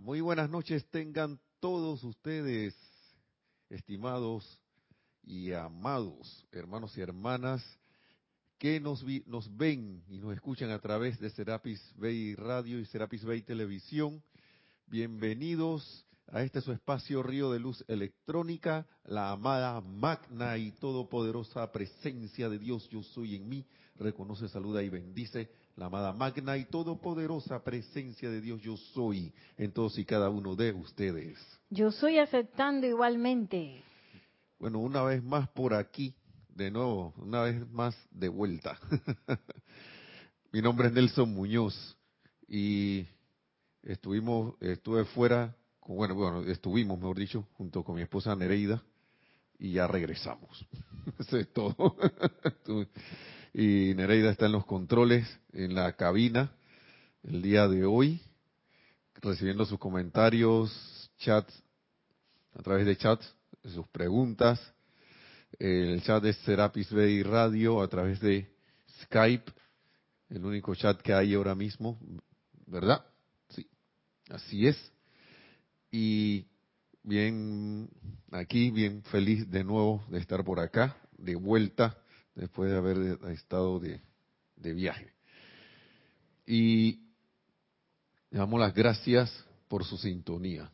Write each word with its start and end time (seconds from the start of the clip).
Muy 0.00 0.20
buenas 0.20 0.50
noches 0.50 0.84
tengan 0.90 1.38
todos 1.60 2.02
ustedes, 2.02 2.74
estimados 3.70 4.60
y 5.22 5.52
amados 5.52 6.44
hermanos 6.50 6.98
y 6.98 7.02
hermanas 7.02 7.64
que 8.58 8.80
nos, 8.80 9.04
nos 9.26 9.56
ven 9.56 10.02
y 10.08 10.18
nos 10.18 10.34
escuchan 10.34 10.72
a 10.72 10.80
través 10.80 11.20
de 11.20 11.30
Serapis 11.30 11.80
Bay 11.94 12.34
Radio 12.34 12.80
y 12.80 12.86
Serapis 12.86 13.24
Bay 13.24 13.42
Televisión. 13.42 14.24
Bienvenidos 14.88 16.04
a 16.26 16.42
este 16.42 16.60
su 16.60 16.72
espacio 16.72 17.22
Río 17.22 17.52
de 17.52 17.60
Luz 17.60 17.84
Electrónica, 17.86 18.88
la 19.04 19.30
amada 19.30 19.80
magna 19.80 20.58
y 20.58 20.72
todopoderosa 20.72 21.70
presencia 21.70 22.48
de 22.48 22.58
Dios, 22.58 22.88
yo 22.88 23.04
soy 23.04 23.36
en 23.36 23.48
mí, 23.48 23.64
reconoce, 23.94 24.48
saluda 24.48 24.82
y 24.82 24.88
bendice 24.88 25.48
la 25.76 25.86
amada 25.86 26.12
magna 26.12 26.56
y 26.56 26.64
todopoderosa 26.64 27.62
presencia 27.62 28.30
de 28.30 28.40
Dios, 28.40 28.60
yo 28.62 28.76
soy 28.76 29.32
en 29.56 29.72
todos 29.72 29.98
y 29.98 30.04
cada 30.04 30.30
uno 30.30 30.54
de 30.54 30.72
ustedes. 30.72 31.38
Yo 31.70 31.90
soy 31.90 32.18
aceptando 32.18 32.86
igualmente. 32.86 33.82
Bueno, 34.58 34.78
una 34.78 35.02
vez 35.02 35.22
más 35.22 35.48
por 35.48 35.74
aquí, 35.74 36.14
de 36.48 36.70
nuevo, 36.70 37.12
una 37.16 37.42
vez 37.42 37.68
más 37.70 37.96
de 38.10 38.28
vuelta. 38.28 38.78
Mi 40.52 40.62
nombre 40.62 40.88
es 40.88 40.94
Nelson 40.94 41.34
Muñoz 41.34 41.96
y 42.46 43.06
estuvimos, 43.82 44.54
estuve 44.60 45.04
fuera 45.06 45.56
bueno, 45.86 46.14
bueno, 46.14 46.42
estuvimos, 46.44 46.98
mejor 46.98 47.18
dicho, 47.18 47.46
junto 47.54 47.84
con 47.84 47.96
mi 47.96 48.02
esposa 48.02 48.34
Nereida 48.34 48.82
y 49.58 49.72
ya 49.72 49.86
regresamos. 49.86 50.66
Eso 51.18 51.36
es 51.36 51.52
todo. 51.52 51.96
y 53.54 53.94
Nereida 53.94 54.32
está 54.32 54.46
en 54.46 54.52
los 54.52 54.66
controles, 54.66 55.26
en 55.52 55.76
la 55.76 55.92
cabina, 55.94 56.52
el 57.22 57.40
día 57.40 57.68
de 57.68 57.84
hoy, 57.84 58.20
recibiendo 59.22 59.64
sus 59.64 59.78
comentarios, 59.78 61.08
chats, 61.18 61.62
a 62.54 62.62
través 62.62 62.84
de 62.84 62.96
chats, 62.96 63.32
sus 63.64 63.86
preguntas. 63.88 64.60
El 65.58 66.02
chat 66.02 66.20
de 66.20 66.32
Serapis 66.32 66.90
Bay 66.90 67.22
Radio 67.22 67.80
a 67.80 67.86
través 67.86 68.20
de 68.20 68.52
Skype, 69.04 69.52
el 70.30 70.44
único 70.44 70.74
chat 70.74 71.00
que 71.00 71.14
hay 71.14 71.34
ahora 71.34 71.54
mismo, 71.54 71.96
¿verdad? 72.66 73.06
Sí, 73.50 73.68
así 74.30 74.66
es 74.66 74.92
y 75.92 76.48
bien 77.04 77.88
aquí, 78.32 78.72
bien 78.72 79.04
feliz 79.04 79.48
de 79.48 79.62
nuevo 79.62 80.04
de 80.08 80.18
estar 80.18 80.42
por 80.44 80.58
acá, 80.58 80.96
de 81.16 81.36
vuelta, 81.36 81.96
después 82.34 82.70
de 82.70 82.76
haber 82.76 83.18
estado 83.30 83.78
de, 83.78 84.00
viaje. 84.56 85.12
Y 86.46 87.00
le 88.30 88.38
damos 88.38 88.60
las 88.60 88.74
gracias 88.74 89.44
por 89.68 89.84
su 89.84 89.96
sintonía. 89.96 90.70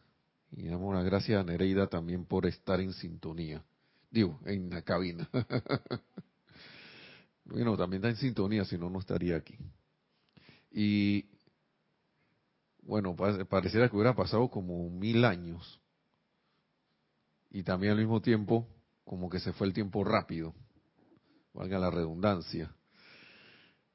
Y 0.53 0.63
le 0.63 0.71
damos 0.71 0.95
las 0.95 1.05
gracias 1.05 1.41
a 1.41 1.45
Nereida 1.45 1.87
también 1.87 2.25
por 2.25 2.47
estar 2.47 2.81
en 2.81 2.93
sintonía. 2.93 3.63
Digo, 4.11 4.41
en 4.45 4.71
la 4.71 4.83
cabina. 4.83 5.29
bueno, 7.45 7.77
también 7.77 8.03
está 8.03 8.11
en 8.11 8.17
sintonía, 8.17 8.65
si 8.65 8.77
no, 8.77 8.91
no 8.91 8.99
estaría 8.99 9.37
aquí. 9.37 9.57
Y 10.73 11.27
bueno, 12.83 13.15
pareciera 13.15 13.89
que 13.89 13.97
hubiera 13.97 14.15
pasado 14.15 14.49
como 14.49 14.89
mil 14.91 15.25
años. 15.25 15.81
Y 17.51 17.63
también 17.63 17.93
al 17.93 17.99
mismo 17.99 18.21
tiempo, 18.21 18.67
como 19.05 19.29
que 19.29 19.41
se 19.41 19.53
fue 19.53 19.67
el 19.67 19.73
tiempo 19.73 20.05
rápido, 20.05 20.55
valga 21.53 21.79
la 21.79 21.91
redundancia. 21.91 22.75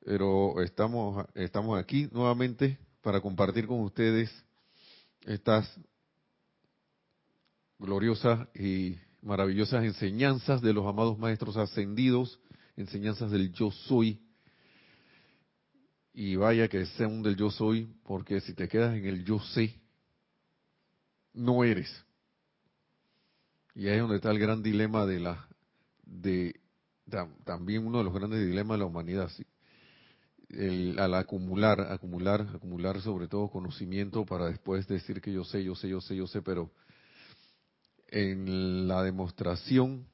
Pero 0.04 0.62
estamos, 0.62 1.26
estamos 1.34 1.80
aquí 1.80 2.08
nuevamente 2.12 2.78
para 3.02 3.22
compartir 3.22 3.68
con 3.68 3.82
ustedes 3.82 4.32
estas 5.26 5.68
gloriosas 7.80 8.48
y 8.56 8.98
maravillosas 9.22 9.84
enseñanzas 9.84 10.62
de 10.62 10.74
los 10.74 10.86
amados 10.86 11.18
maestros 11.18 11.58
ascendidos, 11.58 12.40
enseñanzas 12.78 13.32
del 13.32 13.52
yo 13.52 13.72
soy, 13.72 14.22
y 16.14 16.36
vaya 16.38 16.70
que 16.70 16.86
sea 16.86 17.08
un 17.08 17.24
del 17.24 17.36
yo 17.36 17.52
soy, 17.52 17.94
porque 18.04 18.40
si 18.40 18.54
te 18.54 18.70
quedas 18.70 18.96
en 18.96 19.06
el 19.06 19.26
yo 19.26 19.40
sé, 19.40 19.76
no 21.34 21.64
eres. 21.64 21.90
Y 23.74 23.88
ahí 23.88 23.96
es 23.96 24.02
donde 24.02 24.16
está 24.16 24.32
el 24.32 24.40
gran 24.40 24.64
dilema 24.64 25.06
de 25.06 25.20
la, 25.20 25.48
de, 26.06 26.56
también 27.44 27.86
uno 27.86 28.00
de 28.00 28.04
los 28.04 28.14
grandes 28.14 28.46
dilemas 28.46 28.76
de 28.76 28.80
la 28.80 28.86
humanidad, 28.86 29.32
el, 30.50 30.98
al 31.00 31.14
acumular, 31.16 31.80
acumular, 31.92 32.42
acumular 32.54 33.02
sobre 33.02 33.28
todo 33.28 33.50
conocimiento 33.50 34.26
para 34.26 34.48
después 34.48 34.88
decir 34.88 35.22
que 35.22 35.32
yo 35.32 35.44
sé, 35.44 35.64
yo 35.64 35.76
sé, 35.76 35.90
yo 35.90 36.02
sé, 36.02 36.16
yo 36.16 36.28
sé, 36.28 36.42
pero 36.42 36.72
en 38.08 38.88
la 38.88 39.04
demostración, 39.04 40.08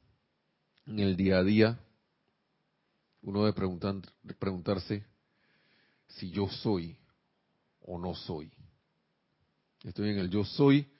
en 0.85 1.00
el 1.00 1.16
día 1.16 1.40
a 1.40 1.44
día, 1.44 1.80
uno 3.22 3.41
debe 3.41 3.53
preguntar, 3.53 3.96
preguntarse, 4.40 5.06
si 6.07 6.31
yo 6.31 6.47
soy 6.47 6.97
o 7.81 8.00
no 8.00 8.16
soy. 8.16 8.51
Estoy 9.84 10.09
en 10.09 10.18
el 10.18 10.30
yo 10.30 10.44
soy 10.44 10.91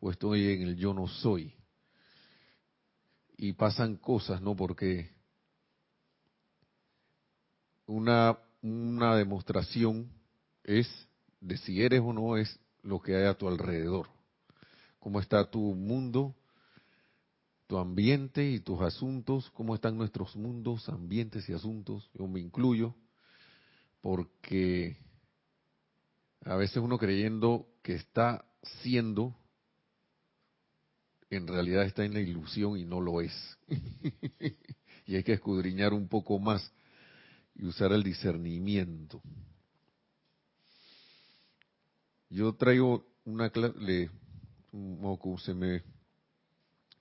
o 0.00 0.10
estoy 0.10 0.48
en 0.52 0.62
el 0.62 0.76
yo 0.76 0.94
no 0.94 1.08
soy. 1.08 1.54
Y 3.36 3.54
pasan 3.54 3.96
cosas, 3.96 4.40
¿no? 4.40 4.54
Porque 4.54 5.10
una, 7.86 8.38
una 8.62 9.16
demostración 9.16 10.10
es 10.64 10.88
de 11.40 11.56
si 11.58 11.82
eres 11.82 12.00
o 12.00 12.12
no 12.12 12.36
es 12.36 12.58
lo 12.82 13.00
que 13.00 13.16
hay 13.16 13.24
a 13.24 13.34
tu 13.34 13.48
alrededor. 13.48 14.08
Cómo 14.98 15.20
está 15.20 15.50
tu 15.50 15.74
mundo, 15.74 16.34
tu 17.66 17.78
ambiente 17.78 18.48
y 18.50 18.60
tus 18.60 18.80
asuntos, 18.80 19.50
cómo 19.50 19.74
están 19.74 19.96
nuestros 19.96 20.36
mundos, 20.36 20.88
ambientes 20.88 21.48
y 21.48 21.52
asuntos, 21.52 22.08
yo 22.14 22.26
me 22.26 22.40
incluyo, 22.40 22.94
porque 24.00 24.96
a 26.44 26.56
veces 26.56 26.76
uno 26.76 26.98
creyendo 26.98 27.66
que 27.82 27.94
está 27.94 28.44
siendo, 28.82 29.34
en 31.30 31.46
realidad 31.46 31.84
está 31.84 32.04
en 32.04 32.14
la 32.14 32.20
ilusión 32.20 32.76
y 32.76 32.84
no 32.84 33.00
lo 33.00 33.20
es. 33.20 33.32
y 35.06 35.16
hay 35.16 35.22
que 35.22 35.32
escudriñar 35.32 35.92
un 35.94 36.08
poco 36.08 36.38
más 36.38 36.72
y 37.54 37.66
usar 37.66 37.92
el 37.92 38.02
discernimiento. 38.02 39.20
Yo 42.30 42.54
traigo 42.54 43.04
una 43.24 43.50
clase, 43.50 44.10
se 45.38 45.54
me 45.54 45.82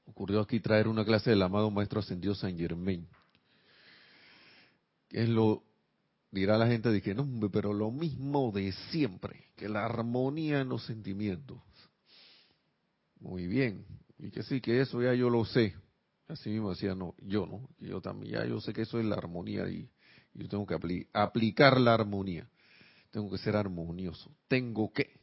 ocurrió 0.05 0.41
aquí 0.41 0.59
traer 0.59 0.87
una 0.87 1.05
clase 1.05 1.29
del 1.29 1.41
amado 1.41 1.71
Maestro 1.71 2.01
Ascendido 2.01 2.35
San 2.35 2.57
Germain, 2.57 3.07
que 5.07 5.23
es 5.23 5.29
lo 5.29 5.63
dirá 6.31 6.57
la 6.57 6.67
gente 6.67 7.01
que 7.01 7.13
no, 7.13 7.27
pero 7.51 7.73
lo 7.73 7.91
mismo 7.91 8.51
de 8.51 8.71
siempre, 8.91 9.51
que 9.55 9.69
la 9.69 9.85
armonía 9.85 10.61
en 10.61 10.69
los 10.69 10.85
sentimientos. 10.85 11.59
Muy 13.19 13.47
bien, 13.47 13.85
y 14.17 14.31
que 14.31 14.43
sí, 14.43 14.61
que 14.61 14.81
eso 14.81 15.01
ya 15.01 15.13
yo 15.13 15.29
lo 15.29 15.45
sé. 15.45 15.75
Así 16.27 16.49
mismo 16.49 16.69
decía, 16.69 16.95
no, 16.95 17.13
yo 17.19 17.45
no, 17.45 17.69
yo 17.79 18.01
también, 18.01 18.33
ya 18.33 18.45
yo 18.45 18.61
sé 18.61 18.73
que 18.73 18.83
eso 18.83 18.99
es 18.99 19.05
la 19.05 19.15
armonía 19.15 19.69
y 19.69 19.89
yo 20.33 20.47
tengo 20.47 20.65
que 20.65 20.77
aplicar 21.13 21.79
la 21.79 21.93
armonía. 21.93 22.47
Tengo 23.11 23.29
que 23.29 23.37
ser 23.37 23.55
armonioso. 23.55 24.31
Tengo 24.47 24.91
que. 24.93 25.19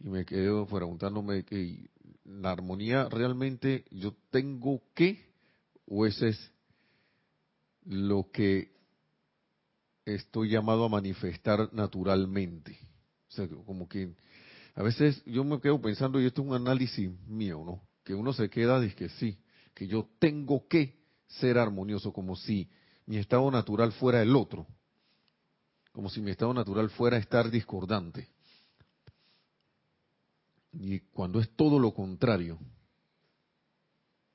Y 0.00 0.08
me 0.08 0.24
quedo 0.24 0.66
preguntándome 0.66 1.44
la 2.24 2.52
armonía 2.52 3.08
realmente 3.08 3.84
yo 3.90 4.14
tengo 4.30 4.82
que 4.94 5.30
o 5.86 6.06
ese 6.06 6.28
es 6.28 6.52
lo 7.84 8.30
que 8.30 8.72
estoy 10.04 10.50
llamado 10.50 10.84
a 10.84 10.88
manifestar 10.88 11.72
naturalmente. 11.72 12.78
O 13.28 13.32
sea, 13.32 13.48
como 13.48 13.88
que 13.88 14.14
a 14.74 14.82
veces 14.82 15.22
yo 15.26 15.44
me 15.44 15.60
quedo 15.60 15.80
pensando, 15.80 16.20
y 16.20 16.26
esto 16.26 16.42
es 16.42 16.48
un 16.48 16.54
análisis 16.54 17.10
mío, 17.26 17.62
¿no? 17.64 17.82
Que 18.04 18.14
uno 18.14 18.32
se 18.32 18.48
queda 18.48 18.80
de 18.80 18.94
que 18.94 19.08
sí, 19.08 19.38
que 19.74 19.86
yo 19.86 20.08
tengo 20.18 20.66
que 20.68 20.98
ser 21.26 21.58
armonioso, 21.58 22.12
como 22.12 22.36
si 22.36 22.68
mi 23.10 23.18
estado 23.18 23.50
natural 23.50 23.90
fuera 23.90 24.22
el 24.22 24.36
otro, 24.36 24.68
como 25.90 26.08
si 26.08 26.20
mi 26.20 26.30
estado 26.30 26.54
natural 26.54 26.90
fuera 26.90 27.16
estar 27.16 27.50
discordante. 27.50 28.28
Y 30.72 31.00
cuando 31.00 31.40
es 31.40 31.50
todo 31.56 31.80
lo 31.80 31.92
contrario, 31.92 32.56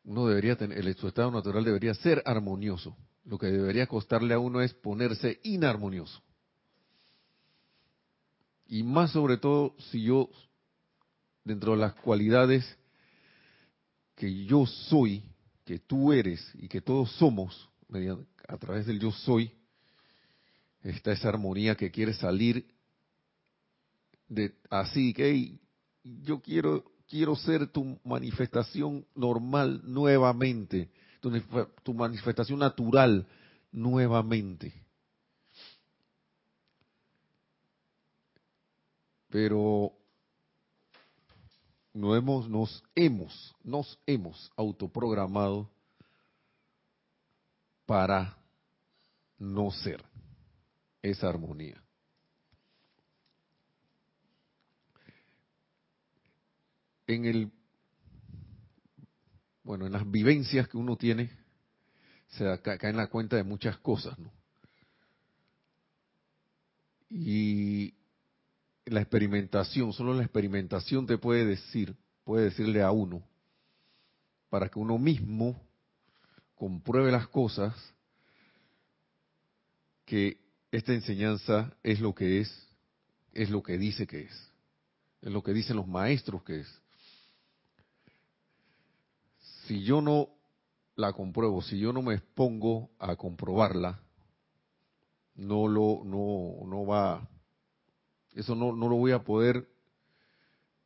uno 0.04 0.28
debería 0.28 0.58
tener, 0.58 0.94
su 0.98 1.08
estado 1.08 1.32
natural 1.32 1.64
debería 1.64 1.94
ser 1.94 2.22
armonioso. 2.26 2.98
Lo 3.24 3.38
que 3.38 3.48
debería 3.48 3.88
costarle 3.88 4.34
a 4.34 4.40
uno 4.40 4.60
es 4.60 4.74
ponerse 4.74 5.40
inarmonioso. 5.44 6.22
Y 8.68 8.84
más 8.84 9.12
sobre 9.12 9.38
todo 9.38 9.74
si 9.90 10.04
yo, 10.04 10.30
dentro 11.46 11.72
de 11.72 11.78
las 11.78 11.94
cualidades 11.94 12.78
que 14.16 14.44
yo 14.44 14.66
soy, 14.66 15.24
que 15.64 15.80
tú 15.80 16.12
eres 16.12 16.46
y 16.56 16.68
que 16.68 16.82
todos 16.82 17.10
somos, 17.14 17.70
a 18.48 18.58
través 18.58 18.86
del 18.86 19.00
yo 19.00 19.12
soy, 19.12 19.52
está 20.84 21.12
esa 21.12 21.30
armonía 21.30 21.76
que 21.76 21.92
quiere 21.92 22.14
salir 22.14 22.66
de 24.28 24.56
así 24.70 25.14
que 25.14 25.58
yo 26.04 26.42
quiero 26.42 26.84
quiero 27.08 27.36
ser 27.36 27.68
tu 27.68 28.00
manifestación 28.04 29.06
normal 29.16 29.82
nuevamente, 29.84 30.90
tu, 31.20 31.32
tu 31.84 31.94
manifestación 31.94 32.60
natural 32.60 33.28
nuevamente. 33.72 34.74
Pero 39.30 39.92
nos 41.94 42.18
hemos, 42.18 42.50
nos 42.50 42.84
hemos, 42.96 43.56
nos 43.64 44.00
hemos 44.06 44.52
autoprogramado 44.56 45.70
para 47.86 48.38
no 49.38 49.72
ser 49.72 50.04
esa 51.02 51.30
armonía. 51.30 51.82
En 57.08 57.26
el 57.26 57.52
bueno, 59.66 59.88
en 59.88 59.94
las 59.94 60.10
vivencias 60.10 60.68
que 60.68 60.78
uno 60.78 60.96
tiene, 60.96 61.32
se 62.28 62.62
cae 62.62 62.78
en 62.92 62.98
la 62.98 63.08
cuenta 63.08 63.36
de 63.36 63.44
muchas 63.44 63.78
cosas, 63.80 64.18
¿no? 64.20 64.32
Y 67.10 67.96
la 68.86 69.02
experimentación, 69.02 69.92
solo 69.92 70.14
la 70.14 70.22
experimentación 70.22 71.08
te 71.08 71.18
puede 71.18 71.46
decir, 71.46 71.96
puede 72.24 72.46
decirle 72.46 72.84
a 72.84 72.92
uno, 72.92 73.24
para 74.50 74.70
que 74.70 74.78
uno 74.78 75.00
mismo 75.00 75.60
compruebe 76.56 77.12
las 77.12 77.28
cosas, 77.28 77.74
que 80.06 80.40
esta 80.72 80.94
enseñanza 80.94 81.76
es 81.84 82.00
lo 82.00 82.14
que 82.14 82.42
es, 82.42 82.68
es 83.34 83.50
lo 83.50 83.62
que 83.64 83.78
dice 83.78 84.08
que 84.08 84.22
es, 84.22 84.52
es 85.22 85.32
lo 85.32 85.44
que 85.44 85.54
dicen 85.54 85.76
los 85.76 85.88
maestros 85.88 86.44
que 86.44 86.62
es. 86.62 86.82
Si 89.66 89.84
yo 89.84 90.02
no 90.02 90.30
la 90.96 91.12
compruebo, 91.14 91.62
si 91.62 91.80
yo 91.80 91.92
no 91.92 92.02
me 92.02 92.16
expongo 92.16 92.92
a 93.00 93.16
comprobarla, 93.16 94.00
no 95.36 95.68
lo, 95.68 96.02
no, 96.06 96.66
no 96.66 96.86
va, 96.86 97.28
eso 98.34 98.56
no, 98.56 98.76
no 98.76 98.88
lo 98.88 98.96
voy 98.96 99.12
a 99.12 99.24
poder 99.24 99.68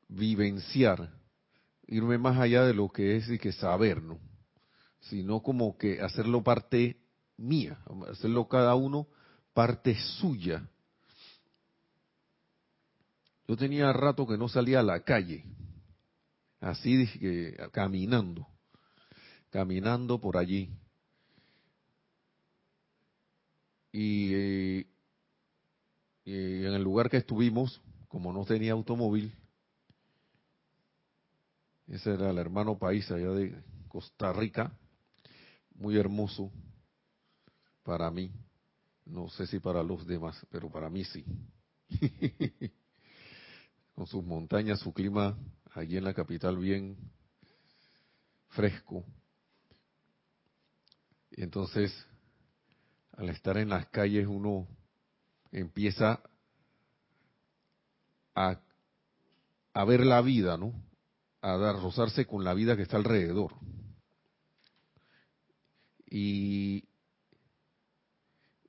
vivenciar, 0.08 1.12
irme 1.88 2.18
más 2.18 2.40
allá 2.40 2.64
de 2.64 2.74
lo 2.74 2.90
que 2.90 3.18
es 3.18 3.30
y 3.30 3.38
que 3.38 3.52
saber, 3.52 4.02
¿no? 4.02 4.29
Sino 5.02 5.42
como 5.42 5.78
que 5.78 6.02
hacerlo 6.02 6.44
parte 6.44 6.98
mía, 7.38 7.80
hacerlo 8.10 8.48
cada 8.48 8.76
uno 8.76 9.08
parte 9.54 9.96
suya. 10.20 10.68
Yo 13.48 13.58
tenía 13.58 13.92
rato 13.94 14.28
que 14.28 14.38
no 14.38 14.48
salía 14.48 14.82
a 14.82 14.84
la 14.84 15.02
calle, 15.04 15.44
así 16.60 17.08
caminando 17.72 18.48
caminando 19.50 20.20
por 20.20 20.38
allí. 20.38 20.70
Y, 23.92 24.86
en 26.26 26.74
el 26.74 26.84
lugar 26.84 27.10
que 27.10 27.18
estuvimos, 27.18 27.82
como 28.08 28.32
no 28.32 28.46
tenía 28.46 28.74
automóvil, 28.74 29.34
ese 31.88 32.14
era 32.14 32.30
el 32.30 32.38
hermano 32.38 32.78
país 32.78 33.10
allá 33.10 33.32
de 33.32 33.64
Costa 33.88 34.32
Rica, 34.32 34.72
muy 35.80 35.98
hermoso 35.98 36.52
para 37.84 38.12
mí. 38.12 38.32
No 39.06 39.30
sé 39.30 39.48
si 39.48 39.60
para 39.60 39.82
los 39.82 40.06
demás, 40.06 40.46
pero 40.52 40.70
para 40.70 40.90
mí 40.90 41.04
sí. 41.06 41.26
Con 43.96 44.06
sus 44.06 44.24
montañas, 44.24 44.80
su 44.80 44.94
clima 44.94 45.38
allí 45.74 45.98
en 45.98 46.04
la 46.04 46.14
capital 46.14 46.58
bien 46.58 46.98
fresco. 48.50 49.04
Y 51.32 51.44
entonces, 51.44 51.92
al 53.14 53.30
estar 53.30 53.58
en 53.58 53.70
las 53.70 53.88
calles, 53.88 54.28
uno 54.28 54.68
empieza 55.52 56.22
a, 58.36 58.60
a 59.74 59.86
ver 59.86 60.06
la 60.06 60.22
vida, 60.22 60.58
¿no? 60.58 60.74
A 61.42 61.58
dar, 61.58 61.76
rozarse 61.82 62.26
con 62.26 62.44
la 62.44 62.54
vida 62.54 62.76
que 62.76 62.84
está 62.84 62.98
alrededor. 62.98 63.54
Y 66.10 66.86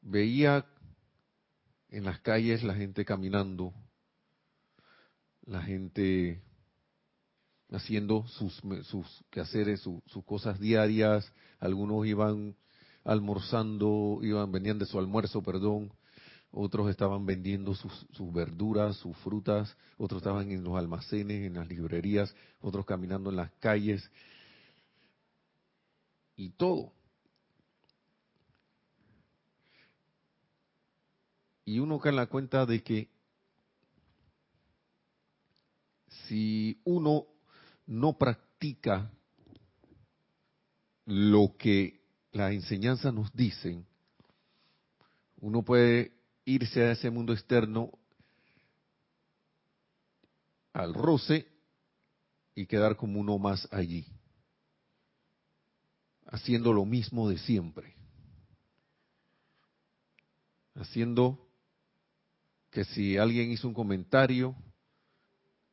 veía 0.02 0.66
en 1.88 2.04
las 2.04 2.20
calles 2.20 2.62
la 2.62 2.75
gente 2.75 3.04
caminando, 3.04 3.72
la 5.46 5.62
gente 5.62 6.42
haciendo 7.70 8.26
sus, 8.26 8.60
sus 8.84 9.25
quehaceres, 9.31 9.81
sus 9.81 10.25
cosas 10.25 10.60
diarias. 10.60 11.32
Algunos 11.58 12.06
iban 12.06 12.56
almorzando, 13.04 14.20
iban, 14.22 14.52
venían 14.52 14.78
de 14.78 14.87
su 14.87 14.98
almuerzo, 14.98 15.42
perdón. 15.42 15.92
Otros 16.52 16.90
estaban 16.90 17.26
vendiendo 17.26 17.75
sus, 17.75 17.92
sus 18.12 18.32
verduras, 18.32 18.96
sus 18.96 19.16
frutas. 19.19 19.76
Otros 19.98 20.20
estaban 20.20 20.50
en 20.50 20.64
los 20.64 20.76
almacenes, 20.76 21.46
en 21.46 21.54
las 21.54 21.69
librerías. 21.69 22.34
Otros 22.60 22.84
caminando 22.84 23.31
en 23.31 23.37
las 23.37 23.52
calles. 23.60 24.10
Y 26.37 26.50
todo. 26.50 26.92
Y 31.70 31.78
uno 31.78 32.00
cae 32.00 32.11
en 32.11 32.17
la 32.17 32.26
cuenta 32.26 32.67
de 32.67 32.82
que 32.82 33.08
si 36.26 36.81
uno 36.82 37.28
no 37.87 38.19
practica 38.19 39.08
lo 41.06 41.55
que 41.56 42.00
las 42.32 42.50
enseñanzas 42.50 43.14
nos 43.14 43.32
dicen, 43.32 43.87
uno 45.37 45.62
puede 45.62 46.12
irse 46.44 46.82
a 46.82 46.90
ese 46.90 47.08
mundo 47.08 47.32
externo 47.32 47.93
al 50.73 50.93
roce 50.93 51.46
y 52.56 52.66
quedar 52.66 52.96
como 52.96 53.20
uno 53.20 53.38
más 53.38 53.69
allí, 53.70 54.08
haciendo 56.26 56.73
lo 56.73 56.84
mismo 56.84 57.28
de 57.28 57.38
siempre, 57.38 57.94
haciendo 60.75 61.47
que 62.70 62.84
si 62.84 63.16
alguien 63.16 63.50
hizo 63.50 63.68
un 63.68 63.74
comentario, 63.74 64.54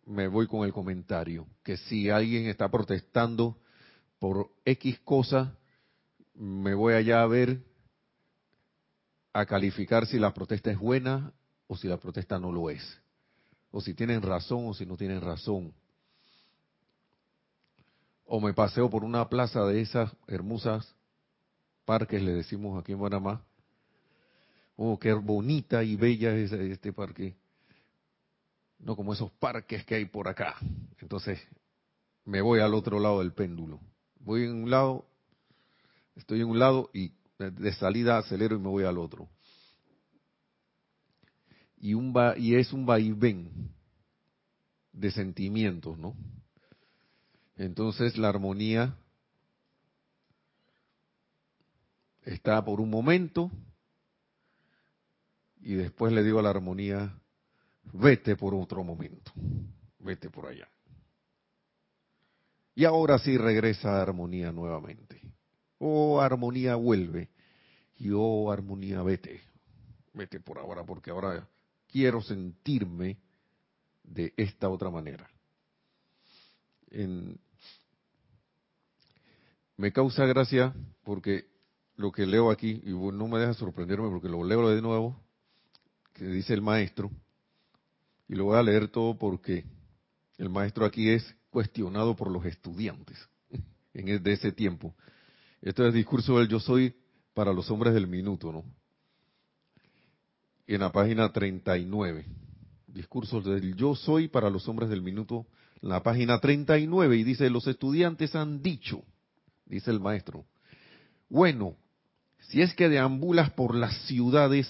me 0.06 0.28
voy 0.28 0.48
con 0.48 0.66
el 0.66 0.74
comentario, 0.74 1.48
que 1.64 1.78
si 1.78 2.10
alguien 2.10 2.48
está 2.48 2.70
protestando 2.70 3.58
por 4.20 4.50
X 4.66 5.00
cosa, 5.04 5.58
me 6.34 6.74
voy 6.74 6.94
allá 6.94 7.22
a 7.22 7.28
ver, 7.28 7.62
a 9.34 9.46
calificar 9.46 10.08
si 10.08 10.18
la 10.18 10.34
protesta 10.34 10.72
es 10.72 10.80
buena 10.80 11.34
o 11.68 11.78
si 11.78 11.88
la 11.88 11.98
protesta 11.98 12.40
no 12.40 12.52
lo 12.52 12.70
es, 12.70 12.82
o 13.70 13.82
si 13.82 13.94
tienen 13.94 14.22
razón 14.22 14.68
o 14.68 14.74
si 14.74 14.86
no 14.86 14.98
tienen 14.98 15.22
razón. 15.22 15.74
O 18.26 18.42
me 18.42 18.54
paseo 18.54 18.90
por 18.90 19.04
una 19.04 19.30
plaza 19.30 19.64
de 19.66 19.82
esas 19.82 20.12
hermosas 20.28 20.96
parques, 21.86 22.22
le 22.22 22.34
decimos 22.34 22.82
aquí 22.82 22.94
en 22.94 23.00
Panamá. 23.00 23.47
Oh, 24.78 24.98
qué 24.98 25.12
bonita 25.12 25.84
y 25.84 25.98
bella 25.98 26.34
es 26.34 26.54
este 26.54 26.94
parque 26.94 27.36
no 28.80 28.96
como 28.96 29.14
esos 29.14 29.32
parques 29.32 29.86
que 29.86 29.96
hay 29.96 30.06
por 30.06 30.28
acá. 30.28 30.56
Entonces, 31.00 31.40
me 32.26 32.42
voy 32.42 32.60
al 32.60 32.74
otro 32.74 33.00
lado 33.00 33.20
del 33.20 33.34
péndulo. 33.34 33.80
Voy 34.20 34.44
en 34.44 34.64
un 34.64 34.70
lado, 34.70 35.06
estoy 36.16 36.42
en 36.42 36.48
un 36.48 36.60
lado 36.60 36.90
y 36.94 37.12
de 37.38 37.74
salida 37.74 38.18
acelero 38.18 38.56
y 38.56 38.60
me 38.60 38.68
voy 38.68 38.84
al 38.84 38.98
otro. 38.98 39.30
Y, 41.80 41.94
un 41.94 42.14
y 42.38 42.56
es 42.56 42.74
un 42.74 42.86
vaivén 42.86 43.72
de 44.92 45.12
sentimientos, 45.12 45.98
¿no? 45.98 46.16
Entonces 47.56 48.18
la 48.18 48.30
armonía 48.30 48.96
está 52.24 52.64
por 52.64 52.82
un 52.82 52.90
momento 52.90 53.52
y 55.68 55.76
después 55.76 56.14
le 56.14 56.24
digo 56.24 56.40
a 56.40 56.42
la 56.42 56.52
armonía, 56.52 57.14
vete 57.92 58.38
por 58.38 58.56
otro 58.56 58.86
momento, 58.86 59.34
vete 60.00 60.30
por 60.30 60.48
allá. 60.48 60.66
Y 62.74 62.86
ahora 62.86 63.20
sí 63.20 63.38
regresa 63.38 63.98
a 63.98 64.02
armonía 64.02 64.54
nuevamente. 64.54 65.22
Oh, 65.80 66.22
armonía 66.22 66.76
vuelve. 66.76 67.32
Y 67.98 68.12
oh, 68.14 68.50
armonía 68.50 69.04
vete. 69.04 69.42
Vete 70.14 70.40
por 70.40 70.58
ahora, 70.58 70.86
porque 70.86 71.12
ahora 71.12 71.46
quiero 71.90 72.22
sentirme 72.22 73.18
de 74.04 74.34
esta 74.38 74.70
otra 74.70 74.90
manera. 74.90 75.30
me 79.76 79.92
causa 79.92 80.26
gracia 80.26 80.74
porque 81.04 81.46
lo 81.98 82.14
que 82.14 82.26
leo 82.26 82.52
aquí, 82.52 82.82
y 82.86 82.92
no 82.92 83.28
me 83.28 83.38
deja 83.38 83.54
sorprenderme 83.54 84.10
porque 84.10 84.30
lo 84.30 84.46
leo 84.46 84.70
de 84.70 84.82
nuevo, 84.82 85.27
dice 86.20 86.54
el 86.54 86.62
maestro, 86.62 87.12
Y 88.28 88.36
lo 88.36 88.46
voy 88.46 88.58
a 88.58 88.64
leer 88.64 88.90
todo 88.90 89.18
porque 89.18 89.64
el 90.38 90.50
maestro 90.50 90.86
aquí 90.86 91.10
es 91.10 91.36
cuestionado 91.50 92.16
por 92.16 92.30
los 92.30 92.46
estudiantes 92.46 93.18
en 93.94 94.22
de 94.22 94.34
ese 94.34 94.52
tiempo. 94.52 94.96
Esto 95.62 95.84
es 95.84 95.90
el 95.90 95.96
discurso 95.96 96.38
del 96.38 96.48
yo 96.48 96.60
soy 96.60 96.94
para 97.34 97.54
los 97.54 97.70
hombres 97.72 97.94
del 97.94 98.08
minuto, 98.08 98.52
¿no? 98.52 98.64
En 100.68 100.82
la 100.82 100.92
página 100.92 101.32
39. 101.32 102.26
Discurso 102.88 103.42
del 103.42 103.76
yo 103.76 103.96
soy 103.96 104.28
para 104.28 104.50
los 104.50 104.68
hombres 104.68 104.90
del 104.90 105.02
minuto, 105.02 105.46
en 105.82 105.90
la 105.90 106.02
página 106.02 106.40
39, 106.40 107.18
y 107.18 107.24
dice, 107.24 107.50
los 107.50 107.68
estudiantes 107.68 108.36
han 108.36 108.62
dicho, 108.62 109.04
dice 109.66 109.92
el 109.92 110.00
maestro, 110.00 110.46
bueno, 111.30 111.76
si 112.40 112.62
es 112.62 112.74
que 112.74 112.90
deambulas 112.90 113.52
por 113.52 113.76
las 113.76 113.96
ciudades, 114.08 114.68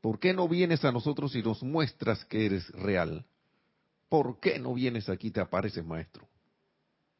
¿por 0.00 0.18
qué 0.18 0.32
no 0.32 0.48
vienes 0.48 0.84
a 0.84 0.92
nosotros 0.92 1.34
y 1.34 1.42
nos 1.42 1.62
muestras 1.62 2.24
que 2.26 2.46
eres 2.46 2.68
real? 2.70 3.26
¿Por 4.08 4.40
qué 4.40 4.58
no 4.58 4.74
vienes 4.74 5.08
aquí 5.08 5.28
y 5.28 5.30
te 5.30 5.40
apareces, 5.40 5.84
maestro? 5.84 6.26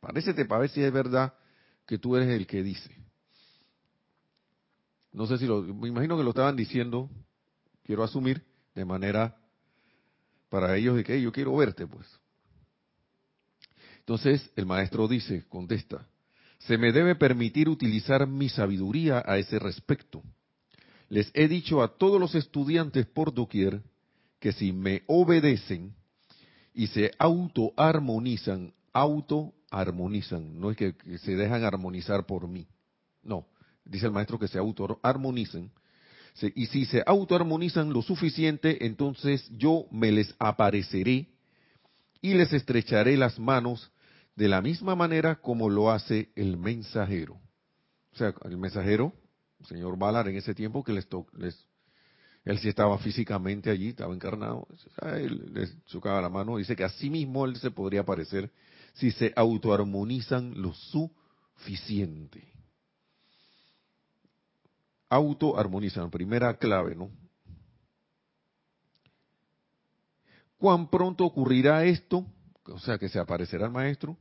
Parécete 0.00 0.44
para 0.44 0.62
ver 0.62 0.70
si 0.70 0.82
es 0.82 0.92
verdad 0.92 1.34
que 1.86 1.98
tú 1.98 2.16
eres 2.16 2.28
el 2.28 2.46
que 2.46 2.62
dice. 2.62 2.96
No 5.12 5.26
sé 5.26 5.38
si 5.38 5.46
lo, 5.46 5.62
me 5.62 5.88
imagino 5.88 6.16
que 6.16 6.22
lo 6.22 6.30
estaban 6.30 6.56
diciendo, 6.56 7.10
quiero 7.82 8.04
asumir, 8.04 8.44
de 8.74 8.84
manera 8.84 9.36
para 10.48 10.76
ellos 10.76 10.96
de 10.96 11.04
que 11.04 11.20
yo 11.20 11.32
quiero 11.32 11.56
verte, 11.56 11.86
pues. 11.86 12.06
Entonces 14.00 14.50
el 14.56 14.66
maestro 14.66 15.08
dice, 15.08 15.46
contesta, 15.48 16.06
se 16.58 16.78
me 16.78 16.92
debe 16.92 17.14
permitir 17.14 17.68
utilizar 17.68 18.26
mi 18.26 18.48
sabiduría 18.48 19.22
a 19.26 19.38
ese 19.38 19.58
respecto. 19.58 20.22
Les 21.08 21.30
he 21.34 21.48
dicho 21.48 21.82
a 21.82 21.96
todos 21.96 22.20
los 22.20 22.34
estudiantes 22.34 23.06
por 23.06 23.32
doquier 23.32 23.82
que 24.40 24.52
si 24.52 24.72
me 24.72 25.02
obedecen 25.06 25.94
y 26.74 26.86
se 26.88 27.10
autoarmonizan, 27.18 28.72
autoarmonizan, 28.92 30.60
no 30.60 30.70
es 30.70 30.76
que, 30.76 30.94
se 31.18 31.34
dejan 31.34 31.64
armonizar 31.64 32.26
por 32.26 32.46
mí, 32.46 32.66
no, 33.22 33.46
dice 33.84 34.06
el 34.06 34.12
maestro 34.12 34.38
que 34.38 34.48
se 34.48 34.58
autoarmonicen, 34.58 35.72
y 36.54 36.66
si 36.66 36.84
se 36.84 37.02
autoarmonizan 37.04 37.92
lo 37.92 38.02
suficiente, 38.02 38.86
entonces 38.86 39.50
yo 39.56 39.86
me 39.90 40.12
les 40.12 40.34
apareceré 40.38 41.26
y 42.20 42.34
les 42.34 42.52
estrecharé 42.52 43.16
las 43.16 43.38
manos 43.38 43.90
de 44.36 44.48
la 44.48 44.62
misma 44.62 44.94
manera 44.94 45.36
como 45.36 45.68
lo 45.68 45.90
hace 45.90 46.30
el 46.36 46.56
mensajero. 46.56 47.40
O 48.12 48.16
sea, 48.16 48.34
el 48.44 48.56
mensajero, 48.56 49.12
señor 49.64 49.98
Ballard 49.98 50.28
en 50.28 50.36
ese 50.36 50.54
tiempo 50.54 50.84
que 50.84 50.92
les, 50.92 51.08
les 51.36 51.66
él 52.44 52.58
sí 52.58 52.68
estaba 52.68 52.98
físicamente 52.98 53.70
allí, 53.70 53.88
estaba 53.88 54.14
encarnado, 54.14 54.66
él 55.02 55.52
les 55.52 55.84
chocaba 55.84 56.22
la 56.22 56.30
mano, 56.30 56.56
dice 56.56 56.74
que 56.74 56.84
así 56.84 57.10
mismo 57.10 57.44
él 57.44 57.56
se 57.56 57.70
podría 57.70 58.00
aparecer 58.00 58.50
si 58.94 59.10
se 59.10 59.32
autoarmonizan 59.36 60.60
lo 60.60 60.72
suficiente. 60.72 62.42
Autoarmonizan, 65.10 66.10
primera 66.10 66.56
clave, 66.56 66.94
¿no? 66.94 67.10
¿Cuán 70.56 70.88
pronto 70.88 71.24
ocurrirá 71.24 71.84
esto? 71.84 72.24
O 72.64 72.78
sea, 72.78 72.98
que 72.98 73.08
se 73.08 73.18
aparecerá 73.18 73.66
el 73.66 73.72
maestro 73.72 74.16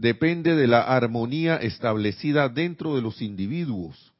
depende 0.00 0.56
de 0.56 0.66
la 0.66 0.80
armonía 0.80 1.56
establecida 1.56 2.48
dentro 2.48 2.96
de 2.96 3.02
los 3.02 3.20
individuos. 3.20 4.14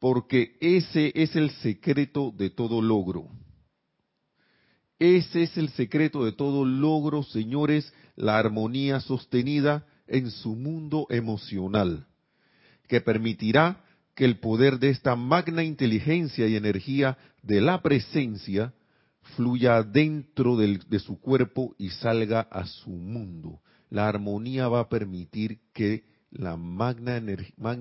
Porque 0.00 0.56
ese 0.60 1.12
es 1.14 1.36
el 1.36 1.50
secreto 1.50 2.32
de 2.34 2.48
todo 2.48 2.80
logro. 2.80 3.28
Ese 4.98 5.42
es 5.42 5.56
el 5.58 5.68
secreto 5.70 6.24
de 6.24 6.32
todo 6.32 6.64
logro, 6.64 7.22
señores, 7.22 7.92
la 8.16 8.38
armonía 8.38 9.00
sostenida 9.00 9.86
en 10.06 10.30
su 10.30 10.56
mundo 10.56 11.06
emocional, 11.10 12.06
que 12.88 13.02
permitirá 13.02 13.84
que 14.16 14.24
el 14.24 14.38
poder 14.38 14.78
de 14.78 14.88
esta 14.88 15.16
magna 15.16 15.62
inteligencia 15.62 16.48
y 16.48 16.56
energía 16.56 17.18
de 17.42 17.60
la 17.60 17.82
presencia 17.82 18.72
fluya 19.36 19.82
dentro 19.82 20.56
de 20.56 20.98
su 20.98 21.20
cuerpo 21.20 21.76
y 21.78 21.90
salga 21.90 22.40
a 22.40 22.64
su 22.64 22.90
mundo 22.90 23.60
la 23.90 24.08
armonía 24.08 24.68
va 24.68 24.80
a 24.80 24.88
permitir 24.88 25.60
que 25.72 26.04
la 26.30 26.56
magna, 26.56 27.18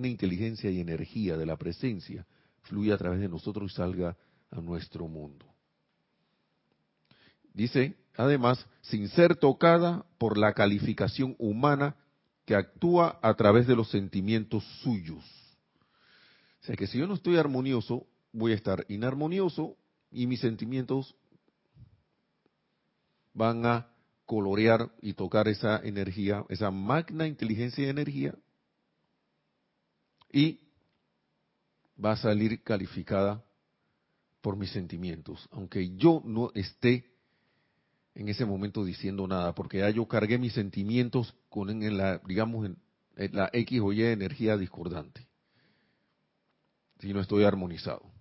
inteligencia 0.08 0.72
y 0.72 0.80
energía 0.80 1.38
de 1.38 1.46
la 1.46 1.58
presencia 1.58 2.26
fluya 2.64 2.96
a 2.96 2.98
través 2.98 3.20
de 3.20 3.30
nosotros 3.30 3.72
y 3.72 3.76
salga 3.76 4.16
a 4.52 4.62
nuestro 4.62 5.08
mundo. 5.08 5.46
Dice, 7.54 7.98
además, 8.16 8.66
sin 8.82 9.10
ser 9.10 9.36
tocada 9.36 10.06
por 10.18 10.38
la 10.38 10.54
calificación 10.54 11.36
humana 11.40 11.96
que 12.46 12.56
actúa 12.56 13.20
a 13.22 13.34
través 13.34 13.68
de 13.68 13.76
los 13.76 13.90
sentimientos 13.90 14.64
suyos. 14.82 15.24
O 16.62 16.66
sea 16.66 16.76
que 16.76 16.88
si 16.88 16.98
yo 16.98 17.08
no 17.08 17.16
estoy 17.16 17.38
armonioso, 17.38 18.08
voy 18.32 18.54
a 18.54 18.56
estar 18.56 18.86
inarmonioso 18.88 19.76
y 20.12 20.28
mis 20.28 20.40
sentimientos 20.40 21.16
van 23.34 23.66
a 23.66 23.88
colorear 24.28 24.92
y 25.02 25.14
tocar 25.14 25.48
esa 25.48 25.80
energía, 25.84 26.46
esa 26.50 26.70
magna 26.70 27.26
inteligencia 27.26 27.86
y 27.86 27.90
energía, 27.90 28.36
y 30.32 30.60
va 32.04 32.12
a 32.12 32.18
salir 32.18 32.62
calificada 32.62 33.44
por 34.42 34.58
mis 34.58 34.70
sentimientos, 34.72 35.48
aunque 35.52 35.96
yo 35.96 36.22
no 36.24 36.52
esté 36.54 37.10
en 38.16 38.28
ese 38.28 38.46
momento 38.46 38.84
diciendo 38.84 39.26
nada, 39.28 39.56
porque 39.56 39.80
ya 39.80 39.90
yo 39.90 40.08
cargué 40.08 40.38
mis 40.38 40.54
sentimientos 40.54 41.34
con 41.50 41.70
en 41.70 41.98
la, 41.98 42.20
digamos, 42.26 42.66
en, 42.66 42.78
la 43.34 43.50
X 43.54 43.80
o 43.82 43.94
Y 43.94 44.04
energía 44.04 44.58
discordante, 44.58 45.26
si 47.00 47.14
no 47.14 47.22
estoy 47.22 47.46
armonizado. 47.46 48.17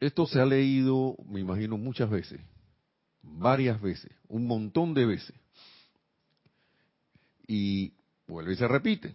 Esto 0.00 0.26
se 0.26 0.40
ha 0.40 0.46
leído, 0.46 1.16
me 1.28 1.40
imagino, 1.40 1.76
muchas 1.76 2.08
veces, 2.08 2.40
varias 3.22 3.80
veces, 3.80 4.12
un 4.28 4.46
montón 4.46 4.94
de 4.94 5.06
veces. 5.06 5.34
Y 7.46 7.92
vuelve 8.26 8.52
y 8.52 8.56
se 8.56 8.68
repite. 8.68 9.12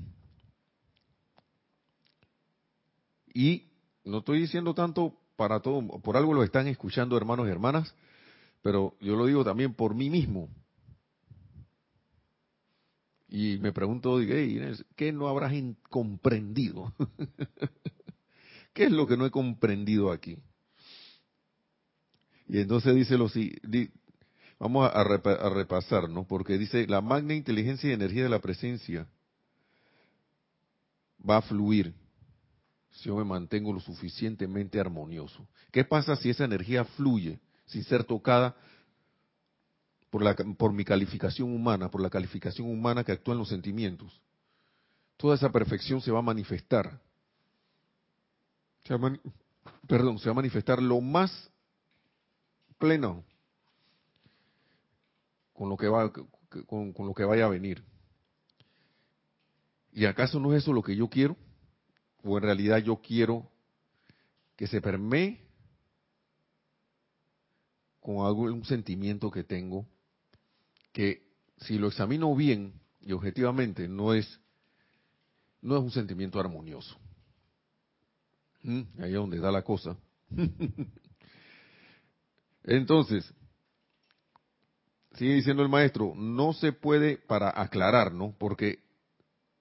Y 3.34 3.64
no 4.04 4.20
estoy 4.20 4.42
diciendo 4.42 4.74
tanto 4.74 5.18
para 5.36 5.62
todo, 5.62 6.00
por 6.02 6.18
algo 6.18 6.34
lo 6.34 6.44
están 6.44 6.68
escuchando 6.68 7.16
hermanos 7.18 7.48
y 7.48 7.52
hermanas, 7.52 7.94
pero 8.62 8.96
yo 9.00 9.16
lo 9.16 9.26
digo 9.26 9.44
también 9.44 9.74
por 9.74 9.96
mí 9.96 10.10
mismo. 10.10 10.50
Y 13.30 13.58
me 13.58 13.72
pregunto, 13.72 14.20
¿qué 14.96 15.12
no 15.12 15.28
habrás 15.28 15.54
comprendido? 15.90 16.94
¿Qué 18.74 18.86
es 18.86 18.92
lo 18.92 19.08
que 19.08 19.18
no 19.18 19.26
he 19.26 19.32
comprendido 19.32 20.12
aquí? 20.12 20.38
Y 22.48 22.60
entonces 22.60 22.96
dice 22.96 23.18
lo 23.18 23.30
vamos 24.60 24.90
a, 24.94 25.04
repasar, 25.04 26.10
¿no? 26.10 26.26
Porque 26.26 26.58
dice, 26.58 26.88
la 26.88 27.02
magna 27.02 27.34
inteligencia 27.34 27.90
y 27.90 27.94
energía 27.94 28.24
de 28.24 28.30
la 28.30 28.40
presencia 28.40 29.08
va 31.28 31.38
a 31.38 31.42
fluir 31.42 31.94
si 32.92 33.06
yo 33.06 33.16
me 33.16 33.24
mantengo 33.24 33.74
lo 33.74 33.80
suficientemente 33.80 34.80
armonioso. 34.80 35.48
¿Qué 35.72 35.84
pasa 35.84 36.16
si 36.16 36.30
esa 36.30 36.46
energía 36.46 36.86
fluye 36.86 37.40
sin 37.66 37.84
ser 37.84 38.04
tocada 38.04 38.56
por, 40.10 40.22
la, 40.22 40.36
por 40.36 40.74
mi 40.74 40.86
calificación 40.86 41.54
humana, 41.54 41.90
por 41.90 42.02
la 42.02 42.10
calificación 42.10 42.70
humana 42.70 43.04
que 43.04 43.12
actúa 43.12 43.34
en 43.34 43.40
los 43.40 43.50
sentimientos? 43.50 44.22
Toda 45.18 45.36
esa 45.36 45.52
perfección 45.52 46.02
se 46.02 46.12
va 46.12 46.20
a 46.20 46.24
manifestar. 46.24 47.00
perdón, 49.88 50.20
se 50.20 50.26
va 50.26 50.32
a 50.32 50.36
manifestar 50.36 50.82
lo 50.82 51.02
más 51.02 51.50
pleno 52.78 53.24
con 55.54 55.70
lo 55.70 55.78
que 55.78 55.88
va 55.88 56.12
con, 56.12 56.94
lo 56.98 57.14
que 57.14 57.24
vaya 57.24 57.46
a 57.46 57.50
venir. 57.50 57.84
¿Y 59.92 60.06
acaso 60.06 60.40
no 60.40 60.54
es 60.54 60.64
eso 60.64 60.74
lo 60.74 60.82
que 60.82 60.96
yo 60.96 61.10
quiero? 61.10 61.38
¿O 62.24 62.38
en 62.38 62.44
realidad 62.44 62.80
yo 62.80 63.02
quiero 63.02 63.50
que 64.56 64.68
se 64.68 64.82
permee 64.82 65.44
con 68.00 68.26
algún 68.26 68.66
sentimiento 68.66 69.32
que 69.32 69.44
tengo 69.44 69.88
que 70.92 71.24
si 71.58 71.78
lo 71.78 71.88
examino 71.88 72.36
bien 72.36 72.74
y 73.02 73.14
objetivamente 73.14 73.88
no 73.88 74.14
es 74.14 74.40
no 75.62 75.78
es 75.78 75.84
un 75.84 75.92
sentimiento 75.92 76.40
armonioso. 76.40 76.98
¿Mm? 78.64 78.82
Ahí 79.00 79.12
es 79.12 79.16
donde 79.16 79.40
da 79.40 79.52
la 79.52 79.64
cosa. 79.64 79.98
Entonces, 82.64 83.34
sigue 85.16 85.36
diciendo 85.36 85.64
el 85.64 85.70
maestro, 85.70 86.14
no 86.16 86.54
se 86.54 86.72
puede, 86.72 87.18
para 87.18 87.50
aclarar, 87.62 88.14
¿no? 88.14 88.36
Porque 88.38 88.80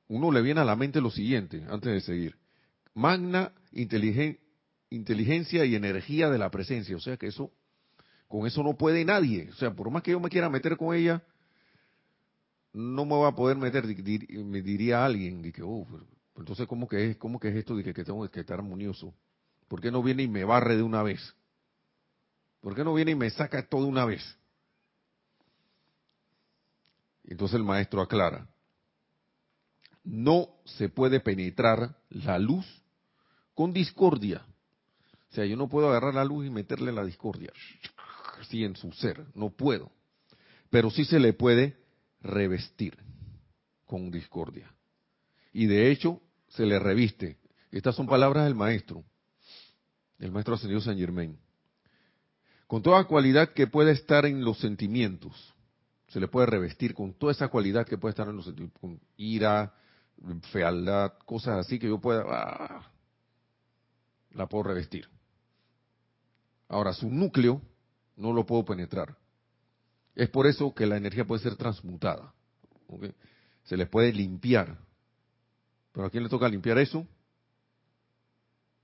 uno 0.09 0.31
le 0.31 0.43
viene 0.43 0.61
a 0.61 0.65
la 0.65 0.77
mente 0.77 1.01
lo 1.01 1.11
siguiente, 1.11 1.65
antes 1.69 1.93
de 1.93 2.01
seguir. 2.01 2.37
magna 2.95 3.53
inteligencia 3.71 5.65
y 5.65 5.75
energía 5.75 6.29
de 6.29 6.39
la 6.39 6.51
presencia. 6.51 6.97
O 6.97 7.01
sea 7.01 7.17
que 7.17 7.29
eso, 7.29 7.51
con 8.29 8.47
eso 8.47 8.63
no 8.63 8.77
puede 8.77 9.05
nadie. 9.05 9.49
O 9.51 9.55
sea, 9.55 9.73
por 9.73 9.91
más 9.91 10.03
que 10.03 10.11
yo 10.11 10.21
me 10.21 10.29
quiera 10.29 10.51
meter 10.51 10.77
con 10.77 10.95
ella, 10.95 11.23
no 12.73 13.05
me 13.05 13.17
va 13.17 13.29
a 13.29 13.35
poder 13.35 13.57
meter, 13.57 13.85
me 13.85 14.63
diría 14.63 15.05
alguien, 15.05 15.51
que, 15.53 15.63
oh, 15.63 15.87
entonces 16.37 16.67
¿cómo 16.67 16.89
que 16.89 17.11
es, 17.11 17.17
cómo 17.17 17.39
que 17.39 17.49
es 17.49 17.57
esto 17.57 17.77
de 17.77 17.85
que, 17.85 18.05
tengo 18.05 18.29
que 18.31 18.41
estar 18.41 18.59
armonioso? 18.59 19.15
¿Por 19.69 19.81
qué 19.81 19.91
no 19.91 20.03
viene 20.03 20.23
y 20.25 20.29
me 20.29 20.45
barre 20.45 20.77
de 20.77 20.83
una 20.83 21.03
vez? 21.03 21.35
¿Por 22.63 22.75
qué 22.77 22.85
no 22.85 22.95
viene 22.95 23.11
y 23.11 23.17
me 23.17 23.29
saca 23.29 23.69
todo 23.69 23.87
una 23.87 24.07
vez? 24.07 24.23
Entonces 27.25 27.57
el 27.57 27.65
maestro 27.65 28.01
aclara, 28.01 28.49
no 30.05 30.49
se 30.65 30.89
puede 30.89 31.21
penetrar 31.21 31.97
la 32.09 32.39
luz 32.39 32.67
con 33.55 33.73
discordia. 33.73 34.45
O 35.31 35.35
sea, 35.35 35.45
yo 35.45 35.57
no 35.57 35.69
puedo 35.69 35.89
agarrar 35.89 36.15
la 36.15 36.25
luz 36.25 36.47
y 36.47 36.51
meterle 36.51 36.93
la 36.93 37.05
discordia, 37.05 37.53
así 38.41 38.65
en 38.65 38.77
su 38.77 38.93
ser, 38.93 39.25
no 39.35 39.51
puedo. 39.51 39.91
Pero 40.71 40.91
sí 40.91 41.05
se 41.05 41.19
le 41.19 41.33
puede 41.33 41.77
revestir 42.21 42.97
con 43.87 44.11
discordia. 44.11 44.73
Y 45.53 45.67
de 45.67 45.91
hecho, 45.91 46.21
se 46.49 46.65
le 46.65 46.79
reviste. 46.79 47.39
Estas 47.71 47.97
son 47.97 48.07
palabras 48.07 48.45
del 48.45 48.55
maestro, 48.55 49.05
el 50.19 50.31
maestro 50.31 50.55
ascendido 50.55 50.81
San 50.81 50.99
Germain. 50.99 51.39
Con 52.73 52.83
toda 52.83 53.05
cualidad 53.05 53.51
que 53.53 53.67
puede 53.67 53.93
estar 53.93 54.25
en 54.25 54.43
los 54.43 54.59
sentimientos, 54.59 55.55
se 56.09 56.19
le 56.19 56.27
puede 56.27 56.47
revestir 56.47 56.95
con 56.95 57.13
toda 57.13 57.33
esa 57.33 57.49
cualidad 57.49 57.87
que 57.87 57.99
puede 57.99 58.13
estar 58.13 58.27
en 58.27 58.37
los 58.37 58.47
sentimientos, 58.47 58.81
con 58.81 58.99
ira, 59.19 59.75
fealdad, 60.51 61.13
cosas 61.27 61.67
así 61.67 61.79
que 61.79 61.89
yo 61.89 62.01
pueda, 62.01 62.25
ah, 62.27 62.91
la 64.31 64.47
puedo 64.47 64.65
revestir. 64.65 65.07
Ahora, 66.67 66.95
su 66.95 67.11
núcleo 67.11 67.61
no 68.17 68.33
lo 68.33 68.47
puedo 68.47 68.65
penetrar. 68.65 69.19
Es 70.15 70.31
por 70.31 70.47
eso 70.47 70.73
que 70.73 70.87
la 70.87 70.97
energía 70.97 71.27
puede 71.27 71.43
ser 71.43 71.57
transmutada. 71.57 72.33
Se 73.65 73.77
le 73.77 73.85
puede 73.85 74.15
limpiar. 74.15 74.79
¿Pero 75.93 76.07
a 76.07 76.11
quién 76.11 76.23
le 76.23 76.31
toca 76.31 76.49
limpiar 76.49 76.79
eso? 76.79 77.07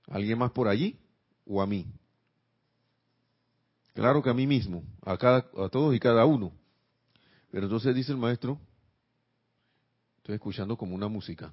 ¿A 0.07 0.17
¿Alguien 0.17 0.37
más 0.37 0.51
por 0.51 0.67
allí 0.67 0.95
o 1.43 1.59
a 1.59 1.65
mí? 1.65 1.87
Claro 3.99 4.23
que 4.23 4.29
a 4.29 4.33
mí 4.33 4.47
mismo, 4.47 4.81
a, 5.01 5.17
cada, 5.17 5.39
a 5.57 5.67
todos 5.67 5.93
y 5.93 5.99
cada 5.99 6.23
uno. 6.23 6.53
Pero 7.51 7.65
entonces 7.65 7.93
dice 7.93 8.13
el 8.13 8.17
maestro, 8.17 8.57
estoy 10.19 10.35
escuchando 10.35 10.77
como 10.77 10.95
una 10.95 11.09
música. 11.09 11.51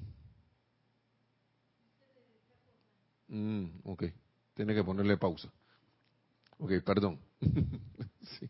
Mm, 3.26 3.64
ok, 3.82 4.04
tiene 4.54 4.76
que 4.76 4.84
ponerle 4.84 5.16
pausa. 5.16 5.48
Ok, 6.60 6.70
perdón. 6.84 7.18
sí. 8.38 8.48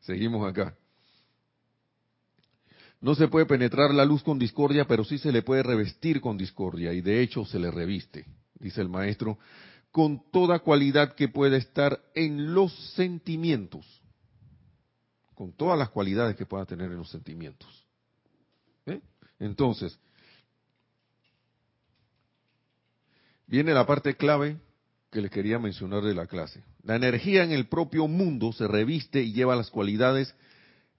Seguimos 0.00 0.48
acá. 0.48 0.74
No 3.02 3.14
se 3.14 3.28
puede 3.28 3.44
penetrar 3.44 3.92
la 3.92 4.06
luz 4.06 4.22
con 4.22 4.38
discordia, 4.38 4.86
pero 4.86 5.04
sí 5.04 5.18
se 5.18 5.30
le 5.30 5.42
puede 5.42 5.62
revestir 5.62 6.22
con 6.22 6.38
discordia, 6.38 6.94
y 6.94 7.02
de 7.02 7.20
hecho 7.20 7.44
se 7.44 7.58
le 7.58 7.70
reviste, 7.70 8.24
dice 8.58 8.80
el 8.80 8.88
maestro, 8.88 9.36
con 9.94 10.28
toda 10.32 10.58
cualidad 10.58 11.14
que 11.14 11.28
pueda 11.28 11.56
estar 11.56 12.02
en 12.16 12.52
los 12.52 12.74
sentimientos, 12.94 13.86
con 15.36 15.52
todas 15.52 15.78
las 15.78 15.90
cualidades 15.90 16.34
que 16.34 16.46
pueda 16.46 16.66
tener 16.66 16.90
en 16.90 16.96
los 16.96 17.10
sentimientos. 17.10 17.86
¿Eh? 18.86 19.00
Entonces, 19.38 19.96
viene 23.46 23.72
la 23.72 23.86
parte 23.86 24.16
clave 24.16 24.56
que 25.12 25.20
les 25.20 25.30
quería 25.30 25.60
mencionar 25.60 26.02
de 26.02 26.16
la 26.16 26.26
clase. 26.26 26.64
La 26.82 26.96
energía 26.96 27.44
en 27.44 27.52
el 27.52 27.68
propio 27.68 28.08
mundo 28.08 28.52
se 28.52 28.66
reviste 28.66 29.22
y 29.22 29.32
lleva 29.32 29.54
las 29.54 29.70
cualidades 29.70 30.34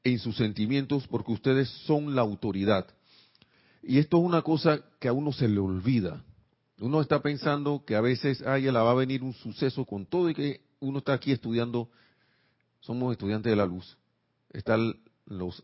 en 0.05 0.19
sus 0.19 0.37
sentimientos 0.37 1.05
porque 1.09 1.33
ustedes 1.33 1.67
son 1.85 2.15
la 2.15 2.21
autoridad. 2.21 2.87
Y 3.83 3.97
esto 3.99 4.19
es 4.19 4.23
una 4.23 4.41
cosa 4.41 4.79
que 5.01 5.09
a 5.09 5.13
uno 5.13 5.33
se 5.33 5.49
le 5.49 5.59
olvida. 5.59 6.23
Uno 6.79 7.01
está 7.01 7.21
pensando 7.21 7.83
que 7.85 7.95
a 7.95 8.01
veces, 8.01 8.43
ay, 8.45 8.63
la 8.63 8.83
va 8.83 8.91
a 8.91 8.95
venir 8.95 9.23
un 9.23 9.33
suceso 9.33 9.85
con 9.85 10.05
todo 10.05 10.29
y 10.29 10.33
que 10.33 10.61
uno 10.79 10.99
está 10.99 11.13
aquí 11.13 11.31
estudiando, 11.31 11.89
somos 12.81 13.13
estudiantes 13.13 13.49
de 13.49 13.55
la 13.55 13.65
luz. 13.65 13.97
Están 14.51 14.95
los, 15.25 15.63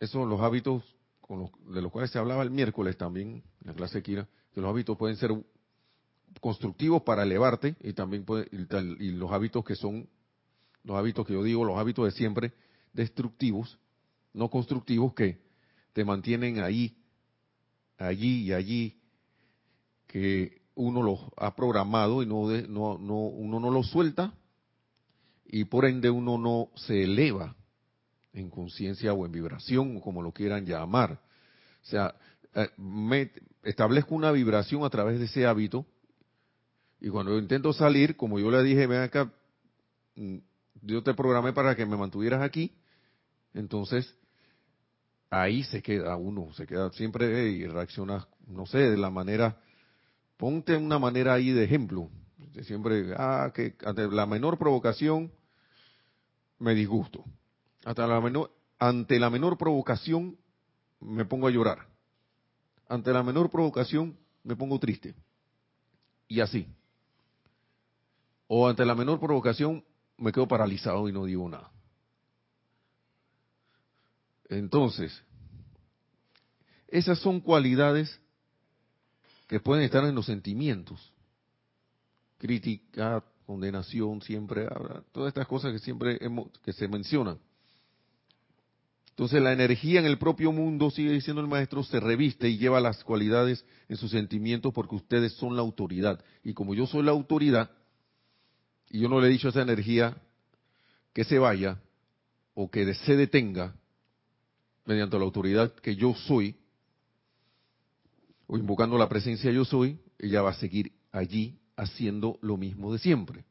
esos 0.00 0.28
los 0.28 0.40
hábitos 0.40 0.84
con 1.20 1.40
los, 1.40 1.50
de 1.74 1.82
los 1.82 1.90
cuales 1.90 2.10
se 2.10 2.18
hablaba 2.18 2.42
el 2.42 2.50
miércoles 2.50 2.96
también, 2.96 3.42
en 3.60 3.66
la 3.66 3.74
clase 3.74 4.02
Kira, 4.02 4.28
que 4.52 4.60
los 4.60 4.70
hábitos 4.70 4.96
pueden 4.96 5.16
ser 5.16 5.30
constructivos 6.40 7.02
para 7.02 7.22
elevarte 7.22 7.76
y 7.80 7.92
también 7.92 8.24
puede, 8.24 8.48
y, 8.52 9.10
los 9.12 9.32
hábitos 9.32 9.64
que 9.64 9.76
son 9.76 10.08
los 10.84 10.96
hábitos 10.96 11.26
que 11.26 11.32
yo 11.32 11.42
digo, 11.42 11.64
los 11.64 11.78
hábitos 11.78 12.04
de 12.06 12.10
siempre 12.12 12.52
destructivos, 12.92 13.78
no 14.32 14.48
constructivos 14.48 15.14
que 15.14 15.40
te 15.92 16.04
mantienen 16.04 16.60
ahí, 16.60 16.96
allí 17.98 18.44
y 18.44 18.52
allí, 18.52 18.97
que 20.08 20.62
uno 20.74 21.02
los 21.02 21.20
ha 21.36 21.54
programado 21.54 22.22
y 22.22 22.26
no, 22.26 22.48
no, 22.48 22.98
no 22.98 23.14
uno 23.14 23.60
no 23.60 23.70
los 23.70 23.88
suelta 23.90 24.32
y 25.46 25.64
por 25.64 25.84
ende 25.84 26.10
uno 26.10 26.38
no 26.38 26.70
se 26.74 27.04
eleva 27.04 27.54
en 28.32 28.50
conciencia 28.50 29.12
o 29.12 29.24
en 29.24 29.32
vibración 29.32 30.00
como 30.00 30.22
lo 30.22 30.32
quieran 30.32 30.66
llamar. 30.66 31.20
O 31.82 31.86
sea, 31.86 32.14
eh, 32.54 33.30
establezco 33.62 34.14
una 34.14 34.32
vibración 34.32 34.84
a 34.84 34.90
través 34.90 35.18
de 35.18 35.26
ese 35.26 35.46
hábito 35.46 35.86
y 37.00 37.10
cuando 37.10 37.38
intento 37.38 37.72
salir, 37.72 38.16
como 38.16 38.38
yo 38.38 38.50
le 38.50 38.62
dije, 38.62 38.86
ven 38.86 39.02
acá, 39.02 39.32
mm, 40.16 40.38
yo 40.82 41.02
te 41.02 41.14
programé 41.14 41.52
para 41.52 41.76
que 41.76 41.86
me 41.86 41.96
mantuvieras 41.96 42.42
aquí, 42.42 42.72
entonces 43.54 44.14
ahí 45.30 45.62
se 45.64 45.82
queda 45.82 46.16
uno, 46.16 46.52
se 46.54 46.66
queda 46.66 46.90
siempre 46.92 47.50
y 47.50 47.66
reacciona, 47.66 48.26
no 48.46 48.66
sé, 48.66 48.78
de 48.78 48.96
la 48.96 49.10
manera, 49.10 49.60
ponte 50.38 50.74
una 50.74 50.98
manera 50.98 51.34
ahí 51.34 51.50
de 51.50 51.64
ejemplo. 51.64 52.08
Siempre, 52.62 53.12
ah, 53.16 53.52
que 53.54 53.76
ante 53.84 54.08
la 54.08 54.24
menor 54.24 54.56
provocación 54.58 55.30
me 56.58 56.74
disgusto. 56.74 57.22
Hasta 57.84 58.06
la 58.06 58.20
menor, 58.22 58.50
ante 58.78 59.18
la 59.18 59.28
menor 59.28 59.58
provocación 59.58 60.38
me 61.00 61.26
pongo 61.26 61.46
a 61.48 61.50
llorar. 61.50 61.86
Ante 62.88 63.12
la 63.12 63.22
menor 63.22 63.50
provocación 63.50 64.16
me 64.42 64.56
pongo 64.56 64.78
triste. 64.78 65.14
Y 66.26 66.40
así 66.40 66.66
o 68.48 68.66
ante 68.66 68.84
la 68.84 68.94
menor 68.94 69.20
provocación 69.20 69.84
me 70.16 70.32
quedo 70.32 70.48
paralizado 70.48 71.08
y 71.08 71.12
no 71.12 71.26
digo 71.26 71.48
nada. 71.48 71.70
Entonces, 74.48 75.22
esas 76.88 77.18
son 77.18 77.40
cualidades 77.40 78.20
que 79.48 79.58
pueden 79.58 79.82
estar 79.82 80.04
en 80.04 80.14
los 80.14 80.26
sentimientos. 80.26 81.12
Crítica, 82.36 83.24
condenación, 83.46 84.22
siempre 84.22 84.66
habrá, 84.70 85.02
todas 85.10 85.28
estas 85.28 85.48
cosas 85.48 85.72
que 85.72 85.78
siempre 85.78 86.20
que 86.62 86.72
se 86.72 86.86
mencionan. 86.86 87.38
Entonces 89.08 89.42
la 89.42 89.52
energía 89.52 89.98
en 89.98 90.06
el 90.06 90.18
propio 90.18 90.52
mundo, 90.52 90.90
sigue 90.90 91.10
diciendo 91.10 91.42
el 91.42 91.48
maestro, 91.48 91.82
se 91.82 91.98
reviste 91.98 92.48
y 92.48 92.58
lleva 92.58 92.78
las 92.78 93.02
cualidades 93.02 93.64
en 93.88 93.96
sus 93.96 94.12
sentimientos 94.12 94.72
porque 94.72 94.94
ustedes 94.94 95.32
son 95.32 95.56
la 95.56 95.62
autoridad. 95.62 96.22
Y 96.44 96.52
como 96.54 96.74
yo 96.74 96.86
soy 96.86 97.02
la 97.02 97.10
autoridad, 97.10 97.70
y 98.90 99.00
yo 99.00 99.08
no 99.08 99.20
le 99.20 99.26
he 99.26 99.30
dicho 99.30 99.48
a 99.48 99.50
esa 99.50 99.62
energía 99.62 100.16
que 101.12 101.24
se 101.24 101.38
vaya 101.38 101.80
o 102.54 102.70
que 102.70 102.94
se 102.94 103.16
detenga 103.16 103.74
mediante 104.84 105.18
la 105.18 105.24
autoridad 105.24 105.74
que 105.74 105.96
yo 105.96 106.14
soy, 106.14 106.54
o 108.48 108.56
invocando 108.56 108.98
la 108.98 109.08
presencia 109.08 109.52
yo 109.52 109.64
soy, 109.64 110.00
ella 110.18 110.42
va 110.42 110.50
a 110.50 110.54
seguir 110.54 110.92
allí 111.12 111.60
haciendo 111.76 112.38
lo 112.42 112.56
mismo 112.56 112.92
de 112.92 112.98
siempre. 112.98 113.44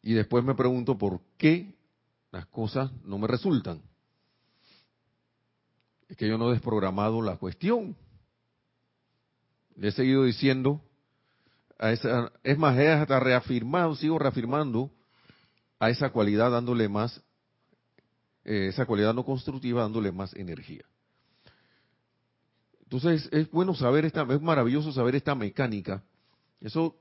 Y 0.00 0.14
después 0.14 0.42
me 0.42 0.54
pregunto 0.54 0.96
por 0.96 1.20
qué 1.36 1.74
las 2.30 2.46
cosas 2.46 2.90
no 3.04 3.18
me 3.18 3.26
resultan. 3.26 3.82
Es 6.08 6.16
que 6.16 6.26
yo 6.26 6.38
no 6.38 6.48
he 6.48 6.52
desprogramado 6.52 7.20
la 7.20 7.36
cuestión. 7.36 7.94
Le 9.76 9.88
he 9.88 9.92
seguido 9.92 10.24
diciendo 10.24 10.80
es 12.42 12.58
más, 12.58 12.78
es 12.78 12.88
hasta 12.88 13.18
reafirmado, 13.20 13.94
sigo 13.96 14.18
reafirmando 14.18 14.90
a 15.78 15.88
esa 15.88 16.10
cualidad 16.10 16.50
dándole 16.50 16.88
más, 16.88 17.22
eh, 18.44 18.68
esa 18.68 18.84
cualidad 18.84 19.14
no 19.14 19.24
constructiva 19.24 19.82
dándole 19.82 20.12
más 20.12 20.34
energía. 20.34 20.84
Entonces 22.90 23.28
es 23.30 23.48
bueno 23.52 23.72
saber 23.72 24.04
esta, 24.04 24.22
es 24.22 24.42
maravilloso 24.42 24.90
saber 24.90 25.14
esta 25.14 25.36
mecánica, 25.36 26.02
eso 26.60 26.96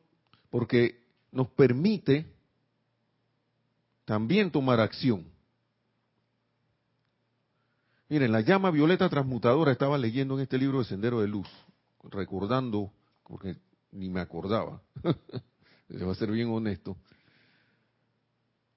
porque 0.51 1.01
nos 1.31 1.47
permite 1.47 2.31
también 4.05 4.51
tomar 4.51 4.79
acción. 4.79 5.25
Miren, 8.07 8.31
la 8.31 8.41
llama 8.41 8.69
violeta 8.69 9.09
transmutadora 9.09 9.71
estaba 9.71 9.97
leyendo 9.97 10.35
en 10.35 10.41
este 10.41 10.59
libro 10.59 10.77
de 10.77 10.85
Sendero 10.85 11.21
de 11.21 11.27
Luz, 11.27 11.47
recordando, 12.03 12.91
porque 13.23 13.57
ni 13.91 14.09
me 14.09 14.19
acordaba, 14.19 14.83
le 15.87 16.03
voy 16.03 16.11
a 16.11 16.15
ser 16.15 16.29
bien 16.29 16.49
honesto, 16.49 16.97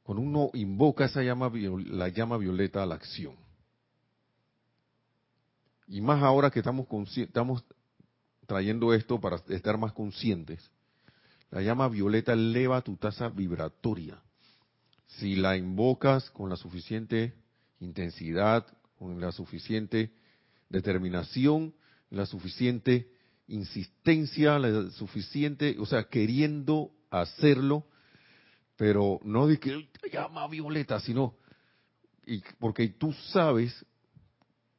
cuando 0.02 0.22
uno 0.22 0.50
invoca 0.54 1.04
esa 1.04 1.22
llama, 1.22 1.52
la 1.90 2.08
llama 2.08 2.38
violeta 2.38 2.82
a 2.82 2.86
la 2.86 2.94
acción, 2.94 3.34
y 5.86 6.00
más 6.00 6.22
ahora 6.22 6.50
que 6.50 6.60
estamos, 6.60 6.86
estamos 7.16 7.64
trayendo 8.46 8.92
esto 8.94 9.20
para 9.20 9.42
estar 9.48 9.78
más 9.78 9.92
conscientes, 9.92 10.70
la 11.50 11.62
llama 11.62 11.88
violeta 11.88 12.32
eleva 12.32 12.80
tu 12.80 12.96
tasa 12.96 13.28
vibratoria. 13.28 14.20
Si 15.06 15.36
la 15.36 15.56
invocas 15.56 16.30
con 16.30 16.48
la 16.48 16.56
suficiente 16.56 17.34
intensidad, 17.80 18.66
con 18.98 19.20
la 19.20 19.32
suficiente 19.32 20.12
determinación, 20.70 21.74
la 22.10 22.24
suficiente 22.24 23.10
insistencia, 23.48 24.58
la 24.58 24.90
suficiente, 24.90 25.76
o 25.78 25.84
sea, 25.84 26.04
queriendo 26.04 26.90
hacerlo, 27.10 27.86
pero 28.76 29.20
no 29.24 29.46
de 29.46 29.58
que 29.58 29.88
llama 30.10 30.48
violeta, 30.48 31.00
sino 31.00 31.36
y 32.26 32.42
porque 32.58 32.88
tú 32.88 33.12
sabes 33.12 33.84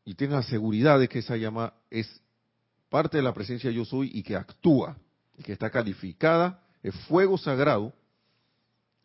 y 0.06 0.16
tengas 0.16 0.48
seguridad 0.48 1.00
de 1.00 1.08
que 1.08 1.20
esa 1.20 1.38
llama 1.38 1.74
es 1.90 2.22
parte 2.90 3.18
de 3.18 3.24
la 3.24 3.34
presencia 3.34 3.72
yo 3.72 3.86
soy 3.86 4.12
y 4.14 4.24
que 4.24 4.36
actúa, 4.36 4.98
y 5.38 5.44
que 5.44 5.54
está 5.54 5.70
calificada, 5.70 6.62
es 6.82 6.94
fuego 7.08 7.38
sagrado, 7.38 7.94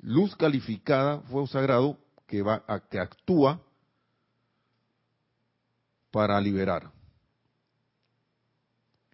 luz 0.00 0.36
calificada, 0.36 1.20
fuego 1.22 1.46
sagrado 1.46 1.98
que 2.26 2.42
va 2.42 2.62
a, 2.66 2.80
que 2.80 2.98
actúa 2.98 3.62
para 6.10 6.40
liberar. 6.40 6.90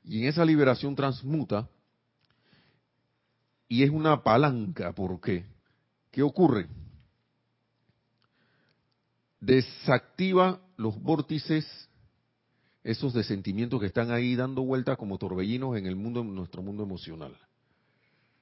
Y 0.03 0.23
en 0.23 0.29
esa 0.29 0.45
liberación 0.45 0.95
transmuta 0.95 1.69
y 3.69 3.83
es 3.83 3.91
una 3.91 4.23
palanca, 4.23 4.93
¿por 4.93 5.21
qué? 5.21 5.45
¿Qué 6.11 6.23
ocurre? 6.23 6.69
Desactiva 9.41 10.61
los 10.77 11.01
vórtices, 11.01 11.67
esos 12.83 13.15
de 13.15 13.25
sentimientos 13.25 13.81
que 13.81 13.87
están 13.87 14.11
ahí 14.11 14.37
dando 14.37 14.63
vueltas 14.63 14.99
como 14.99 15.19
torbellinos 15.19 15.77
en 15.77 15.87
el 15.87 15.97
mundo, 15.97 16.21
en 16.21 16.35
nuestro 16.35 16.63
mundo 16.63 16.83
emocional. 16.83 17.37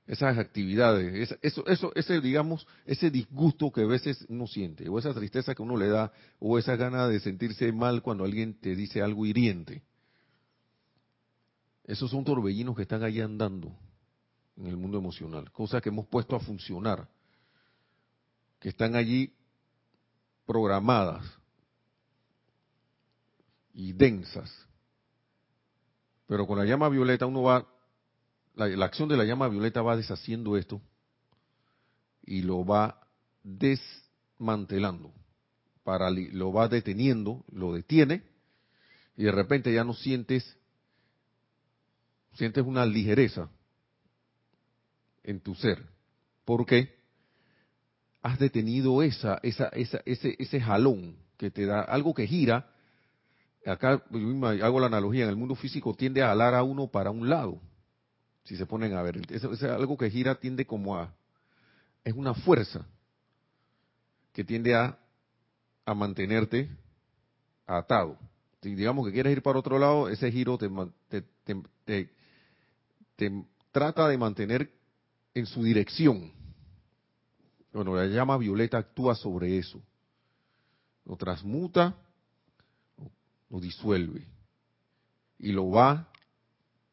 Esas 0.06 0.36
actividades, 0.36 1.36
eso, 1.42 1.64
eso, 1.66 1.92
ese, 1.94 2.20
digamos, 2.20 2.66
ese 2.86 3.10
disgusto 3.10 3.70
que 3.70 3.82
a 3.82 3.86
veces 3.86 4.26
uno 4.28 4.48
siente, 4.48 4.88
o 4.88 4.98
esa 4.98 5.14
tristeza 5.14 5.54
que 5.54 5.62
uno 5.62 5.76
le 5.76 5.88
da, 5.88 6.12
o 6.40 6.58
esa 6.58 6.74
gana 6.74 7.06
de 7.06 7.20
sentirse 7.20 7.70
mal 7.72 8.02
cuando 8.02 8.24
alguien 8.24 8.54
te 8.54 8.74
dice 8.74 9.00
algo 9.00 9.24
hiriente. 9.26 9.82
Esos 11.84 12.10
son 12.10 12.24
torbellinos 12.24 12.74
que 12.74 12.82
están 12.82 13.04
ahí 13.04 13.20
andando 13.20 13.72
en 14.56 14.66
el 14.66 14.76
mundo 14.76 14.98
emocional, 14.98 15.50
cosas 15.52 15.80
que 15.80 15.88
hemos 15.88 16.06
puesto 16.06 16.34
a 16.34 16.40
funcionar, 16.40 17.08
que 18.58 18.70
están 18.70 18.96
allí 18.96 19.32
programadas 20.46 21.24
y 23.72 23.92
densas. 23.92 24.50
Pero 26.26 26.46
con 26.46 26.58
la 26.58 26.64
llama 26.64 26.88
violeta 26.88 27.26
uno 27.26 27.42
va, 27.42 27.66
la, 28.54 28.84
acción 28.84 29.08
de 29.08 29.16
la 29.16 29.24
llama 29.24 29.48
violeta 29.48 29.82
va 29.82 29.96
deshaciendo 29.96 30.56
esto 30.56 30.80
y 32.24 32.42
lo 32.42 32.64
va 32.64 33.06
desmantelando, 33.42 35.12
para, 35.82 36.10
lo 36.10 36.52
va 36.52 36.68
deteniendo, 36.68 37.44
lo 37.50 37.74
detiene 37.74 38.22
y 39.16 39.24
de 39.24 39.32
repente 39.32 39.72
ya 39.72 39.84
no 39.84 39.94
sientes, 39.94 40.56
sientes 42.34 42.64
una 42.64 42.86
ligereza 42.86 43.50
en 45.22 45.40
tu 45.40 45.54
ser. 45.54 45.84
¿Por 46.44 46.64
qué? 46.66 46.96
Has 48.22 48.38
detenido 48.38 49.02
esa, 49.02 49.38
esa, 49.42 49.68
esa, 49.68 50.00
ese, 50.06 50.36
ese 50.38 50.60
jalón 50.60 51.16
que 51.36 51.50
te 51.50 51.66
da 51.66 51.82
algo 51.82 52.14
que 52.14 52.26
gira 52.26 52.71
acá 53.66 54.02
hago 54.62 54.80
la 54.80 54.86
analogía, 54.86 55.24
en 55.24 55.30
el 55.30 55.36
mundo 55.36 55.54
físico 55.54 55.94
tiende 55.94 56.22
a 56.22 56.32
alar 56.32 56.54
a 56.54 56.62
uno 56.62 56.88
para 56.88 57.10
un 57.10 57.28
lado, 57.28 57.60
si 58.44 58.56
se 58.56 58.66
ponen 58.66 58.94
a 58.94 59.02
ver. 59.02 59.20
Es, 59.30 59.44
algo 59.62 59.96
que 59.96 60.10
gira 60.10 60.34
tiende 60.34 60.66
como 60.66 60.96
a, 60.96 61.14
es 62.04 62.14
una 62.14 62.34
fuerza 62.34 62.84
que 64.32 64.44
tiende 64.44 64.74
a, 64.74 64.98
a 65.84 65.94
mantenerte 65.94 66.68
atado. 67.66 68.18
Si 68.60 68.74
digamos 68.74 69.06
que 69.06 69.12
quieres 69.12 69.32
ir 69.32 69.42
para 69.42 69.58
otro 69.58 69.78
lado, 69.78 70.08
ese 70.08 70.30
giro 70.30 70.56
te, 70.58 70.70
te, 71.44 72.10
te 73.16 73.44
trata 73.70 74.08
de 74.08 74.18
mantener 74.18 74.70
en 75.34 75.46
su 75.46 75.62
dirección. 75.62 76.32
Bueno, 77.72 77.96
la 77.96 78.06
llama 78.06 78.36
violeta 78.36 78.78
actúa 78.78 79.14
sobre 79.14 79.58
eso. 79.58 79.80
Lo 81.04 81.16
transmuta 81.16 81.96
lo 83.52 83.60
disuelve 83.60 84.26
y 85.38 85.52
lo 85.52 85.70
va, 85.70 86.08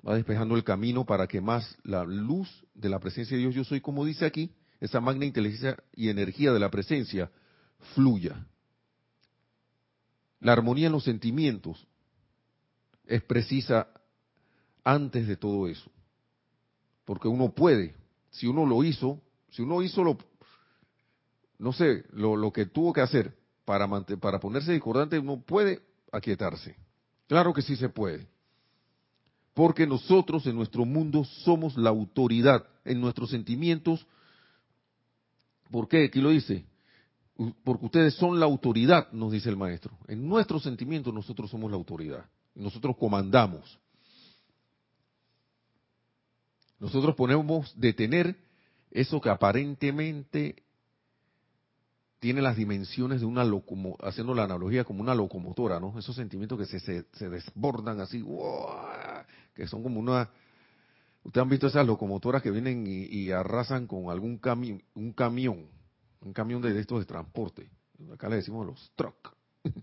va 0.06 0.16
despejando 0.16 0.58
el 0.58 0.66
camino 0.66 1.06
para 1.06 1.26
que 1.26 1.40
más 1.40 1.78
la 1.84 2.04
luz 2.04 2.50
de 2.74 2.90
la 2.90 3.00
presencia 3.00 3.38
de 3.38 3.44
Dios, 3.44 3.56
yo 3.56 3.64
soy 3.64 3.80
como 3.80 4.04
dice 4.04 4.26
aquí, 4.26 4.52
esa 4.82 5.00
magna 5.00 5.26
inteligencia 5.26 5.82
y 5.94 6.10
energía 6.10 6.52
de 6.52 6.60
la 6.60 6.70
presencia, 6.70 7.32
fluya. 7.96 8.46
La 10.42 10.52
armonía 10.52 10.88
en 10.88 10.94
los 10.94 11.06
sentimientos 11.06 11.88
es 13.06 13.24
precisa 13.24 13.88
antes 14.84 15.28
de 15.28 15.38
todo 15.38 15.68
eso. 15.68 15.90
Porque 17.06 17.28
uno 17.28 17.54
puede, 17.54 17.96
si 18.32 18.48
uno 18.48 18.66
lo 18.66 18.84
hizo, 18.84 19.22
si 19.50 19.62
uno 19.62 19.82
hizo 19.82 20.04
lo, 20.04 20.18
no 21.58 21.72
sé, 21.72 22.06
lo, 22.12 22.36
lo 22.36 22.52
que 22.52 22.66
tuvo 22.66 22.94
que 22.94 23.02
hacer 23.02 23.38
para, 23.66 23.88
para 24.20 24.40
ponerse 24.40 24.74
discordante, 24.74 25.20
uno 25.20 25.42
puede 25.42 25.89
aquietarse. 26.12 26.76
Claro 27.28 27.54
que 27.54 27.62
sí 27.62 27.76
se 27.76 27.90
puede. 27.90 28.28
Porque 29.54 29.86
nosotros 29.86 30.46
en 30.48 30.56
nuestro 30.56 30.86
mundo 30.86 31.24
somos 31.24 31.78
la 31.78 31.90
autoridad, 31.90 32.66
en 32.86 33.02
nuestros 33.02 33.30
sentimientos. 33.30 34.06
¿Por 35.70 35.88
qué? 35.88 36.06
Aquí 36.06 36.22
lo 36.22 36.30
dice. 36.30 36.66
Porque 37.64 37.86
ustedes 37.86 38.16
son 38.16 38.40
la 38.40 38.46
autoridad, 38.46 39.12
nos 39.12 39.32
dice 39.32 39.50
el 39.50 39.58
maestro. 39.58 39.98
En 40.08 40.28
nuestros 40.28 40.64
sentimientos 40.64 41.14
nosotros 41.14 41.50
somos 41.50 41.70
la 41.72 41.78
autoridad. 41.78 42.26
Nosotros 42.56 42.96
comandamos. 42.98 43.80
Nosotros 46.80 47.16
podemos 47.16 47.74
detener 47.80 48.38
eso 48.92 49.20
que 49.20 49.30
aparentemente 49.30 50.64
tiene 52.20 52.42
las 52.42 52.58
dimensiones 52.58 53.22
de 53.22 53.26
una 53.26 53.46
locomotora, 53.46 54.10
haciendo 54.10 54.34
la 54.34 54.44
analogía 54.44 54.84
como 54.84 55.02
una 55.02 55.16
locomotora, 55.16 55.80
¿no? 55.80 55.98
Esos 55.98 56.16
sentimientos 56.16 56.60
que 56.60 56.66
se, 56.66 57.06
se, 57.14 57.30
desbordan 57.30 58.02
así, 58.02 58.24
que 59.56 59.68
son 59.68 59.82
como 59.82 60.00
una... 60.00 60.30
Ustedes 61.24 61.44
han 61.44 61.50
visto 61.50 61.68
esas 61.68 61.86
locomotoras 61.86 62.42
que 62.42 62.52
vienen 62.52 62.86
y, 62.88 63.32
arrasan 63.32 63.88
con 63.88 64.10
algún 64.10 64.38
camión, 64.38 64.82
un 64.96 65.14
camión, 65.14 65.68
un 66.22 66.34
camión 66.34 66.62
de, 66.62 66.78
estos 66.80 67.00
de 67.00 67.06
transporte. 67.06 67.70
Acá 68.14 68.30
le 68.30 68.38
decimos 68.38 68.66
los 68.66 68.92
truck. 68.96 69.36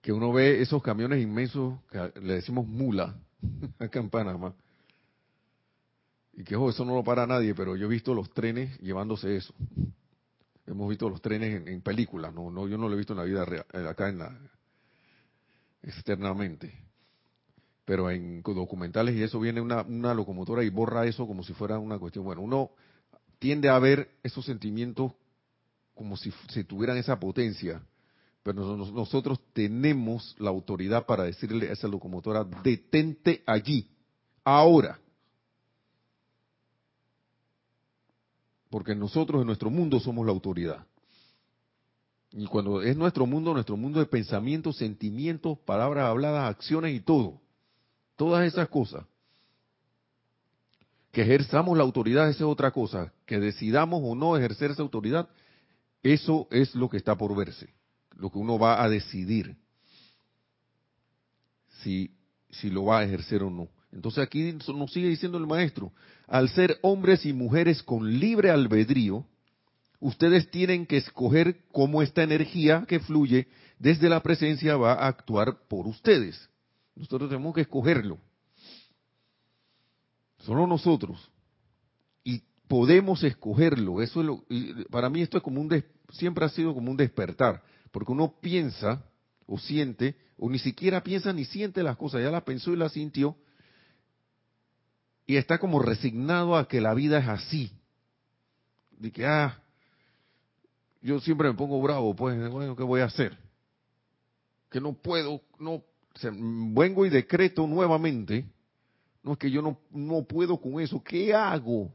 que 0.00 0.12
uno 0.12 0.32
ve 0.32 0.60
esos 0.62 0.82
camiones 0.82 1.22
inmensos, 1.22 1.78
que 1.90 2.12
le 2.20 2.34
decimos 2.34 2.66
mula, 2.66 3.16
acá 3.78 3.98
en 3.98 4.10
Panamá. 4.10 4.54
Y 6.36 6.42
que 6.42 6.54
eso 6.54 6.84
no 6.84 6.94
lo 6.94 7.04
para 7.04 7.26
nadie, 7.26 7.54
pero 7.54 7.76
yo 7.76 7.86
he 7.86 7.88
visto 7.88 8.14
los 8.14 8.30
trenes 8.30 8.78
llevándose 8.80 9.36
eso. 9.36 9.54
Hemos 10.66 10.88
visto 10.88 11.08
los 11.08 11.20
trenes 11.20 11.66
en, 11.66 11.80
películas, 11.82 12.32
no, 12.32 12.50
no, 12.50 12.66
yo 12.66 12.78
no 12.78 12.88
lo 12.88 12.94
he 12.94 12.98
visto 12.98 13.12
en 13.12 13.18
la 13.18 13.24
vida 13.24 13.44
real, 13.44 13.66
eh, 13.72 13.86
acá 13.86 14.08
en 14.08 14.18
la 14.18 14.38
externamente. 15.82 16.72
Pero 17.84 18.10
en 18.10 18.42
documentales 18.42 19.14
y 19.14 19.22
eso 19.22 19.38
viene 19.38 19.60
una, 19.60 20.14
locomotora 20.14 20.64
y 20.64 20.70
borra 20.70 21.04
eso 21.06 21.26
como 21.26 21.44
si 21.44 21.52
fuera 21.52 21.78
una 21.78 21.98
cuestión. 21.98 22.24
Bueno, 22.24 22.40
uno 22.40 22.70
tiende 23.38 23.68
a 23.68 23.78
ver 23.78 24.10
esos 24.22 24.46
sentimientos 24.46 25.12
como 25.94 26.16
si, 26.16 26.32
si 26.48 26.64
tuvieran 26.64 26.96
esa 26.96 27.20
potencia, 27.20 27.82
pero 28.42 28.76
nosotros 28.76 29.40
tenemos 29.52 30.34
la 30.38 30.50
autoridad 30.50 31.04
para 31.06 31.24
decirle 31.24 31.68
a 31.68 31.72
esa 31.72 31.88
locomotora, 31.88 32.44
detente 32.62 33.42
allí, 33.46 33.88
ahora. 34.44 34.98
Porque 38.74 38.96
nosotros 38.96 39.40
en 39.40 39.46
nuestro 39.46 39.70
mundo 39.70 40.00
somos 40.00 40.26
la 40.26 40.32
autoridad. 40.32 40.84
Y 42.32 42.44
cuando 42.46 42.82
es 42.82 42.96
nuestro 42.96 43.24
mundo, 43.24 43.54
nuestro 43.54 43.76
mundo 43.76 44.00
de 44.00 44.06
pensamientos, 44.06 44.78
sentimientos, 44.78 45.60
palabras 45.60 46.06
habladas, 46.06 46.50
acciones 46.50 46.92
y 46.92 46.98
todo. 46.98 47.40
Todas 48.16 48.44
esas 48.44 48.68
cosas. 48.68 49.06
Que 51.12 51.22
ejerzamos 51.22 51.76
la 51.76 51.84
autoridad, 51.84 52.28
esa 52.28 52.38
es 52.38 52.50
otra 52.50 52.72
cosa. 52.72 53.12
Que 53.26 53.38
decidamos 53.38 54.00
o 54.02 54.16
no 54.16 54.36
ejercer 54.36 54.72
esa 54.72 54.82
autoridad, 54.82 55.28
eso 56.02 56.48
es 56.50 56.74
lo 56.74 56.90
que 56.90 56.96
está 56.96 57.16
por 57.16 57.32
verse. 57.36 57.72
Lo 58.16 58.28
que 58.28 58.38
uno 58.38 58.58
va 58.58 58.82
a 58.82 58.88
decidir. 58.88 59.56
Si, 61.80 62.10
si 62.50 62.70
lo 62.70 62.86
va 62.86 62.98
a 62.98 63.04
ejercer 63.04 63.44
o 63.44 63.50
no. 63.50 63.68
Entonces 63.94 64.24
aquí 64.24 64.52
nos 64.74 64.92
sigue 64.92 65.08
diciendo 65.08 65.38
el 65.38 65.46
maestro, 65.46 65.92
al 66.26 66.48
ser 66.48 66.78
hombres 66.82 67.24
y 67.24 67.32
mujeres 67.32 67.82
con 67.82 68.18
libre 68.18 68.50
albedrío, 68.50 69.24
ustedes 70.00 70.50
tienen 70.50 70.84
que 70.84 70.96
escoger 70.96 71.60
cómo 71.70 72.02
esta 72.02 72.24
energía 72.24 72.84
que 72.88 72.98
fluye 72.98 73.46
desde 73.78 74.08
la 74.08 74.20
presencia 74.20 74.76
va 74.76 74.94
a 74.94 75.06
actuar 75.06 75.60
por 75.68 75.86
ustedes. 75.86 76.50
Nosotros 76.96 77.30
tenemos 77.30 77.54
que 77.54 77.60
escogerlo. 77.60 78.18
Solo 80.38 80.66
nosotros. 80.66 81.30
Y 82.24 82.42
podemos 82.66 83.22
escogerlo. 83.22 84.02
Eso 84.02 84.20
es 84.20 84.26
lo, 84.26 84.44
para 84.90 85.08
mí 85.08 85.22
esto 85.22 85.36
es 85.36 85.42
como 85.44 85.60
un 85.60 85.84
siempre 86.10 86.44
ha 86.44 86.48
sido 86.48 86.74
como 86.74 86.90
un 86.90 86.96
despertar, 86.96 87.62
porque 87.92 88.12
uno 88.12 88.34
piensa 88.40 89.04
o 89.46 89.56
siente 89.56 90.16
o 90.36 90.50
ni 90.50 90.58
siquiera 90.58 91.02
piensa 91.02 91.32
ni 91.32 91.44
siente 91.44 91.82
las 91.82 91.96
cosas, 91.96 92.22
ya 92.22 92.30
las 92.30 92.42
pensó 92.42 92.72
y 92.72 92.76
las 92.76 92.92
sintió 92.92 93.36
y 95.26 95.36
está 95.36 95.58
como 95.58 95.80
resignado 95.80 96.56
a 96.56 96.68
que 96.68 96.80
la 96.80 96.94
vida 96.94 97.18
es 97.18 97.28
así. 97.28 97.70
De 98.98 99.10
que, 99.10 99.26
ah, 99.26 99.60
yo 101.02 101.20
siempre 101.20 101.48
me 101.48 101.54
pongo 101.54 101.80
bravo, 101.80 102.14
pues, 102.14 102.50
bueno, 102.50 102.76
¿qué 102.76 102.82
voy 102.82 103.00
a 103.00 103.06
hacer? 103.06 103.36
Que 104.70 104.80
no 104.80 104.92
puedo, 104.94 105.40
no, 105.58 105.82
vengo 106.72 107.06
y 107.06 107.10
decreto 107.10 107.66
nuevamente, 107.66 108.44
no 109.22 109.32
es 109.32 109.38
que 109.38 109.50
yo 109.50 109.62
no, 109.62 109.78
no 109.90 110.24
puedo 110.24 110.60
con 110.60 110.80
eso, 110.80 111.02
¿qué 111.02 111.34
hago 111.34 111.90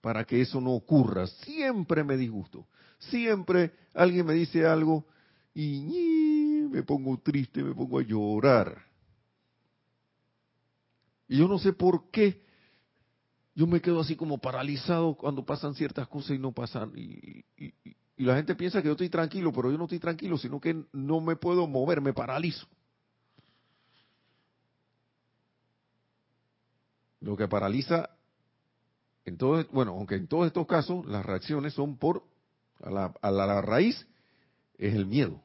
para 0.00 0.24
que 0.24 0.40
eso 0.40 0.60
no 0.60 0.72
ocurra? 0.72 1.26
Siempre 1.26 2.04
me 2.04 2.16
disgusto, 2.16 2.66
siempre 2.98 3.72
alguien 3.94 4.26
me 4.26 4.34
dice 4.34 4.66
algo 4.66 5.04
y 5.54 6.66
me 6.70 6.82
pongo 6.82 7.18
triste, 7.18 7.62
me 7.62 7.74
pongo 7.74 7.98
a 7.98 8.02
llorar. 8.02 8.93
Y 11.28 11.38
yo 11.38 11.48
no 11.48 11.58
sé 11.58 11.72
por 11.72 12.10
qué 12.10 12.44
yo 13.54 13.66
me 13.66 13.80
quedo 13.80 14.00
así 14.00 14.16
como 14.16 14.38
paralizado 14.38 15.14
cuando 15.14 15.44
pasan 15.44 15.74
ciertas 15.74 16.08
cosas 16.08 16.32
y 16.32 16.38
no 16.38 16.52
pasan. 16.52 16.92
Y, 16.96 17.44
la 18.16 18.36
gente 18.36 18.54
piensa 18.54 18.80
que 18.80 18.86
yo 18.86 18.92
estoy 18.92 19.08
tranquilo, 19.08 19.52
pero 19.52 19.70
yo 19.70 19.78
no 19.78 19.84
estoy 19.84 19.98
tranquilo, 19.98 20.38
sino 20.38 20.60
que 20.60 20.84
no 20.92 21.20
me 21.20 21.36
puedo 21.36 21.66
mover, 21.66 22.00
me 22.00 22.12
paralizo. 22.12 22.66
Lo 27.20 27.36
que 27.36 27.48
paraliza, 27.48 28.10
en 29.24 29.36
todo, 29.36 29.64
bueno, 29.72 29.92
aunque 29.92 30.14
en 30.14 30.28
todos 30.28 30.46
estos 30.46 30.66
casos 30.66 31.04
las 31.06 31.24
reacciones 31.24 31.74
son 31.74 31.96
por, 31.96 32.24
a 32.82 32.90
la, 32.90 33.14
a 33.20 33.30
la 33.30 33.60
raíz 33.62 34.06
es 34.78 34.94
el 34.94 35.06
miedo. 35.06 35.40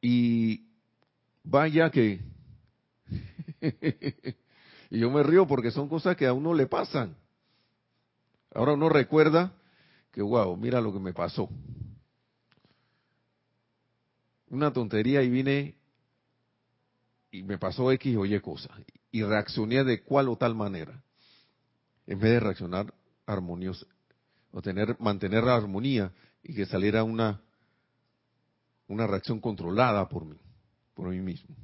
Y 0.00 0.66
vaya 1.44 1.90
que 1.90 2.20
y 4.90 4.98
yo 4.98 5.10
me 5.10 5.22
río 5.22 5.46
porque 5.46 5.70
son 5.70 5.88
cosas 5.88 6.16
que 6.16 6.26
a 6.26 6.32
uno 6.32 6.54
le 6.54 6.66
pasan. 6.66 7.16
Ahora 8.54 8.72
uno 8.72 8.88
recuerda 8.88 9.52
que, 10.12 10.22
wow, 10.22 10.56
mira 10.56 10.80
lo 10.80 10.92
que 10.92 11.00
me 11.00 11.12
pasó. 11.12 11.48
Una 14.48 14.72
tontería 14.72 15.22
y 15.22 15.30
vine 15.30 15.74
y 17.30 17.42
me 17.42 17.58
pasó 17.58 17.92
X 17.92 18.16
o 18.16 18.24
Y 18.24 18.40
cosas. 18.40 18.72
Y 19.10 19.22
reaccioné 19.22 19.84
de 19.84 20.02
cual 20.02 20.28
o 20.28 20.36
tal 20.36 20.54
manera. 20.54 21.02
En 22.06 22.18
vez 22.18 22.32
de 22.32 22.40
reaccionar 22.40 22.92
armonioso, 23.26 23.86
o 24.50 24.62
tener, 24.62 24.96
mantener 24.98 25.44
la 25.44 25.56
armonía 25.56 26.12
y 26.42 26.54
que 26.54 26.64
saliera 26.64 27.04
una, 27.04 27.42
una 28.86 29.06
reacción 29.06 29.40
controlada 29.40 30.08
por 30.08 30.24
mí, 30.24 30.38
por 30.94 31.10
mí 31.10 31.20
mismo. 31.20 31.54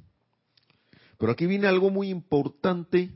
Pero 1.17 1.31
aquí 1.31 1.45
viene 1.45 1.67
algo 1.67 1.89
muy 1.89 2.09
importante 2.09 3.11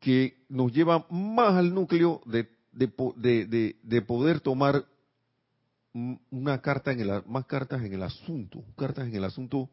que 0.00 0.44
nos 0.48 0.72
lleva 0.72 1.06
más 1.10 1.54
al 1.54 1.74
núcleo 1.74 2.20
de, 2.26 2.48
de, 2.72 4.02
poder 4.02 4.40
tomar 4.40 4.84
una 6.30 6.60
carta 6.60 6.92
en 6.92 7.00
el, 7.00 7.22
más 7.26 7.46
cartas 7.46 7.82
en 7.82 7.92
el 7.92 8.02
asunto, 8.02 8.64
cartas 8.76 9.06
en 9.06 9.14
el 9.14 9.24
asunto 9.24 9.70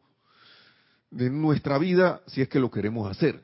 de 1.10 1.28
nuestra 1.28 1.78
vida 1.78 2.22
si 2.26 2.40
es 2.40 2.48
que 2.48 2.60
lo 2.60 2.70
queremos 2.70 3.10
hacer. 3.10 3.42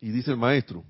Y 0.00 0.10
dice 0.10 0.30
el 0.30 0.38
maestro, 0.38 0.84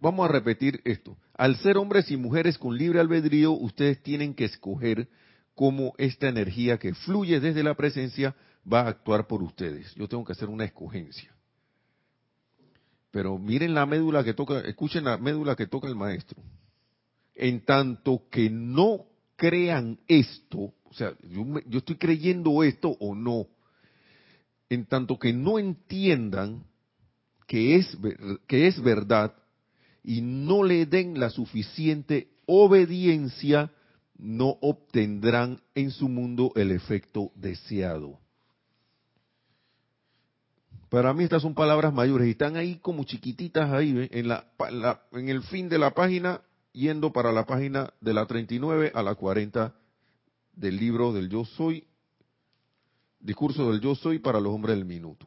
vamos 0.00 0.28
a 0.28 0.32
repetir 0.32 0.80
esto, 0.84 1.16
al 1.34 1.56
ser 1.56 1.78
hombres 1.78 2.10
y 2.10 2.16
mujeres 2.16 2.58
con 2.58 2.76
libre 2.76 3.00
albedrío, 3.00 3.52
ustedes 3.52 4.02
tienen 4.02 4.34
que 4.34 4.44
escoger 4.44 5.08
cómo 5.56 5.94
esta 5.96 6.28
energía 6.28 6.78
que 6.78 6.94
fluye 6.94 7.40
desde 7.40 7.64
la 7.64 7.74
presencia 7.74 8.36
va 8.70 8.82
a 8.82 8.88
actuar 8.88 9.26
por 9.26 9.42
ustedes. 9.42 9.92
Yo 9.94 10.06
tengo 10.06 10.24
que 10.24 10.32
hacer 10.32 10.48
una 10.48 10.66
escogencia. 10.66 11.34
Pero 13.10 13.38
miren 13.38 13.74
la 13.74 13.86
médula 13.86 14.22
que 14.22 14.34
toca, 14.34 14.60
escuchen 14.60 15.04
la 15.04 15.16
médula 15.16 15.56
que 15.56 15.66
toca 15.66 15.88
el 15.88 15.96
maestro. 15.96 16.40
En 17.34 17.64
tanto 17.64 18.24
que 18.30 18.50
no 18.50 19.06
crean 19.34 19.98
esto, 20.06 20.74
o 20.84 20.92
sea, 20.92 21.14
yo, 21.22 21.78
estoy 21.78 21.96
creyendo 21.96 22.62
esto 22.62 22.90
o 23.00 23.14
no, 23.14 23.46
en 24.68 24.84
tanto 24.84 25.18
que 25.18 25.32
no 25.32 25.58
entiendan 25.58 26.64
que 27.46 27.76
es, 27.76 27.96
que 28.46 28.66
es 28.66 28.82
verdad 28.82 29.34
y 30.02 30.20
no 30.20 30.62
le 30.62 30.84
den 30.84 31.18
la 31.18 31.30
suficiente 31.30 32.28
obediencia 32.44 33.70
no 34.18 34.56
obtendrán 34.60 35.60
en 35.74 35.90
su 35.90 36.08
mundo 36.08 36.52
el 36.56 36.70
efecto 36.70 37.32
deseado. 37.34 38.18
Para 40.88 41.12
mí 41.12 41.24
estas 41.24 41.42
son 41.42 41.54
palabras 41.54 41.92
mayores 41.92 42.28
y 42.28 42.30
están 42.30 42.56
ahí 42.56 42.76
como 42.76 43.04
chiquititas 43.04 43.72
ahí, 43.72 44.08
en, 44.10 44.28
la, 44.28 44.46
en 45.12 45.28
el 45.28 45.42
fin 45.42 45.68
de 45.68 45.78
la 45.78 45.90
página, 45.92 46.40
yendo 46.72 47.12
para 47.12 47.32
la 47.32 47.44
página 47.44 47.92
de 48.00 48.14
la 48.14 48.26
39 48.26 48.92
a 48.94 49.02
la 49.02 49.14
40 49.14 49.74
del 50.54 50.76
libro 50.76 51.12
del 51.12 51.28
Yo 51.28 51.44
Soy, 51.44 51.86
discurso 53.20 53.70
del 53.70 53.80
Yo 53.80 53.94
Soy 53.94 54.20
para 54.20 54.40
los 54.40 54.52
hombres 54.54 54.76
del 54.76 54.84
minuto. 54.84 55.26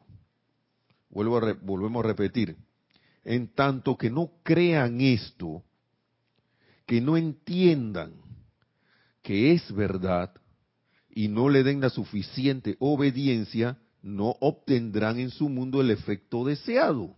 Vuelvo 1.10 1.38
a 1.38 1.52
volvemos 1.60 2.04
a 2.04 2.08
repetir, 2.08 2.56
en 3.24 3.48
tanto 3.48 3.98
que 3.98 4.10
no 4.10 4.30
crean 4.42 5.00
esto, 5.00 5.62
que 6.86 7.00
no 7.00 7.16
entiendan 7.16 8.14
que 9.22 9.52
es 9.52 9.72
verdad 9.74 10.32
y 11.08 11.28
no 11.28 11.48
le 11.48 11.62
den 11.62 11.80
la 11.80 11.90
suficiente 11.90 12.76
obediencia, 12.78 13.78
no 14.02 14.36
obtendrán 14.40 15.18
en 15.18 15.30
su 15.30 15.48
mundo 15.48 15.80
el 15.80 15.90
efecto 15.90 16.44
deseado. 16.44 17.16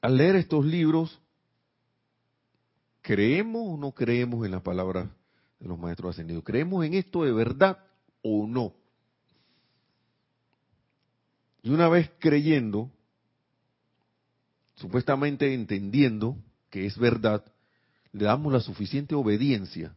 Al 0.00 0.16
leer 0.16 0.34
estos 0.36 0.64
libros, 0.64 1.20
¿creemos 3.02 3.62
o 3.68 3.76
no 3.76 3.92
creemos 3.92 4.44
en 4.44 4.50
la 4.50 4.62
palabra 4.62 5.14
de 5.60 5.68
los 5.68 5.78
maestros 5.78 6.10
ascendidos? 6.10 6.42
¿Creemos 6.42 6.84
en 6.84 6.94
esto 6.94 7.22
de 7.22 7.32
verdad 7.32 7.78
o 8.20 8.46
no? 8.48 8.74
Y 11.62 11.70
una 11.70 11.88
vez 11.88 12.10
creyendo, 12.18 12.90
supuestamente 14.82 15.54
entendiendo 15.54 16.36
que 16.68 16.86
es 16.86 16.98
verdad, 16.98 17.44
le 18.10 18.24
damos 18.24 18.52
la 18.52 18.58
suficiente 18.58 19.14
obediencia. 19.14 19.94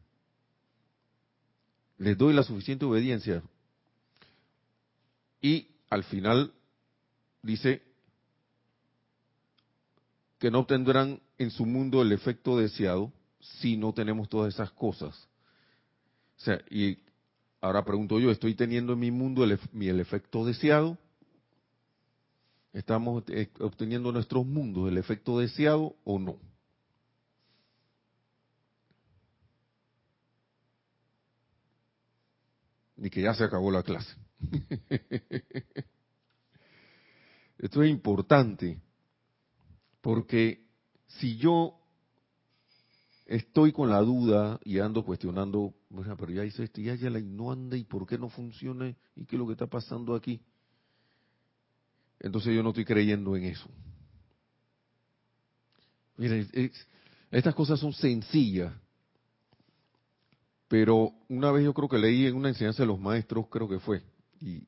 Les 1.98 2.15
doy 2.15 2.36
la 2.36 2.43
suficiente 2.43 2.86
obediencia. 2.86 3.41
Y 5.41 5.69
al 5.89 6.04
final 6.04 6.54
dice 7.41 7.82
que 10.38 10.52
no 10.52 10.60
obtendrán 10.60 11.19
en 11.39 11.50
su 11.50 11.65
mundo 11.65 12.04
el 12.04 12.12
efecto 12.12 12.56
deseado 12.56 13.12
si 13.39 13.78
no 13.78 13.91
tenemos 13.91 14.30
todas 14.30 14.54
esas 14.54 14.69
cosas. 14.69 15.15
O 16.38 16.43
sea, 16.43 16.62
y 16.69 17.00
ahora 17.60 17.84
pregunto 17.84 18.19
yo, 18.19 18.30
¿estoy 18.30 18.54
teniendo 18.54 18.93
en 18.93 19.00
mi 19.00 19.10
mundo 19.10 19.43
el, 19.43 19.60
el 19.82 20.00
efecto 20.00 20.45
deseado? 20.45 20.95
¿Estamos 22.75 23.23
eh, 23.29 23.49
obteniendo 23.61 24.11
nuestros 24.11 24.45
mundos 24.45 24.89
el 24.89 24.97
efecto 24.97 25.39
deseado 25.39 25.95
o 26.03 26.19
no? 26.19 26.38
Ni 32.97 33.09
que 33.09 33.21
ya 33.21 33.33
se 33.33 33.45
acabó 33.45 33.71
la 33.71 33.81
clase. 33.81 34.13
Esto 37.59 37.81
es 37.81 37.89
importante 37.89 38.81
porque 40.01 40.67
si 41.07 41.38
yo 41.38 41.79
estoy 43.25 43.71
con 43.71 43.89
la 43.89 44.01
duda 44.01 44.59
y 44.65 44.79
ando 44.79 45.05
cuestionando, 45.05 45.73
pero 45.89 46.29
ya 46.29 46.43
hice 46.43 46.65
esto, 46.65 46.81
ya, 46.81 46.95
ya 46.95 47.09
la 47.09 47.21
no 47.21 47.53
anda 47.53 47.77
y 47.77 47.85
por 47.85 48.05
qué 48.05 48.17
no 48.17 48.27
funciona 48.27 48.93
y 49.15 49.25
qué 49.25 49.38
es 49.38 49.39
lo 49.39 49.47
que 49.47 49.53
está 49.53 49.67
pasando 49.67 50.13
aquí 50.13 50.41
entonces 52.25 52.55
yo 52.55 52.63
no 52.63 52.69
estoy 52.69 52.85
creyendo 52.85 53.35
en 53.38 53.43
eso. 53.43 53.69
Miren, 56.17 56.49
Estas 57.29 57.53
cosas 57.53 57.79
son 57.79 57.93
sencillas, 57.93 58.73
pero 60.67 61.13
una 61.29 61.51
vez 61.51 61.63
yo 61.63 61.73
creo 61.75 61.88
que 61.88 61.99
leí 61.99 62.25
en 62.25 62.35
una 62.35 62.49
enseñanza 62.49 62.81
de 62.81 62.88
los 62.88 62.99
maestros, 62.99 63.45
creo 63.47 63.69
que 63.69 63.79
fue, 63.79 64.01
y, 64.41 64.63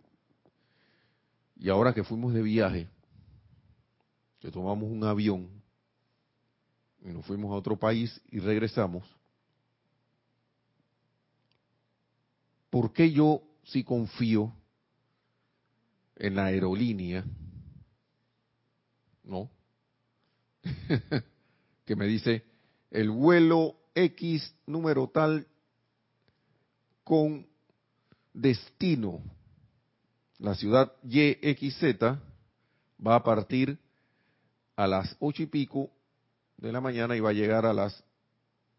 y 1.56 1.70
ahora 1.70 1.96
que 1.96 2.04
fuimos 2.04 2.32
de 2.32 2.44
viaje, 2.44 2.88
que 4.40 4.52
tomamos 4.52 4.88
un 4.92 5.04
avión 5.04 5.50
y 7.02 7.08
nos 7.08 7.26
fuimos 7.26 7.52
a 7.52 7.56
otro 7.56 7.76
país 7.76 8.22
y 8.30 8.38
regresamos, 8.38 9.04
¿por 12.70 12.94
qué 12.94 13.12
yo 13.12 13.42
sí 13.64 13.84
confío 13.84 14.54
en 16.18 16.36
la 16.36 16.46
aerolínea? 16.46 17.26
¿No? 19.28 19.52
que 21.86 21.96
me 21.96 22.08
dice, 22.08 22.44
el 22.90 23.10
vuelo 23.10 23.76
X 23.94 24.56
número 24.66 25.10
tal 25.10 25.46
con 27.04 27.46
destino, 28.34 29.22
la 30.40 30.56
ciudad 30.56 30.94
YXZ, 31.04 32.02
va 33.06 33.16
a 33.16 33.24
partir 33.24 33.78
a 34.76 34.88
las 34.88 35.16
ocho 35.20 35.44
y 35.44 35.48
pico 35.48 35.90
de 36.58 36.72
la 36.72 36.82
mañana 36.82 37.16
y 37.16 37.20
va 37.20 37.30
a 37.32 37.34
llegar 37.34 37.66
a 37.66 37.74
las 37.74 38.04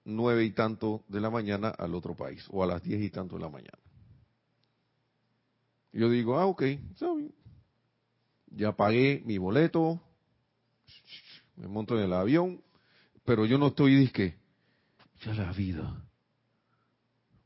nueve 0.04 0.44
y 0.44 0.52
tanto 0.52 1.04
de 1.08 1.20
la 1.20 1.30
mañana 1.30 1.68
al 1.68 1.94
otro 1.94 2.14
país, 2.14 2.46
o 2.50 2.62
a 2.62 2.66
las 2.66 2.82
diez 2.82 3.02
y 3.02 3.10
tanto 3.10 3.36
de 3.36 3.42
la 3.42 3.50
mañana. 3.50 3.78
Yo 5.92 6.08
digo, 6.08 6.38
ah, 6.38 6.46
ok, 6.46 6.62
ya 8.50 8.72
pagué 8.72 9.22
mi 9.24 9.38
boleto, 9.38 10.00
me 11.56 11.68
monto 11.68 11.98
en 11.98 12.04
el 12.04 12.12
avión, 12.12 12.62
pero 13.24 13.46
yo 13.46 13.58
no 13.58 13.68
estoy, 13.68 13.96
disque, 13.96 14.36
ya 15.24 15.34
la 15.34 15.52
vida, 15.52 16.04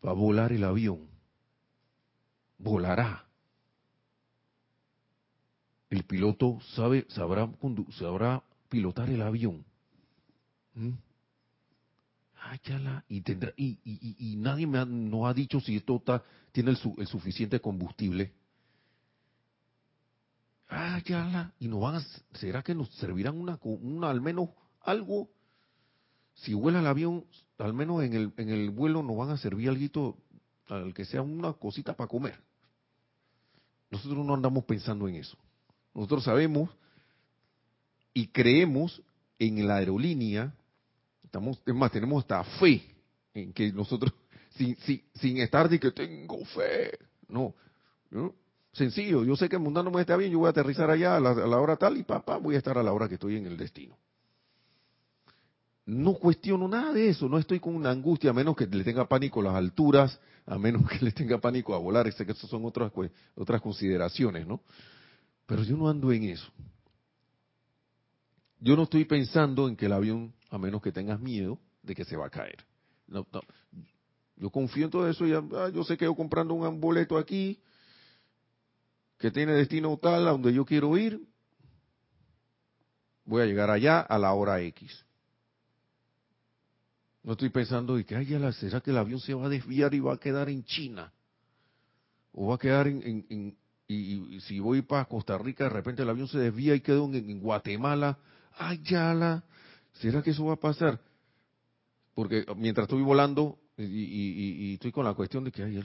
va 0.05 0.11
a 0.11 0.15
volar 0.15 0.53
el 0.53 0.65
avión, 0.65 1.09
volará. 2.59 3.27
El 5.91 6.05
piloto 6.05 6.59
sabe, 6.75 7.07
sabrá, 7.09 7.51
sabrá 7.91 8.43
pilotar 8.69 9.11
el 9.11 9.23
avión. 9.23 9.65
¿Mm? 10.75 10.93
Ah, 12.45 12.59
y, 13.09 13.21
tendrá, 13.21 13.53
y, 13.57 13.79
y, 13.85 14.17
y, 14.19 14.37
nadie 14.37 14.67
me 14.67 14.79
ha, 14.79 14.85
no 14.85 15.29
ha 15.29 15.35
dicho 15.35 15.61
si 15.61 15.77
esto 15.77 15.97
está, 15.97 16.25
tiene 16.51 16.73
el, 16.73 16.79
el 16.99 17.07
suficiente 17.07 17.61
combustible. 17.61 18.33
Ah, 20.75 21.03
ya 21.05 21.53
y 21.59 21.69
nos 21.69 21.83
van 21.83 21.97
a, 21.97 22.03
¿será 22.39 22.63
que 22.63 22.75
nos 22.75 22.89
servirán 22.97 23.39
una, 23.39 23.59
una 23.63 24.09
al 24.09 24.23
menos 24.23 24.49
algo? 24.81 25.29
Si 26.35 26.55
vuela 26.55 26.81
el 26.81 26.87
avión, 26.87 27.27
al 27.59 27.75
menos 27.75 28.03
en 28.03 28.15
el, 28.15 28.33
en 28.39 28.49
el 28.49 28.71
vuelo 28.71 29.03
nos 29.03 29.19
van 29.19 29.31
a 29.31 29.37
servir 29.37 29.69
algo, 29.69 30.17
al 30.69 30.95
que 30.95 31.05
sea 31.05 31.21
una 31.21 31.53
cosita 31.53 31.95
para 31.95 32.09
comer. 32.09 32.41
Nosotros 33.91 34.25
no 34.25 34.33
andamos 34.33 34.65
pensando 34.65 35.07
en 35.09 35.17
eso. 35.17 35.37
Nosotros 35.95 36.25
sabemos 36.25 36.71
y 38.15 38.29
creemos 38.29 39.03
en 39.39 39.67
la 39.67 39.77
aerolínea, 39.77 40.55
estamos, 41.23 41.61
es 41.67 41.75
más, 41.75 41.93
tenemos 41.93 42.23
hasta 42.23 42.43
fe 42.59 42.83
en 43.35 43.53
que 43.53 43.71
nosotros, 43.73 44.15
sin, 44.57 44.75
sin, 44.79 45.03
sin 45.17 45.37
estar 45.37 45.69
de 45.69 45.79
que 45.79 45.91
tengo 45.91 46.43
fe, 46.47 46.99
no, 47.29 47.55
¿no? 48.11 48.35
Sencillo, 48.73 49.23
yo 49.23 49.37
sé 49.37 49.51
que 49.51 49.59
mundano 49.59 49.91
me 49.91 50.01
está 50.01 50.17
bien, 50.17 50.33
yo 50.33 50.39
voy 50.39 50.47
a 50.47 50.51
aterrizar 50.51 50.91
allá 50.91 51.17
a 51.17 51.21
la, 51.21 51.61
hora 51.61 51.77
tal 51.77 51.99
y 51.99 52.05
papá, 52.05 52.39
voy 52.39 52.55
a 52.55 52.59
estar 52.59 52.79
a 52.79 52.83
la 52.83 52.93
hora 52.93 53.07
que 53.07 53.15
estoy 53.15 53.37
en 53.37 53.45
el 53.45 53.59
destino. 53.59 53.99
No 55.85 56.15
cuestiono 56.15 56.67
nada 56.69 56.93
de 56.93 57.09
eso, 57.09 57.29
no 57.29 57.39
estoy 57.39 57.61
con 57.61 57.77
una 57.77 57.91
angustia, 57.91 58.31
a 58.31 58.33
menos 58.33 58.57
que 58.57 58.67
le 58.67 58.83
tenga 58.83 59.07
pánico 59.07 59.41
a 59.41 59.45
las 59.45 59.55
alturas, 59.57 60.19
a 60.47 60.57
menos 60.59 60.89
que 60.89 61.05
le 61.05 61.13
tenga 61.13 61.39
pánico 61.39 61.75
a 61.75 61.79
volar, 61.79 62.11
sé 62.13 62.25
que 62.25 62.33
eso 62.33 62.47
son 62.47 62.65
otras, 62.65 62.91
otras 63.35 63.61
consideraciones, 63.61 64.47
¿no? 64.47 64.63
Pero 65.45 65.65
yo 65.65 65.77
no 65.77 65.91
ando 65.91 66.11
en 66.11 66.25
eso. 66.25 66.51
Yo 68.59 68.75
no 68.75 68.85
estoy 68.85 69.05
pensando 69.05 69.69
en 69.69 69.77
que 69.77 69.87
el 69.87 69.93
avión, 69.93 70.33
a 70.49 70.57
menos 70.57 70.81
que 70.81 70.93
tengas 70.93 71.21
miedo, 71.21 71.59
de 71.83 71.95
que 71.95 72.05
se 72.07 72.17
va 72.17 72.27
a 72.27 72.31
caer. 72.31 72.65
No, 73.07 73.27
no. 73.33 73.43
Yo 74.37 74.49
confío 74.49 74.87
en 74.87 74.91
todo 74.91 75.09
eso, 75.11 75.27
ya, 75.27 75.43
ah, 75.57 75.69
yo 75.69 75.85
sé 75.85 75.99
que 75.99 76.07
yo 76.07 76.15
comprando 76.15 76.55
un 76.55 76.81
boleto 76.81 77.19
aquí, 77.19 77.61
que 79.23 79.31
tiene 79.31 79.53
destino 79.53 79.97
tal 79.99 80.27
a 80.27 80.33
donde 80.33 80.53
yo 80.53 80.65
quiero 80.65 80.97
ir, 80.99 81.25
voy 83.25 83.43
a 83.43 83.47
llegar 83.47 83.71
allá 83.71 84.01
a 84.01 84.19
la 84.19 84.33
hora 84.33 84.61
X. 84.63 85.07
No 87.23 87.35
estoy 87.35 87.51
pensando 87.51 87.97
y 88.01 88.05
que, 88.05 88.17
ay, 88.17 88.27
¿será 88.55 88.81
que 88.81 88.91
el 88.91 88.99
avión 88.99 89.21
se 89.21 89.33
va 89.33 89.47
a 89.47 89.49
desviar 89.49 89.95
y 89.95 90.01
va 90.01 90.15
a 90.15 90.19
quedar 90.19 90.49
en 90.49 90.65
China? 90.65 91.13
O 92.33 92.49
va 92.49 92.57
a 92.57 92.59
quedar 92.59 92.89
en, 92.89 93.57
y, 93.87 94.41
si 94.41 94.59
voy 94.59 94.83
para 94.83 95.05
Costa 95.05 95.39
Rica, 95.39 95.65
de 95.65 95.71
repente 95.71 96.03
el 96.03 96.11
avión 96.11 96.27
se 96.27 96.39
desvía 96.39 96.75
y 96.75 96.81
quedo 96.81 97.05
en, 97.05 97.39
Guatemala. 97.39 98.19
Ay, 98.59 98.83
ya 98.83 99.41
¿será 99.93 100.21
que 100.21 100.31
eso 100.31 100.47
va 100.47 100.55
a 100.55 100.61
pasar? 100.61 100.99
Porque 102.13 102.45
mientras 102.57 102.87
estoy 102.87 103.03
volando 103.03 103.57
y, 103.77 103.85
y 103.85 104.75
estoy 104.75 104.91
con 104.91 105.05
la 105.05 105.15
cuestión 105.15 105.45
de 105.45 105.53
que, 105.53 105.63
ay, 105.63 105.81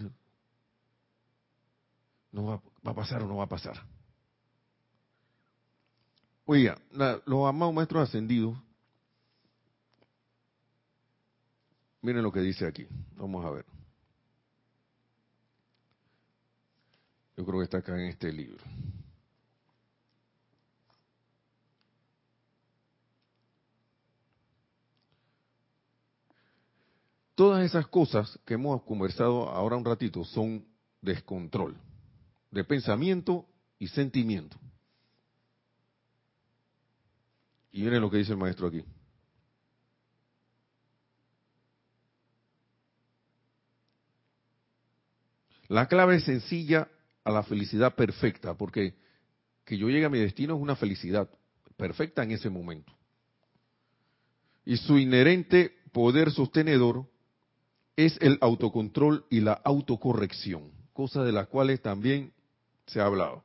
no 2.32 2.45
va, 2.45 2.62
a 2.91 2.95
pasar 2.95 3.23
o 3.23 3.28
no 3.28 3.38
va 3.38 3.43
a 3.45 3.50
pasar. 3.50 3.82
Oiga, 6.45 6.78
los 7.26 7.50
amados 7.50 7.76
maestros 7.76 8.08
ascendidos, 8.08 8.58
miren 12.02 12.23
lo 12.23 12.32
que 12.32 12.39
dice 12.39 12.65
aquí, 12.65 12.88
vamos 13.17 13.45
a 13.45 13.50
ver. 13.52 13.65
Yo 17.36 17.45
creo 17.45 17.60
que 17.60 17.65
está 17.65 17.80
acá 17.80 17.95
en 17.95 18.08
este 18.08 18.32
libro. 18.32 18.63
Todas 27.36 27.63
esas 27.63 27.86
cosas 27.88 28.39
que 28.45 28.56
hemos 28.56 28.82
conversado 28.84 29.50
ahora 29.50 29.76
un 29.76 29.86
ratito 29.86 30.23
son 30.23 30.65
descontrol 31.02 31.78
de 32.58 32.63
pensamiento 32.63 33.46
y 33.78 33.88
sentimiento. 33.88 34.58
Y 37.72 37.84
miren 37.84 38.02
lo 38.02 38.10
que 38.10 38.17
dice 38.17 38.32
el 38.32 38.39
maestro 38.39 38.65
aquí. 38.65 38.84
La 45.67 45.88
clave 45.88 46.15
es 46.15 46.24
sencilla 46.24 46.89
a 47.24 47.30
la 47.30 47.43
felicidad 47.43 47.93
perfecta, 47.93 48.56
porque 48.56 48.96
que 49.63 49.78
yo 49.78 49.89
llegue 49.89 50.06
a 50.06 50.10
mi 50.10 50.17
destino 50.17 50.56
es 50.56 50.62
una 50.62 50.76
felicidad 50.76 51.30
perfecta 51.76 52.24
en 52.24 52.32
ese 52.32 52.50
momento. 52.50 52.91
Y 54.65 54.78
su 54.78 54.98
inherente 54.98 55.76
poder 55.91 56.32
sostenedor 56.32 57.08
es 57.96 58.17
el 58.20 58.39
autocontrol 58.41 59.28
y 59.30 59.41
la 59.41 59.54
autocorrección, 59.54 60.72
cosa 60.93 61.24
de 61.24 61.34
las 61.34 61.50
cuales 61.50 61.84
también 61.84 62.34
se 62.88 63.00
ha 63.00 63.06
hablado. 63.06 63.43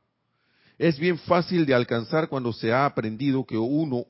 Es 0.77 0.97
bien 0.97 1.17
fácil 1.19 1.65
de 1.65 1.73
alcanzar 1.73 2.27
cuando 2.27 2.51
se 2.51 2.73
ha 2.73 2.85
aprendido 2.85 3.45
que 3.45 3.57
uno 3.57 4.05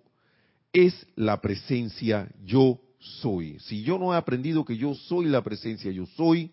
es 0.72 1.06
la 1.16 1.42
presencia 1.42 2.30
yo 2.44 2.80
soy. 3.00 3.60
Si 3.60 3.84
yo 3.84 4.00
no 4.00 4.14
he 4.14 4.18
aprendido 4.18 4.64
que 4.64 4.78
yo 4.78 4.96
soy 4.96 5.26
la 5.26 5.44
presencia 5.44 5.92
yo 5.92 6.06
soy, 6.06 6.52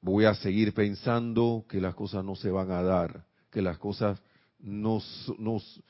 voy 0.00 0.24
a 0.24 0.34
seguir 0.34 0.72
pensando 0.72 1.64
que 1.68 1.80
las 1.80 1.94
cosas 1.94 2.24
no 2.24 2.34
se 2.34 2.50
van 2.50 2.70
a 2.70 2.82
dar, 2.82 3.24
que 3.50 3.62
las 3.62 3.78
cosas 3.78 4.20
no, 4.58 5.00
nos 5.38 5.82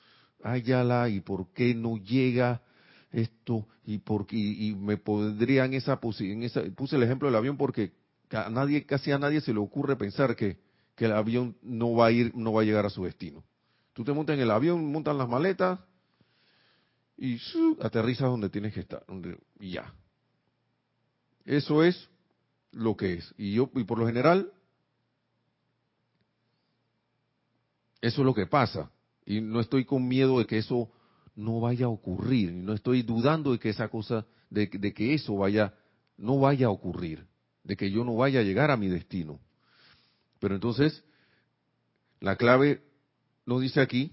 la 0.45 1.09
y 1.09 1.21
por 1.21 1.53
qué 1.53 1.75
no 1.75 1.97
llega 1.99 2.63
esto 3.13 3.69
y 3.85 3.99
por 3.99 4.27
y, 4.31 4.75
me 4.75 4.97
podrían 4.97 5.73
esa, 5.75 6.01
en 6.21 6.43
esa 6.43 6.63
puse 6.75 6.97
el 6.97 7.03
ejemplo 7.05 7.29
del 7.29 7.37
avión 7.37 7.57
porque 7.57 7.93
a 8.31 8.51
nadie 8.51 8.85
casi 8.85 9.13
a 9.13 9.19
nadie 9.19 9.41
se 9.41 9.53
le 9.53 9.61
ocurre 9.61 9.97
pensar 9.97 10.35
que 10.35 10.59
que 11.03 11.07
el 11.07 11.15
avión 11.15 11.57
no 11.63 11.95
va 11.95 12.07
a 12.07 12.13
ir, 12.13 12.33
no 12.33 12.53
va 12.53 12.63
a 12.63 12.65
llegar 12.65 12.87
a 12.87 12.89
su 12.89 13.03
destino. 13.03 13.43
Tú 13.93 14.05
te 14.05 14.13
montas 14.13 14.35
en 14.35 14.43
el 14.43 14.53
avión, 14.53 14.93
montan 14.93 15.19
las 15.19 15.29
maletas 15.29 15.81
y 17.19 17.41
aterrizas 17.81 18.29
donde 18.29 18.49
tienes 18.49 18.73
que 18.73 18.81
estar, 18.81 19.05
y 19.59 19.73
ya. 19.73 19.93
Eso 21.45 21.83
es 21.83 22.09
lo 22.71 22.97
que 22.97 23.15
es. 23.15 23.35
Y 23.37 23.55
yo, 23.55 23.69
y 23.75 23.83
por 23.83 23.99
lo 23.99 24.07
general, 24.07 24.53
eso 28.01 28.21
es 28.23 28.25
lo 28.25 28.33
que 28.33 28.47
pasa. 28.47 28.89
Y 29.27 29.41
no 29.41 29.59
estoy 29.59 29.85
con 29.85 30.07
miedo 30.07 30.39
de 30.39 30.47
que 30.47 30.59
eso 30.59 30.89
no 31.35 31.59
vaya 31.59 31.87
a 31.87 31.89
ocurrir. 31.89 32.51
Y 32.51 32.63
no 32.63 32.75
estoy 32.75 33.03
dudando 33.03 33.51
de 33.51 33.59
que 33.59 33.71
esa 33.71 33.89
cosa, 33.89 34.25
de 34.51 34.71
que 34.71 35.15
eso 35.15 35.35
vaya, 35.35 35.75
no 36.17 36.39
vaya 36.39 36.69
a 36.69 36.71
ocurrir. 36.71 37.27
De 37.65 37.77
que 37.77 37.91
yo 37.91 38.05
no 38.05 38.15
vaya 38.15 38.39
a 38.39 38.45
llegar 38.45 38.71
a 38.71 38.77
mi 38.77 38.87
destino. 38.87 39.41
Pero 40.43 40.57
entonces, 40.57 41.05
la 42.19 42.35
clave 42.35 42.83
nos 43.47 43.63
dice 43.63 43.81
aquí 43.81 44.13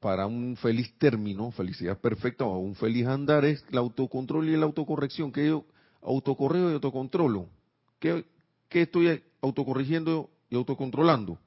para 0.00 0.26
un 0.26 0.56
feliz 0.56 0.96
término, 0.96 1.50
felicidad 1.50 2.00
perfecta 2.00 2.46
o 2.46 2.56
un 2.56 2.74
feliz 2.74 3.06
andar 3.06 3.44
es 3.44 3.62
el 3.70 3.76
autocontrol 3.76 4.48
y 4.48 4.56
la 4.56 4.64
autocorrección. 4.64 5.30
¿Qué 5.30 5.48
yo 5.48 5.66
autocorreo 6.00 6.70
y 6.70 6.74
autocontrolo? 6.74 7.50
¿Qué, 7.98 8.24
qué 8.70 8.82
estoy 8.82 9.22
autocorrigiendo 9.42 10.30
y 10.48 10.56
autocontrolando? 10.56 11.38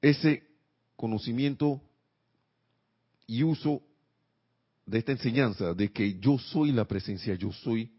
Ese 0.00 0.44
conocimiento 0.94 1.80
y 3.26 3.42
uso 3.42 3.82
de 4.86 4.98
esta 4.98 5.10
enseñanza 5.10 5.74
de 5.74 5.90
que 5.90 6.16
yo 6.20 6.38
soy 6.38 6.70
la 6.70 6.84
presencia, 6.84 7.34
yo 7.34 7.50
soy 7.50 7.90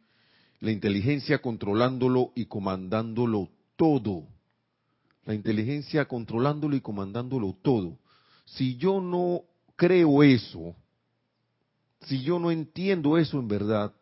la 0.66 0.72
inteligencia 0.72 1.38
controlándolo 1.44 2.32
y 2.34 2.46
comandándolo 2.46 3.50
todo. 3.76 4.28
La 5.26 5.36
inteligencia 5.36 6.06
controlándolo 6.06 6.76
y 6.76 6.82
comandándolo 6.82 7.56
todo. 7.62 8.00
Si 8.46 8.76
yo 8.76 9.00
no 9.00 9.44
creo 9.76 10.24
eso, 10.24 10.76
si 12.08 12.24
yo 12.24 12.40
no 12.40 12.50
entiendo 12.50 13.20
eso 13.20 13.40
en 13.40 13.48
verdad, 13.48 13.94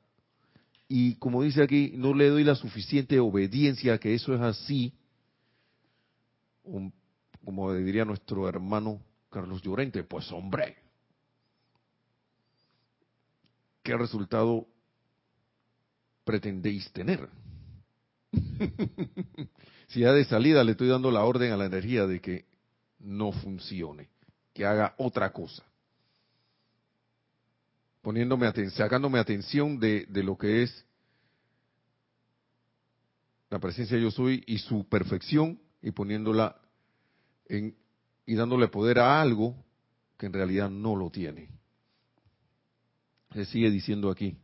y 0.88 1.16
como 1.16 1.44
dice 1.44 1.62
aquí, 1.62 1.92
no 1.96 2.14
le 2.14 2.30
doy 2.30 2.46
la 2.46 2.56
suficiente 2.56 3.20
obediencia 3.20 3.96
a 3.96 3.98
que 3.98 4.14
eso 4.14 4.34
es 4.34 4.40
así, 4.40 4.94
como 7.44 7.74
diría 7.74 8.06
nuestro 8.06 8.48
hermano 8.48 9.02
Carlos 9.30 9.62
Llorente, 9.62 10.02
pues 10.06 10.32
hombre, 10.32 10.78
¿qué 13.84 13.98
resultado 13.98 14.66
pretendéis 16.24 16.92
tener? 16.92 17.30
si 19.88 20.02
ya 20.02 20.12
de 20.14 20.26
salida 20.26 20.64
le 20.64 20.72
estoy 20.72 20.88
dando 20.88 21.12
la 21.12 21.24
orden 21.24 21.52
a 21.52 21.58
la 21.58 21.66
energía 21.66 22.08
de 22.08 22.20
que 22.20 22.46
no 23.00 23.32
funcione, 23.32 24.10
que 24.54 24.66
haga 24.66 24.96
otra 24.98 25.32
cosa. 25.32 25.64
Poniéndome 28.02 28.52
sacándome 28.72 29.20
atención 29.20 29.80
de, 29.80 30.06
de 30.08 30.24
lo 30.24 30.38
que 30.38 30.64
es 30.64 30.86
la 33.50 33.60
presencia 33.60 33.98
yo 34.00 34.10
soy 34.10 34.44
y 34.48 34.58
su 34.58 34.90
perfección 34.90 35.60
y 35.82 35.92
poniéndola 35.92 36.60
en, 37.46 37.76
y 38.26 38.34
dándole 38.34 38.68
poder 38.68 38.98
a 38.98 39.22
algo 39.22 39.56
que 40.18 40.26
en 40.26 40.34
realidad 40.34 40.70
no 40.70 40.96
lo 40.96 41.12
tiene. 41.12 41.50
Se 43.34 43.46
sigue 43.46 43.70
diciendo 43.70 44.10
aquí. 44.10 44.38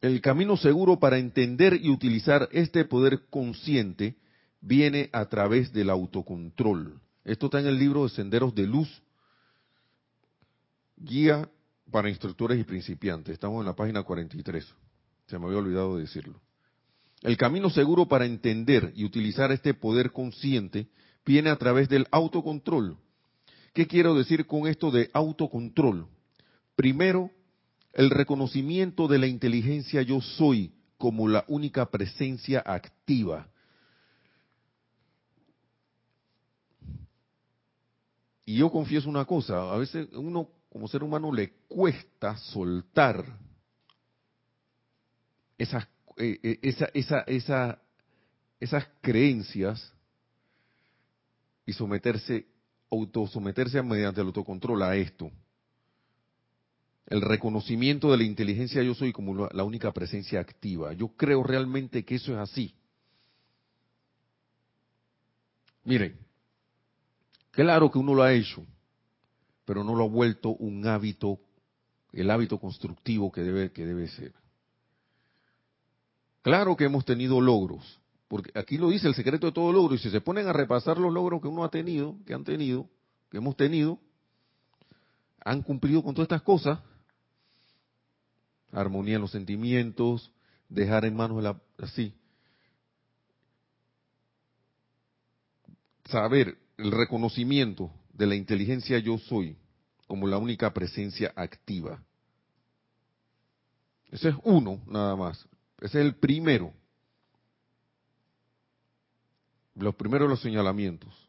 El 0.00 0.20
camino 0.20 0.56
seguro 0.56 1.00
para 1.00 1.18
entender 1.18 1.78
y 1.82 1.90
utilizar 1.90 2.48
este 2.52 2.84
poder 2.84 3.26
consciente 3.30 4.16
viene 4.60 5.10
a 5.12 5.26
través 5.26 5.72
del 5.72 5.90
autocontrol. 5.90 7.00
Esto 7.24 7.46
está 7.46 7.60
en 7.60 7.66
el 7.66 7.78
libro 7.78 8.04
de 8.04 8.10
Senderos 8.10 8.54
de 8.54 8.66
Luz, 8.66 9.02
Guía 10.96 11.48
para 11.90 12.08
Instructores 12.08 12.60
y 12.60 12.64
Principiantes. 12.64 13.34
Estamos 13.34 13.60
en 13.60 13.66
la 13.66 13.74
página 13.74 14.02
43. 14.02 14.66
Se 15.26 15.38
me 15.38 15.46
había 15.46 15.58
olvidado 15.58 15.96
de 15.96 16.02
decirlo. 16.02 16.40
El 17.22 17.36
camino 17.36 17.68
seguro 17.68 18.06
para 18.06 18.24
entender 18.24 18.92
y 18.94 19.04
utilizar 19.04 19.50
este 19.50 19.74
poder 19.74 20.12
consciente 20.12 20.88
viene 21.26 21.50
a 21.50 21.56
través 21.56 21.88
del 21.88 22.06
autocontrol. 22.12 22.96
¿Qué 23.74 23.86
quiero 23.86 24.14
decir 24.14 24.46
con 24.46 24.68
esto 24.68 24.90
de 24.92 25.10
autocontrol? 25.12 26.06
Primero, 26.76 27.30
el 27.98 28.10
reconocimiento 28.10 29.08
de 29.08 29.18
la 29.18 29.26
inteligencia 29.26 30.02
yo 30.02 30.20
soy 30.20 30.72
como 30.98 31.26
la 31.26 31.44
única 31.48 31.90
presencia 31.90 32.62
activa. 32.64 33.48
Y 38.44 38.58
yo 38.58 38.70
confieso 38.70 39.08
una 39.08 39.24
cosa, 39.24 39.74
a 39.74 39.76
veces 39.78 40.06
uno 40.12 40.48
como 40.68 40.86
ser 40.86 41.02
humano 41.02 41.32
le 41.32 41.50
cuesta 41.66 42.36
soltar 42.36 43.36
esas, 45.58 45.82
eh, 46.18 46.38
eh, 46.40 46.58
esa, 46.62 46.88
esa, 46.94 47.20
esa, 47.22 47.82
esas 48.60 48.86
creencias 49.00 49.92
y 51.66 51.72
someterse, 51.72 52.46
autosometerse 52.92 53.82
mediante 53.82 54.20
el 54.20 54.28
autocontrol 54.28 54.84
a 54.84 54.94
esto 54.94 55.32
el 57.08 57.22
reconocimiento 57.22 58.10
de 58.10 58.18
la 58.18 58.24
inteligencia 58.24 58.82
yo 58.82 58.94
soy 58.94 59.12
como 59.12 59.48
la 59.48 59.64
única 59.64 59.92
presencia 59.92 60.40
activa. 60.40 60.92
Yo 60.92 61.08
creo 61.08 61.42
realmente 61.42 62.04
que 62.04 62.16
eso 62.16 62.32
es 62.32 62.38
así. 62.38 62.74
Miren, 65.84 66.18
claro 67.50 67.90
que 67.90 67.98
uno 67.98 68.14
lo 68.14 68.22
ha 68.22 68.34
hecho, 68.34 68.66
pero 69.64 69.82
no 69.82 69.94
lo 69.94 70.04
ha 70.04 70.08
vuelto 70.08 70.50
un 70.50 70.86
hábito, 70.86 71.40
el 72.12 72.30
hábito 72.30 72.58
constructivo 72.58 73.32
que 73.32 73.40
debe, 73.40 73.72
que 73.72 73.86
debe 73.86 74.08
ser. 74.08 74.34
Claro 76.42 76.76
que 76.76 76.84
hemos 76.84 77.06
tenido 77.06 77.40
logros, 77.40 78.00
porque 78.28 78.50
aquí 78.54 78.76
lo 78.76 78.90
dice 78.90 79.08
el 79.08 79.14
secreto 79.14 79.46
de 79.46 79.52
todo 79.52 79.72
logro, 79.72 79.94
y 79.94 79.98
si 79.98 80.10
se 80.10 80.20
ponen 80.20 80.46
a 80.46 80.52
repasar 80.52 80.98
los 80.98 81.12
logros 81.12 81.40
que 81.40 81.48
uno 81.48 81.64
ha 81.64 81.70
tenido, 81.70 82.16
que 82.26 82.34
han 82.34 82.44
tenido, 82.44 82.86
que 83.30 83.38
hemos 83.38 83.56
tenido, 83.56 83.98
han 85.42 85.62
cumplido 85.62 86.02
con 86.02 86.14
todas 86.14 86.26
estas 86.26 86.42
cosas, 86.42 86.80
armonía 88.72 89.16
en 89.16 89.22
los 89.22 89.30
sentimientos, 89.30 90.30
dejar 90.68 91.04
en 91.04 91.16
manos 91.16 91.38
de 91.38 91.42
la... 91.42 91.60
así. 91.78 92.14
Saber 96.06 96.58
el 96.76 96.90
reconocimiento 96.90 97.90
de 98.12 98.26
la 98.26 98.34
inteligencia 98.34 98.98
yo 98.98 99.18
soy 99.18 99.56
como 100.06 100.26
la 100.26 100.38
única 100.38 100.72
presencia 100.72 101.32
activa. 101.36 102.02
Ese 104.10 104.30
es 104.30 104.34
uno 104.42 104.80
nada 104.86 105.14
más. 105.16 105.46
Ese 105.80 106.00
es 106.00 106.06
el 106.06 106.14
primero. 106.14 106.72
Los 109.74 109.94
primeros 109.94 110.28
los 110.28 110.40
señalamientos. 110.40 111.28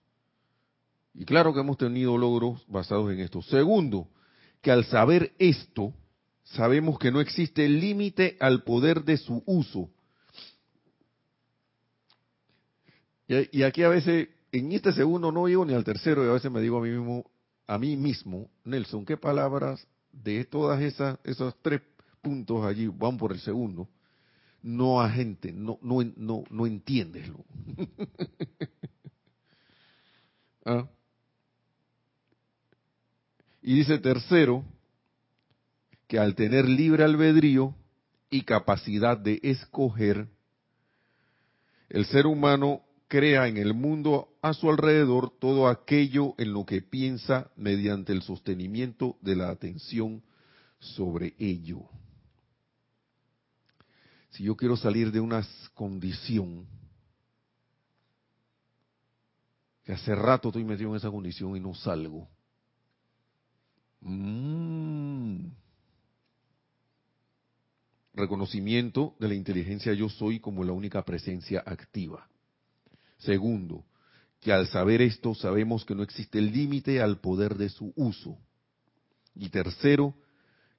Y 1.14 1.26
claro 1.26 1.54
que 1.54 1.60
hemos 1.60 1.78
tenido 1.78 2.18
logros 2.18 2.64
basados 2.68 3.12
en 3.12 3.20
esto. 3.20 3.42
Segundo, 3.42 4.08
que 4.62 4.72
al 4.72 4.86
saber 4.86 5.34
esto, 5.38 5.94
sabemos 6.54 6.98
que 6.98 7.12
no 7.12 7.22
existe 7.22 7.68
límite 7.68 8.38
al 8.40 8.64
poder 8.64 9.04
de 9.04 9.18
su 9.18 9.44
uso. 9.46 9.90
Y, 13.28 13.62
aquí 13.62 13.84
a 13.84 13.90
veces, 13.90 14.30
en 14.52 14.72
este 14.72 14.92
segundo 14.92 15.32
no 15.32 15.48
llego 15.48 15.64
ni 15.64 15.74
al 15.74 15.84
tercero, 15.84 16.26
y 16.26 16.30
a 16.30 16.34
veces 16.34 16.52
me 16.52 16.62
digo 16.62 16.80
a 16.80 16.82
mí 16.82 16.90
mismo, 16.90 17.30
a 17.68 17.78
mí 17.78 17.96
mismo, 17.96 18.50
Nelson, 18.64 19.06
¿qué 19.06 19.18
palabras 19.18 19.86
de 20.12 20.46
todas 20.46 20.82
esas, 20.82 21.20
esos 21.24 21.56
tres 21.62 21.82
puntos 22.22 22.66
allí 22.66 22.88
van 22.88 23.18
por 23.18 23.32
el 23.32 23.40
segundo? 23.40 23.88
No 24.64 25.00
a 25.00 25.10
gente, 25.10 25.52
no, 25.52 25.78
no, 25.84 26.02
no, 26.18 26.44
no 26.50 26.66
entiendes. 26.66 27.30
¿Ah? 30.66 30.88
Y 33.62 33.76
dice 33.76 34.00
tercero, 34.00 34.66
que 36.10 36.18
al 36.18 36.34
tener 36.34 36.68
libre 36.68 37.04
albedrío 37.04 37.76
y 38.32 38.42
capacidad 38.42 39.16
de 39.16 39.40
escoger, 39.44 40.28
el 41.88 42.06
ser 42.06 42.26
humano 42.26 42.82
crea 43.08 43.48
en 43.48 43.58
el 43.58 43.76
mundo 43.76 44.30
a 44.42 44.54
su 44.54 44.72
alrededor 44.72 45.32
todo 45.40 45.68
aquello 45.68 46.34
en 46.40 46.52
lo 46.52 46.66
que 46.66 46.82
piensa 46.82 47.52
mediante 47.56 48.12
el 48.12 48.24
sostenimiento 48.24 49.18
de 49.22 49.36
la 49.36 49.50
atención 49.52 50.24
sobre 50.80 51.36
ello. 51.38 51.82
Si 54.32 54.44
yo 54.44 54.58
quiero 54.58 54.78
salir 54.78 55.12
de 55.12 55.20
una 55.20 55.48
condición, 55.76 56.66
que 59.84 59.94
hace 59.94 60.16
rato 60.16 60.50
estoy 60.50 60.64
metido 60.64 60.90
en 60.90 60.96
esa 60.96 61.12
condición 61.12 61.56
y 61.56 61.60
no 61.60 61.76
salgo, 61.76 62.28
mmm, 64.02 65.59
reconocimiento 68.20 69.16
de 69.20 69.30
la 69.30 69.34
inteligencia 69.34 69.94
yo 69.94 70.10
soy 70.10 70.40
como 70.40 70.64
la 70.64 70.74
única 70.74 71.04
presencia 71.04 71.64
activa. 71.66 72.28
Segundo, 73.18 73.86
que 74.40 74.54
al 74.54 74.68
saber 74.68 75.02
esto 75.02 75.34
sabemos 75.34 75.86
que 75.86 75.96
no 75.96 76.04
existe 76.04 76.40
límite 76.42 77.02
al 77.02 77.20
poder 77.20 77.56
de 77.56 77.70
su 77.70 77.92
uso. 77.96 78.38
Y 79.36 79.50
tercero, 79.50 80.16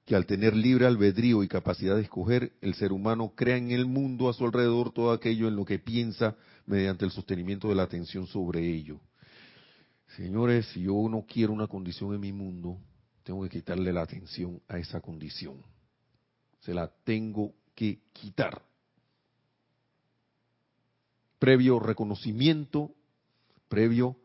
que 0.05 0.15
al 0.15 0.25
tener 0.25 0.55
libre 0.55 0.85
albedrío 0.85 1.43
y 1.43 1.47
capacidad 1.47 1.95
de 1.95 2.03
escoger, 2.03 2.53
el 2.61 2.73
ser 2.73 2.91
humano 2.91 3.33
crea 3.35 3.57
en 3.57 3.71
el 3.71 3.85
mundo 3.85 4.29
a 4.29 4.33
su 4.33 4.45
alrededor 4.45 4.91
todo 4.91 5.11
aquello 5.11 5.47
en 5.47 5.55
lo 5.55 5.65
que 5.65 5.79
piensa 5.79 6.35
mediante 6.65 7.05
el 7.05 7.11
sostenimiento 7.11 7.69
de 7.69 7.75
la 7.75 7.83
atención 7.83 8.25
sobre 8.27 8.67
ello. 8.67 8.99
Señores, 10.15 10.65
si 10.73 10.83
yo 10.83 11.07
no 11.09 11.25
quiero 11.27 11.53
una 11.53 11.67
condición 11.67 12.13
en 12.13 12.19
mi 12.19 12.33
mundo, 12.33 12.79
tengo 13.23 13.43
que 13.43 13.49
quitarle 13.49 13.93
la 13.93 14.01
atención 14.01 14.61
a 14.67 14.77
esa 14.77 14.99
condición 14.99 15.70
se 16.61 16.73
la 16.73 16.87
tengo 17.03 17.53
que 17.75 17.99
quitar. 18.13 18.63
previo 21.41 21.79
reconocimiento, 21.79 22.91
previo, 23.67 24.15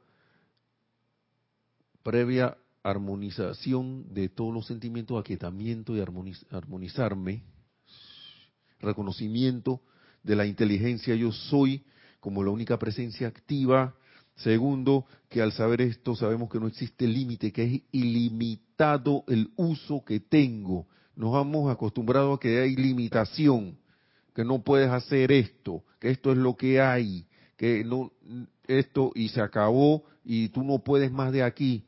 previa 2.03 2.59
armonización 2.83 4.13
de 4.13 4.29
todos 4.29 4.53
los 4.53 4.67
sentimientos, 4.67 5.19
aquietamiento 5.19 5.97
y 5.97 6.01
armonizarme, 6.51 7.43
reconocimiento 8.81 9.81
de 10.23 10.37
la 10.37 10.45
inteligencia 10.45 11.15
yo 11.15 11.33
soy 11.33 11.87
como 12.21 12.45
la 12.45 12.51
única 12.51 12.79
presencia 12.79 13.29
activa. 13.29 13.95
Segundo, 14.35 15.07
que 15.31 15.41
al 15.41 15.53
saber 15.53 15.81
esto 15.81 16.15
sabemos 16.15 16.51
que 16.51 16.61
no 16.61 16.67
existe 16.67 17.07
límite, 17.07 17.51
que 17.51 17.63
es 17.65 17.83
ilimitado 17.93 19.25
el 19.27 19.51
uso 19.57 20.05
que 20.05 20.21
tengo. 20.21 20.87
Nos 21.17 21.35
hemos 21.41 21.73
acostumbrado 21.73 22.35
a 22.35 22.41
que 22.41 22.61
hay 22.61 22.77
limitación, 22.77 23.79
que 24.35 24.45
no 24.45 24.63
puedes 24.63 24.91
hacer 24.91 25.33
esto, 25.33 25.83
que 25.99 26.11
esto 26.11 26.31
es 26.31 26.37
lo 26.37 26.55
que 26.55 26.81
hay, 26.81 27.27
que 27.57 27.83
no 27.83 28.13
esto 28.67 29.13
y 29.15 29.29
se 29.29 29.41
acabó 29.41 30.05
y 30.25 30.51
tú 30.51 30.63
no 30.63 30.79
puedes 30.79 31.11
más 31.11 31.33
de 31.33 31.43
aquí. 31.43 31.87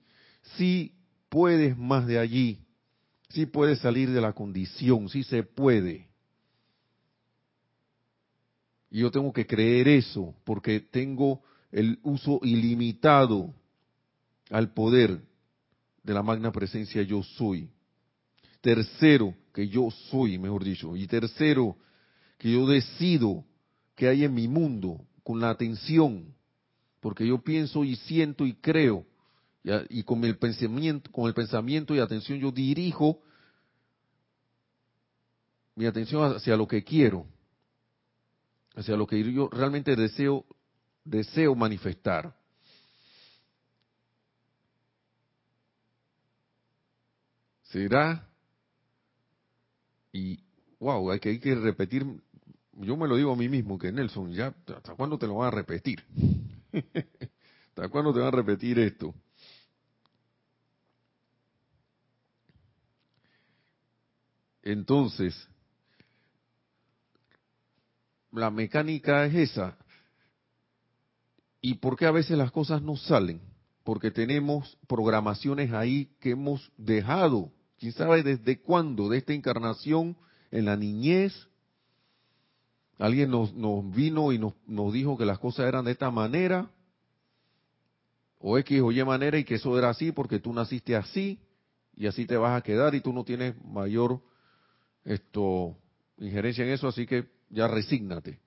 Sí 0.57 0.95
puedes 1.29 1.77
más 1.77 2.07
de 2.07 2.19
allí, 2.19 2.59
sí 3.29 3.45
puedes 3.45 3.81
salir 3.81 4.11
de 4.11 4.21
la 4.21 4.33
condición, 4.33 5.11
sí 5.11 5.23
se 5.23 5.43
puede. 5.43 6.09
Y 8.91 9.01
yo 9.01 9.11
tengo 9.11 9.33
que 9.33 9.47
creer 9.47 9.89
eso, 9.89 10.35
porque 10.45 10.81
tengo 10.81 11.43
el 11.71 11.99
uso 12.03 12.41
ilimitado 12.43 13.55
al 14.49 14.73
poder 14.73 15.21
de 16.03 16.15
la 16.15 16.23
magna 16.23 16.51
presencia 16.51 17.03
yo 17.03 17.23
soy. 17.23 17.69
Tercero, 18.61 19.35
que 19.53 19.69
yo 19.69 19.91
soy, 20.11 20.39
mejor 20.39 20.65
dicho. 20.65 20.97
Y 20.97 21.07
tercero, 21.07 21.77
que 22.39 22.53
yo 22.53 22.67
decido 22.67 23.45
que 23.95 24.09
hay 24.09 24.25
en 24.25 24.35
mi 24.35 24.49
mundo 24.49 25.01
con 25.23 25.41
la 25.41 25.51
atención, 25.51 26.35
porque 27.01 27.27
yo 27.27 27.43
pienso 27.43 27.85
y 27.85 27.97
siento 27.97 28.47
y 28.47 28.55
creo, 28.55 29.05
y 29.89 30.03
con 30.03 30.25
el 30.25 30.39
pensamiento, 30.39 31.11
con 31.13 31.27
el 31.27 31.35
pensamiento 31.35 31.95
y 31.95 31.99
atención 31.99 32.39
yo 32.39 32.51
dirijo 32.51 33.21
mi 35.75 35.87
atención 35.87 36.37
hacia 36.37 36.57
lo 36.57 36.67
que 36.67 36.83
quiero 36.83 37.27
hacia 38.79 38.97
lo 38.97 39.07
que 39.07 39.33
yo 39.33 39.49
realmente 39.49 39.97
deseo, 39.97 40.45
deseo 41.05 41.55
manifestar. 41.57 42.33
Será, 47.65 48.28
y 50.13 50.39
wow, 50.81 51.11
hay 51.11 51.21
que, 51.21 51.31
hay 51.31 51.39
que 51.39 51.55
repetir, 51.55 52.05
yo 52.73 52.97
me 52.97 53.09
lo 53.09 53.17
digo 53.17 53.33
a 53.33 53.37
mí 53.37 53.49
mismo, 53.49 53.79
que 53.79 53.93
Nelson, 53.93 54.33
ya, 54.33 54.55
¿hasta 54.75 54.95
cuándo 54.95 55.19
te 55.19 55.27
lo 55.27 55.37
van 55.37 55.49
a 55.49 55.57
repetir? 55.57 56.03
¿Hasta 57.69 57.89
cuándo 57.89 58.13
te 58.13 58.21
van 58.21 58.29
a 58.29 58.37
repetir 58.37 58.79
esto? 58.79 59.15
Entonces, 64.63 65.49
la 68.33 68.51
mecánica 68.51 69.25
es 69.25 69.35
esa. 69.35 69.79
¿Y 71.61 71.75
por 71.75 71.97
qué 71.97 72.07
a 72.07 72.11
veces 72.11 72.37
las 72.37 72.53
cosas 72.53 72.83
no 72.83 72.97
salen? 72.97 73.41
Porque 73.83 74.11
tenemos 74.11 74.77
programaciones 74.87 75.73
ahí 75.73 76.11
que 76.21 76.31
hemos 76.33 76.71
dejado, 76.77 77.51
quién 77.79 77.93
sabe 77.93 78.23
desde 78.23 78.61
cuándo, 78.61 79.09
de 79.09 79.19
esta 79.19 79.33
encarnación 79.33 80.17
en 80.51 80.65
la 80.65 80.77
niñez. 80.77 81.49
Alguien 82.99 83.31
nos, 83.31 83.53
vino 83.95 84.33
y 84.33 84.39
nos, 84.39 84.55
nos 84.67 84.93
dijo 84.93 85.17
que 85.17 85.25
las 85.25 85.39
cosas 85.39 85.67
eran 85.67 85.85
de 85.85 85.93
esta 85.93 86.11
manera, 86.11 86.71
o 88.41 88.59
X 88.59 88.81
o 88.81 88.93
Y 88.93 89.05
manera, 89.05 89.39
y 89.39 89.45
que 89.45 89.55
eso 89.57 89.79
era 89.79 89.91
así 89.91 90.13
porque 90.13 90.41
tú 90.41 90.53
naciste 90.53 90.97
así, 90.97 91.39
y 91.95 92.07
así 92.07 92.27
te 92.27 92.37
vas 92.37 92.57
a 92.57 92.63
quedar, 92.63 92.95
y 92.95 93.01
tú 93.01 93.13
no 93.13 93.25
tienes 93.25 93.55
mayor 93.65 94.21
esto 95.05 95.77
injerencia 96.19 96.65
en 96.65 96.71
eso, 96.71 96.89
así 96.89 97.07
que 97.07 97.29
ya 97.51 97.69
resígnate. 97.69 98.41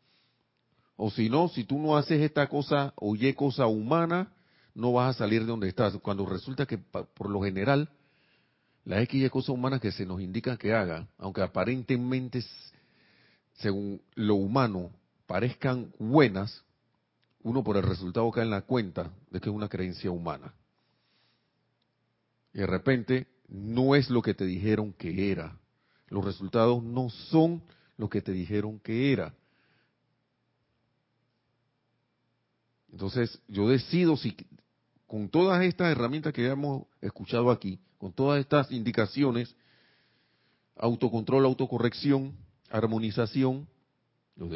O 0.97 1.09
si 1.09 1.29
no, 1.29 1.47
si 1.47 1.63
tú 1.63 1.79
no 1.79 1.97
haces 1.97 2.21
esta 2.21 2.47
cosa 2.47 2.93
o 2.95 3.15
y 3.15 3.33
cosa 3.33 3.67
humana, 3.67 4.33
no 4.75 4.93
vas 4.93 5.15
a 5.15 5.19
salir 5.19 5.41
de 5.41 5.47
donde 5.47 5.67
estás. 5.67 5.97
Cuando 5.97 6.25
resulta 6.25 6.65
que 6.65 6.77
por 6.77 7.29
lo 7.29 7.41
general, 7.41 7.89
la 8.85 9.01
X 9.01 9.23
y 9.23 9.29
cosa 9.29 9.51
humana 9.51 9.79
que 9.79 9.91
se 9.91 10.05
nos 10.05 10.21
indica 10.21 10.57
que 10.57 10.73
haga, 10.73 11.07
aunque 11.17 11.41
aparentemente, 11.41 12.43
según 13.53 14.01
lo 14.15 14.35
humano, 14.35 14.91
parezcan 15.27 15.93
buenas, 15.99 16.63
uno 17.43 17.63
por 17.63 17.77
el 17.77 17.83
resultado 17.83 18.29
cae 18.31 18.43
en 18.43 18.49
la 18.49 18.61
cuenta 18.61 19.11
de 19.29 19.39
que 19.39 19.49
es 19.49 19.55
una 19.55 19.69
creencia 19.69 20.11
humana. 20.11 20.53
Y 22.53 22.59
de 22.59 22.67
repente 22.67 23.27
no 23.47 23.95
es 23.95 24.09
lo 24.09 24.21
que 24.21 24.33
te 24.33 24.45
dijeron 24.45 24.93
que 24.93 25.31
era. 25.31 25.57
Los 26.07 26.25
resultados 26.25 26.83
no 26.83 27.09
son 27.09 27.63
lo 27.97 28.09
que 28.09 28.21
te 28.21 28.31
dijeron 28.31 28.79
que 28.79 29.13
era. 29.13 29.33
Entonces, 32.91 33.39
yo 33.47 33.69
decido 33.69 34.17
si 34.17 34.35
con 35.11 35.27
todas 35.27 35.61
estas 35.65 35.91
herramientas 35.91 36.31
que 36.31 36.47
hemos 36.47 36.87
escuchado 37.01 37.51
aquí, 37.51 37.81
con 37.97 38.13
todas 38.13 38.39
estas 38.39 38.71
indicaciones, 38.71 39.53
autocontrol, 40.77 41.43
autocorrección, 41.43 42.33
armonización, 42.69 43.67
yo, 44.37 44.47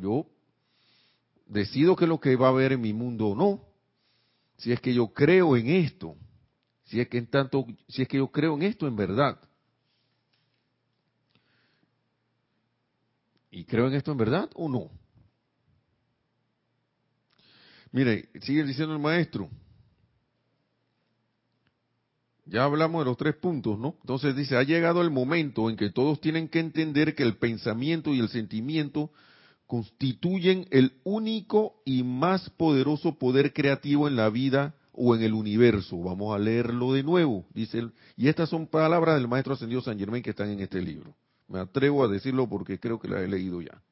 yo 0.00 0.26
decido 1.46 1.96
que 1.96 2.06
lo 2.06 2.20
que 2.20 2.36
va 2.36 2.46
a 2.46 2.50
haber 2.50 2.70
en 2.70 2.82
mi 2.82 2.92
mundo 2.92 3.30
o 3.30 3.34
no. 3.34 3.64
Si 4.58 4.70
es 4.70 4.80
que 4.80 4.94
yo 4.94 5.08
creo 5.08 5.56
en 5.56 5.70
esto, 5.70 6.14
si 6.84 7.00
es 7.00 7.08
que 7.08 7.18
en 7.18 7.26
tanto, 7.26 7.66
si 7.88 8.02
es 8.02 8.06
que 8.06 8.18
yo 8.18 8.28
creo 8.28 8.54
en 8.54 8.62
esto 8.62 8.86
en 8.86 8.94
verdad. 8.94 9.40
¿Y 13.50 13.64
creo 13.64 13.88
en 13.88 13.94
esto 13.94 14.12
en 14.12 14.18
verdad 14.18 14.48
o 14.54 14.68
no? 14.68 14.88
Mire, 17.90 18.28
sigue 18.40 18.62
diciendo 18.62 18.94
el 18.94 19.00
maestro. 19.00 19.50
Ya 22.46 22.64
hablamos 22.64 23.00
de 23.00 23.06
los 23.06 23.16
tres 23.16 23.34
puntos, 23.34 23.78
¿no? 23.78 23.96
Entonces 24.02 24.36
dice, 24.36 24.56
ha 24.56 24.62
llegado 24.62 25.02
el 25.02 25.10
momento 25.10 25.68
en 25.68 25.76
que 25.76 25.90
todos 25.90 26.20
tienen 26.20 26.48
que 26.48 26.60
entender 26.60 27.16
que 27.16 27.24
el 27.24 27.36
pensamiento 27.36 28.14
y 28.14 28.20
el 28.20 28.28
sentimiento 28.28 29.10
constituyen 29.66 30.66
el 30.70 30.92
único 31.02 31.82
y 31.84 32.04
más 32.04 32.48
poderoso 32.50 33.18
poder 33.18 33.52
creativo 33.52 34.06
en 34.06 34.14
la 34.14 34.30
vida 34.30 34.76
o 34.92 35.16
en 35.16 35.22
el 35.22 35.34
universo. 35.34 36.00
Vamos 36.00 36.34
a 36.36 36.38
leerlo 36.38 36.92
de 36.92 37.02
nuevo. 37.02 37.44
Dice, 37.52 37.88
y 38.16 38.28
estas 38.28 38.48
son 38.48 38.68
palabras 38.68 39.16
del 39.16 39.26
maestro 39.26 39.54
ascendido 39.54 39.80
San 39.80 39.98
Germán 39.98 40.22
que 40.22 40.30
están 40.30 40.50
en 40.50 40.60
este 40.60 40.80
libro. 40.80 41.14
Me 41.48 41.58
atrevo 41.58 42.04
a 42.04 42.08
decirlo 42.08 42.48
porque 42.48 42.78
creo 42.78 43.00
que 43.00 43.08
la 43.08 43.20
he 43.20 43.28
leído 43.28 43.60
ya. 43.60 43.82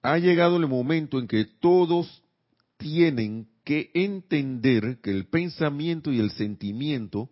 Ha 0.00 0.18
llegado 0.18 0.56
el 0.56 0.66
momento 0.66 1.18
en 1.18 1.28
que 1.28 1.44
todos 1.44 2.22
tienen 2.78 3.46
que 3.64 3.90
entender 3.94 5.00
que 5.00 5.10
el 5.10 5.26
pensamiento 5.26 6.12
y 6.12 6.20
el 6.20 6.30
sentimiento, 6.32 7.30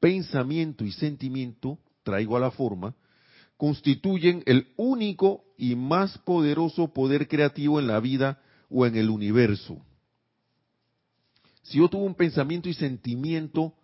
pensamiento 0.00 0.84
y 0.84 0.92
sentimiento, 0.92 1.78
traigo 2.04 2.36
a 2.36 2.40
la 2.40 2.52
forma, 2.52 2.94
constituyen 3.56 4.42
el 4.46 4.72
único 4.76 5.44
y 5.58 5.74
más 5.74 6.18
poderoso 6.18 6.92
poder 6.92 7.26
creativo 7.26 7.80
en 7.80 7.88
la 7.88 7.98
vida 7.98 8.40
o 8.70 8.86
en 8.86 8.96
el 8.96 9.10
universo. 9.10 9.84
Si 11.62 11.78
yo 11.78 11.88
tuve 11.88 12.04
un 12.04 12.14
pensamiento 12.14 12.68
y 12.68 12.74
sentimiento 12.74 13.74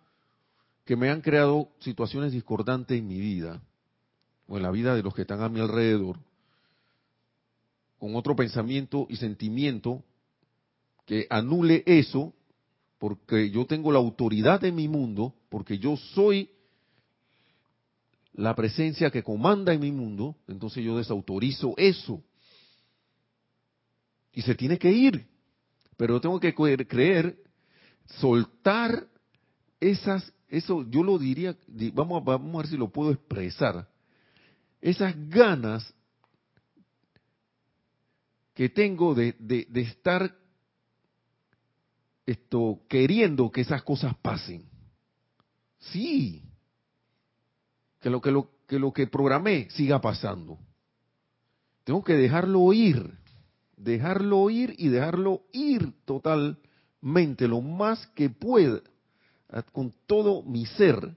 que 0.85 0.95
me 0.95 1.09
han 1.09 1.21
creado 1.21 1.69
situaciones 1.79 2.31
discordantes 2.31 2.97
en 2.97 3.07
mi 3.07 3.19
vida 3.19 3.61
o 4.47 4.55
en 4.55 4.63
la 4.63 4.71
vida 4.71 4.95
de 4.95 5.03
los 5.03 5.13
que 5.13 5.23
están 5.23 5.41
a 5.41 5.49
mi 5.49 5.59
alrededor, 5.59 6.17
con 7.97 8.15
otro 8.15 8.35
pensamiento 8.35 9.05
y 9.09 9.17
sentimiento 9.17 10.03
que 11.05 11.27
anule 11.29 11.83
eso, 11.85 12.33
porque 12.97 13.49
yo 13.49 13.65
tengo 13.65 13.91
la 13.91 13.99
autoridad 13.99 14.63
en 14.63 14.75
mi 14.75 14.87
mundo, 14.87 15.35
porque 15.49 15.77
yo 15.77 15.97
soy 15.97 16.49
la 18.33 18.55
presencia 18.55 19.11
que 19.11 19.23
comanda 19.23 19.73
en 19.73 19.81
mi 19.81 19.91
mundo, 19.91 20.35
entonces 20.47 20.83
yo 20.83 20.97
desautorizo 20.97 21.73
eso. 21.77 22.23
Y 24.33 24.41
se 24.41 24.55
tiene 24.55 24.79
que 24.79 24.91
ir. 24.91 25.27
Pero 25.97 26.19
tengo 26.19 26.39
que 26.39 26.55
creer, 26.55 27.37
soltar 28.19 29.07
esas 29.79 30.33
eso 30.53 30.85
yo 30.87 31.01
lo 31.01 31.17
diría, 31.17 31.57
vamos 31.93 32.21
a, 32.21 32.25
vamos 32.25 32.53
a 32.53 32.57
ver 32.59 32.67
si 32.67 32.77
lo 32.77 32.91
puedo 32.91 33.11
expresar. 33.11 33.89
Esas 34.79 35.15
ganas 35.27 35.91
que 38.53 38.69
tengo 38.69 39.15
de, 39.15 39.35
de, 39.39 39.81
estar 39.81 40.31
esto, 42.25 42.81
queriendo 42.87 43.51
que 43.51 43.61
esas 43.61 43.83
cosas 43.83 44.15
pasen. 44.21 44.65
Sí. 45.79 46.43
Que 47.99 48.09
lo 48.09 48.21
que, 48.21 48.31
lo, 48.31 48.49
que 48.67 48.79
lo 48.79 48.91
que 48.93 49.07
programé 49.07 49.69
siga 49.71 49.99
pasando. 49.99 50.57
Tengo 51.83 52.03
que 52.03 52.13
dejarlo 52.13 52.71
ir, 52.71 53.17
dejarlo 53.75 54.49
ir 54.49 54.73
y 54.77 54.87
dejarlo 54.87 55.43
ir 55.51 55.93
totalmente, 56.05 57.47
lo 57.47 57.61
más 57.61 58.07
que 58.07 58.29
pueda, 58.29 58.81
con 59.73 59.93
todo 60.07 60.43
mi 60.43 60.65
ser. 60.65 61.15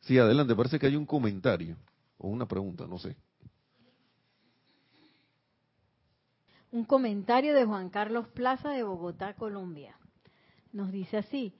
Sí, 0.00 0.18
adelante, 0.18 0.56
parece 0.56 0.78
que 0.78 0.86
hay 0.86 0.96
un 0.96 1.06
comentario 1.06 1.76
o 2.18 2.28
una 2.28 2.46
pregunta, 2.46 2.86
no 2.86 2.98
sé. 2.98 3.16
Un 6.70 6.84
comentario 6.84 7.54
de 7.54 7.64
Juan 7.64 7.88
Carlos 7.88 8.28
Plaza 8.28 8.70
de 8.70 8.82
Bogotá, 8.82 9.34
Colombia. 9.34 9.96
Nos 10.72 10.92
dice 10.92 11.18
así, 11.18 11.52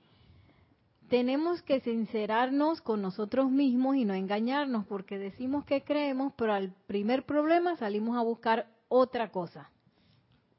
tenemos 1.09 1.62
que 1.62 1.80
sincerarnos 1.80 2.80
con 2.82 3.00
nosotros 3.00 3.50
mismos 3.50 3.96
y 3.96 4.04
no 4.04 4.14
engañarnos, 4.14 4.86
porque 4.86 5.18
decimos 5.18 5.64
que 5.64 5.82
creemos, 5.82 6.32
pero 6.36 6.52
al 6.52 6.74
primer 6.86 7.24
problema 7.24 7.76
salimos 7.76 8.16
a 8.16 8.22
buscar 8.22 8.68
otra 8.88 9.30
cosa. 9.30 9.70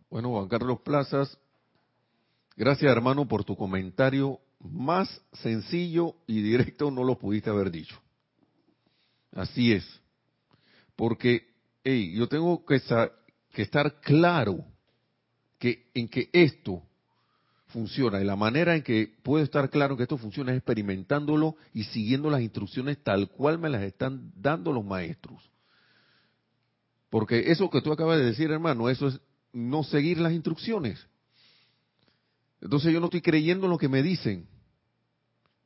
Bueno, 0.10 0.30
Juan 0.30 0.48
Carlos 0.48 0.80
Plazas, 0.82 1.38
gracias 2.58 2.92
hermano 2.92 3.28
por 3.28 3.44
tu 3.44 3.56
comentario. 3.56 4.40
Más 4.60 5.22
sencillo 5.34 6.16
y 6.28 6.42
directo 6.42 6.92
no 6.92 7.04
lo 7.04 7.18
pudiste 7.18 7.50
haber 7.50 7.72
dicho. 7.72 7.98
Así 9.32 9.72
es. 9.72 9.86
Porque, 10.96 11.48
hey, 11.84 12.14
yo 12.14 12.28
tengo 12.28 12.66
que, 12.66 12.82
que 13.54 13.62
estar 13.62 14.02
claro 14.02 14.66
que 15.58 15.90
en 15.94 16.10
que 16.10 16.30
esto 16.34 16.84
funciona. 17.70 18.20
Y 18.22 18.26
la 18.26 18.36
manera 18.36 18.76
en 18.76 18.84
que 18.84 19.14
puedo 19.24 19.44
estar 19.44 19.70
claro 19.70 19.96
que 19.96 20.04
esto 20.04 20.18
funciona 20.18 20.52
es 20.52 20.58
experimentándolo 20.58 21.56
y 21.74 21.84
siguiendo 21.86 22.30
las 22.30 22.42
instrucciones 22.42 23.02
tal 23.04 23.30
cual 23.30 23.58
me 23.60 23.70
las 23.70 23.82
están 23.84 24.32
dando 24.36 24.72
los 24.72 24.84
maestros. 24.84 25.50
Porque 27.10 27.52
eso 27.52 27.70
que 27.70 27.82
tú 27.82 27.92
acabas 27.92 28.20
de 28.20 28.26
decir, 28.26 28.52
hermano, 28.52 28.90
eso 28.90 29.08
es 29.08 29.20
no 29.54 29.84
seguir 29.84 30.20
las 30.20 30.34
instrucciones. 30.34 31.08
Entonces 32.62 32.92
yo 32.92 33.00
no 33.00 33.06
estoy 33.06 33.22
creyendo 33.22 33.66
en 33.66 33.72
lo 33.72 33.78
que 33.78 33.90
me 33.90 34.04
dicen. 34.04 34.48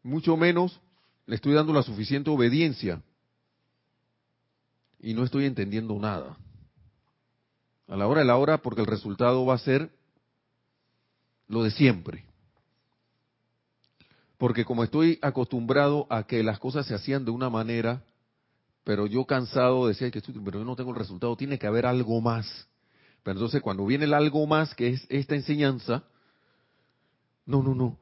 Mucho 0.04 0.38
menos 0.38 0.80
le 1.26 1.36
estoy 1.36 1.54
dando 1.54 1.74
la 1.74 1.84
suficiente 1.84 2.30
obediencia. 2.30 3.02
Y 5.00 5.14
no 5.14 5.24
estoy 5.24 5.46
entendiendo 5.46 5.98
nada. 6.00 6.38
A 7.88 7.98
la 7.98 8.08
hora 8.08 8.22
de 8.22 8.28
la 8.28 8.38
hora, 8.38 8.62
porque 8.62 8.82
el 8.82 8.88
resultado 8.88 9.46
va 9.46 9.56
a 9.56 9.60
ser 9.60 9.92
lo 11.54 11.64
de 11.64 11.72
siempre. 11.72 12.26
Porque 14.38 14.66
como 14.66 14.84
estoy 14.84 15.20
acostumbrado 15.22 16.08
a 16.10 16.24
que 16.24 16.44
las 16.44 16.60
cosas 16.60 16.86
se 16.86 16.96
hacían 16.96 17.24
de 17.24 17.32
una 17.32 17.50
manera, 17.50 18.04
pero 18.84 19.08
yo 19.08 19.26
cansado 19.26 19.88
decía 19.88 20.12
que 20.12 20.22
pero 20.22 20.60
yo 20.60 20.66
no 20.66 20.76
tengo 20.76 20.92
el 20.92 20.98
resultado, 20.98 21.38
tiene 21.38 21.58
que 21.58 21.68
haber 21.68 21.86
algo 21.86 22.20
más. 22.20 22.68
Pero 23.24 23.38
entonces 23.38 23.62
cuando 23.62 23.86
viene 23.86 24.04
el 24.06 24.14
algo 24.14 24.46
más, 24.46 24.76
que 24.76 24.90
es 24.90 25.08
esta 25.10 25.36
enseñanza, 25.36 26.04
no, 27.46 27.64
no, 27.64 27.74
no, 27.74 27.98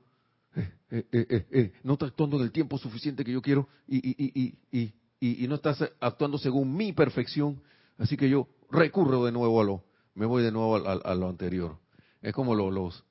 eh, 0.91 1.05
eh, 1.11 1.45
eh, 1.51 1.73
no 1.83 1.93
está 1.93 2.07
actuando 2.07 2.37
en 2.37 2.43
el 2.43 2.51
tiempo 2.51 2.77
suficiente 2.77 3.23
que 3.23 3.31
yo 3.31 3.41
quiero 3.41 3.67
y, 3.87 3.97
y, 3.97 4.57
y, 4.71 4.93
y, 5.19 5.47
no 5.47 5.55
estás 5.55 5.81
actuando 5.99 6.37
según 6.37 6.75
mi 6.75 6.91
perfección, 6.91 7.61
así 7.97 8.17
que 8.17 8.29
yo 8.29 8.47
recurro 8.69 9.23
de 9.25 9.31
nuevo 9.31 9.61
a 9.61 9.63
lo, 9.63 9.83
me 10.15 10.25
voy 10.25 10.43
de 10.43 10.51
nuevo 10.51 10.75
a, 10.75 11.15
lo 11.15 11.29
anterior. 11.29 11.77
Es 12.21 12.33
como 12.33 12.55
los, 12.55 13.03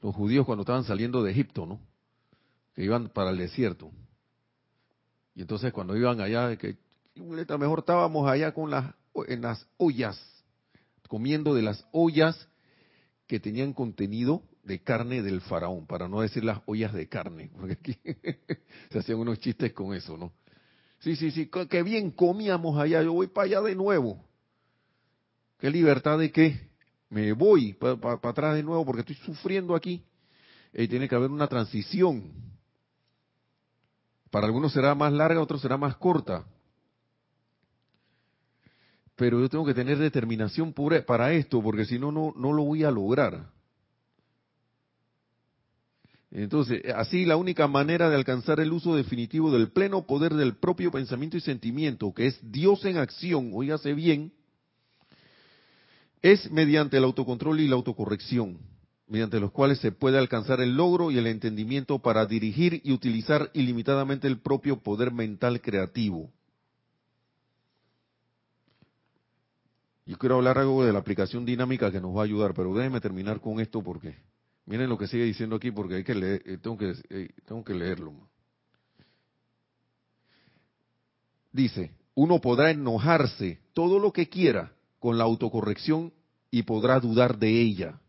los 0.00 0.14
judíos 0.14 0.46
cuando 0.46 0.62
estaban 0.62 0.84
saliendo 0.84 1.22
de 1.22 1.32
Egipto, 1.32 1.66
¿no? 1.66 1.80
Que 2.74 2.84
iban 2.84 3.08
para 3.08 3.30
el 3.30 3.38
desierto. 3.38 3.90
Y 5.34 5.42
entonces 5.42 5.72
cuando 5.72 5.96
iban 5.96 6.20
allá, 6.20 6.56
que 6.56 6.76
mejor 7.14 7.80
estábamos 7.80 8.28
allá 8.28 8.52
con 8.52 8.70
las 8.70 8.94
en 9.26 9.42
las 9.42 9.66
ollas, 9.76 10.18
comiendo 11.08 11.54
de 11.54 11.62
las 11.62 11.84
ollas 11.92 12.48
que 13.26 13.40
tenían 13.40 13.72
contenido 13.72 14.42
de 14.62 14.82
carne 14.82 15.22
del 15.22 15.40
faraón, 15.40 15.86
para 15.86 16.08
no 16.08 16.20
decir 16.20 16.44
las 16.44 16.60
ollas 16.66 16.92
de 16.92 17.08
carne, 17.08 17.50
porque 17.56 17.72
aquí 17.72 17.98
se 18.90 18.98
hacían 18.98 19.18
unos 19.18 19.38
chistes 19.40 19.72
con 19.72 19.94
eso, 19.94 20.16
¿no? 20.16 20.32
Sí, 21.00 21.16
sí, 21.16 21.30
sí, 21.30 21.50
qué 21.68 21.82
bien 21.82 22.10
comíamos 22.10 22.78
allá, 22.78 23.02
yo 23.02 23.14
voy 23.14 23.26
para 23.26 23.46
allá 23.46 23.60
de 23.62 23.74
nuevo. 23.74 24.22
¿Qué 25.58 25.70
libertad 25.70 26.18
de 26.18 26.30
qué? 26.30 26.69
Me 27.10 27.32
voy 27.32 27.74
para 27.74 28.14
atrás 28.22 28.54
de 28.54 28.62
nuevo 28.62 28.86
porque 28.86 29.00
estoy 29.00 29.16
sufriendo 29.16 29.74
aquí. 29.74 30.02
Y 30.72 30.86
tiene 30.86 31.08
que 31.08 31.16
haber 31.16 31.30
una 31.30 31.48
transición. 31.48 32.32
Para 34.30 34.46
algunos 34.46 34.72
será 34.72 34.94
más 34.94 35.12
larga, 35.12 35.40
otros 35.40 35.60
será 35.60 35.76
más 35.76 35.96
corta. 35.96 36.46
Pero 39.16 39.40
yo 39.40 39.48
tengo 39.48 39.66
que 39.66 39.74
tener 39.74 39.98
determinación 39.98 40.72
pura 40.72 41.04
para 41.04 41.32
esto, 41.32 41.60
porque 41.60 41.84
si 41.84 41.98
no, 41.98 42.12
no, 42.12 42.32
no 42.36 42.52
lo 42.52 42.62
voy 42.62 42.84
a 42.84 42.92
lograr. 42.92 43.50
Entonces, 46.30 46.80
así 46.94 47.26
la 47.26 47.36
única 47.36 47.66
manera 47.66 48.08
de 48.08 48.14
alcanzar 48.14 48.60
el 48.60 48.72
uso 48.72 48.94
definitivo 48.94 49.50
del 49.50 49.72
pleno 49.72 50.06
poder 50.06 50.34
del 50.34 50.56
propio 50.56 50.92
pensamiento 50.92 51.36
y 51.36 51.40
sentimiento, 51.40 52.14
que 52.14 52.28
es 52.28 52.38
Dios 52.40 52.84
en 52.84 52.98
acción, 52.98 53.50
oígase 53.52 53.94
bien, 53.94 54.32
es 56.22 56.50
mediante 56.50 56.98
el 56.98 57.04
autocontrol 57.04 57.60
y 57.60 57.68
la 57.68 57.76
autocorrección, 57.76 58.58
mediante 59.06 59.40
los 59.40 59.52
cuales 59.52 59.78
se 59.78 59.92
puede 59.92 60.18
alcanzar 60.18 60.60
el 60.60 60.76
logro 60.76 61.10
y 61.10 61.18
el 61.18 61.26
entendimiento 61.26 61.98
para 61.98 62.26
dirigir 62.26 62.80
y 62.84 62.92
utilizar 62.92 63.50
ilimitadamente 63.54 64.28
el 64.28 64.38
propio 64.38 64.80
poder 64.80 65.12
mental 65.12 65.60
creativo. 65.60 66.30
Yo 70.06 70.18
quiero 70.18 70.36
hablar 70.36 70.58
algo 70.58 70.84
de 70.84 70.92
la 70.92 70.98
aplicación 70.98 71.44
dinámica 71.44 71.92
que 71.92 72.00
nos 72.00 72.16
va 72.16 72.22
a 72.22 72.24
ayudar, 72.24 72.52
pero 72.52 72.74
déjenme 72.74 73.00
terminar 73.00 73.40
con 73.40 73.60
esto 73.60 73.82
porque 73.82 74.16
miren 74.66 74.88
lo 74.88 74.98
que 74.98 75.06
sigue 75.06 75.24
diciendo 75.24 75.56
aquí 75.56 75.70
porque 75.70 75.96
hay 75.96 76.04
que 76.04 76.14
leer, 76.14 76.42
eh, 76.44 76.58
tengo 76.58 76.76
que 76.76 76.94
eh, 77.10 77.28
tengo 77.46 77.64
que 77.64 77.74
leerlo. 77.74 78.12
Dice, 81.52 81.92
uno 82.14 82.40
podrá 82.40 82.70
enojarse 82.70 83.60
todo 83.72 83.98
lo 83.98 84.12
que 84.12 84.28
quiera 84.28 84.72
con 85.00 85.18
la 85.18 85.24
autocorrección 85.24 86.12
y 86.50 86.62
podrá 86.62 87.00
dudar 87.00 87.38
de 87.38 87.60
ella, 87.60 88.00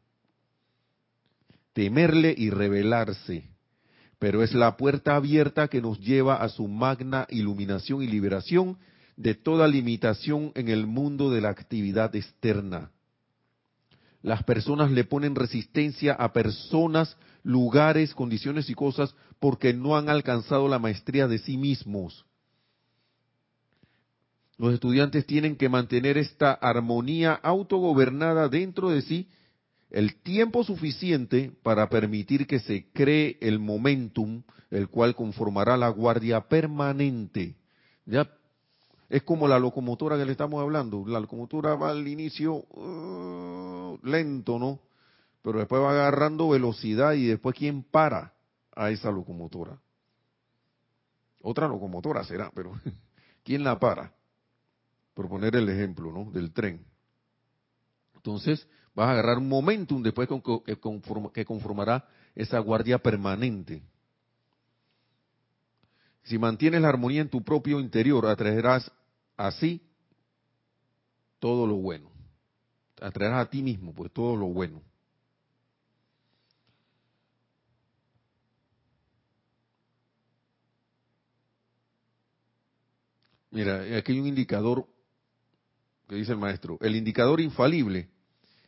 temerle 1.74 2.36
y 2.38 2.50
rebelarse, 2.50 3.50
pero 4.20 4.44
es 4.44 4.54
la 4.54 4.78
puerta 4.78 5.16
abierta 5.16 5.68
que 5.68 5.82
nos 5.82 6.00
lleva 6.00 6.36
a 6.36 6.50
su 6.50 6.68
magna 6.68 7.26
iluminación 7.30 8.04
y 8.04 8.08
liberación 8.08 8.78
de 9.16 9.34
toda 9.34 9.68
limitación 9.68 10.52
en 10.54 10.68
el 10.68 10.86
mundo 10.86 11.32
de 11.32 11.42
la 11.42 11.50
actividad 11.50 12.16
externa. 12.16 12.92
Las 14.22 14.44
personas 14.44 14.92
le 14.92 15.04
ponen 15.04 15.34
resistencia 15.34 16.14
a 16.14 16.34
personas, 16.34 17.18
lugares, 17.42 18.14
condiciones 18.14 18.70
y 18.70 18.76
cosas 18.76 19.16
porque 19.40 19.74
no 19.74 19.98
han 19.98 20.10
alcanzado 20.10 20.68
la 20.68 20.78
maestría 20.78 21.28
de 21.28 21.40
sí 21.40 21.58
mismos 21.58 22.26
los 24.62 24.76
estudiantes 24.76 25.26
tienen 25.26 25.56
que 25.56 25.70
mantener 25.70 26.20
esta 26.20 26.54
armonía 26.54 27.34
autogobernada 27.34 28.48
dentro 28.48 28.92
de 28.92 29.02
sí 29.02 29.28
el 29.90 30.22
tiempo 30.22 30.64
suficiente 30.64 31.52
para 31.64 31.90
permitir 31.90 32.46
que 32.46 32.60
se 32.60 32.86
cree 32.94 33.40
el 33.42 33.58
momentum, 33.58 34.44
el 34.70 34.88
cual 34.88 35.16
conformará 35.16 35.78
la 35.78 35.90
guardia 35.90 36.42
permanente. 36.42 37.56
Ya 38.06 38.30
es 39.10 39.24
como 39.24 39.48
la 39.48 39.58
locomotora 39.58 40.16
que 40.16 40.26
le 40.26 40.34
estamos 40.34 40.62
hablando. 40.62 41.08
La 41.08 41.20
locomotora 41.20 41.74
va 41.74 41.90
al 41.90 42.08
inicio 42.08 42.54
uh, 42.54 43.98
lento, 44.04 44.60
¿no? 44.60 44.80
Pero 45.42 45.58
después 45.58 45.82
va 45.82 45.90
agarrando 45.90 46.50
velocidad 46.50 47.14
y 47.14 47.26
después 47.26 47.56
quién 47.56 47.82
para 47.82 48.36
a 48.76 48.92
esa 48.92 49.10
locomotora. 49.10 49.82
Otra 51.42 51.68
locomotora 51.68 52.24
será, 52.24 52.52
pero 52.54 52.80
¿quién 53.44 53.64
la 53.64 53.80
para? 53.80 54.21
Por 55.14 55.30
poner 55.30 55.56
el 55.56 55.70
ejemplo, 55.70 56.12
¿no? 56.12 56.32
Del 56.32 56.52
tren. 56.52 56.86
Entonces, 58.16 58.68
vas 58.94 59.08
a 59.08 59.12
agarrar 59.12 59.38
un 59.38 59.50
momentum 59.50 60.02
después 60.02 60.30
que 61.34 61.46
conformará 61.46 62.08
esa 62.36 62.60
guardia 62.60 63.00
permanente. 63.00 63.84
Si 66.24 66.38
mantienes 66.38 66.82
la 66.82 66.90
armonía 66.90 67.22
en 67.22 67.30
tu 67.30 67.44
propio 67.44 67.80
interior, 67.80 68.28
atraerás 68.28 68.92
así 69.36 69.82
todo 71.40 71.66
lo 71.66 71.76
bueno. 71.76 72.12
Atraerás 73.02 73.48
a 73.48 73.50
ti 73.50 73.64
mismo, 73.64 73.94
pues 73.94 74.12
todo 74.12 74.36
lo 74.36 74.46
bueno. 74.46 74.82
Mira, 83.50 83.82
aquí 83.98 84.14
hay 84.14 84.20
un 84.20 84.28
indicador 84.28 84.88
que 86.12 86.18
dice 86.18 86.34
el 86.34 86.40
maestro, 86.40 86.78
el 86.82 86.98
indicador 86.98 87.40
infalible 87.40 88.10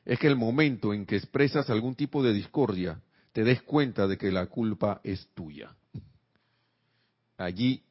es 0.05 0.17
que 0.17 0.27
el 0.27 0.37
momento 0.37 0.93
en 0.93 1.05
que 1.05 1.17
expresas 1.17 1.69
algún 1.69 1.93
tipo 1.93 2.23
de 2.23 2.31
discordia, 2.31 3.01
te 3.33 3.43
des 3.43 3.61
cuenta 3.63 4.07
de 4.07 4.17
que 4.17 4.31
la 4.31 4.45
culpa 4.45 5.01
es 5.03 5.27
tuya. 5.33 5.75
Allí 7.35 7.83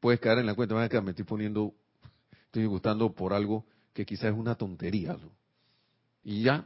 puedes 0.00 0.18
caer 0.18 0.38
en 0.38 0.46
la 0.46 0.54
cuenta, 0.54 0.74
me 1.02 1.10
estoy 1.10 1.24
poniendo, 1.24 1.72
estoy 2.46 2.66
gustando 2.66 3.14
por 3.14 3.32
algo 3.32 3.64
que 3.92 4.04
quizás 4.04 4.32
es 4.32 4.36
una 4.36 4.56
tontería. 4.56 5.16
Y 6.24 6.42
ya, 6.42 6.64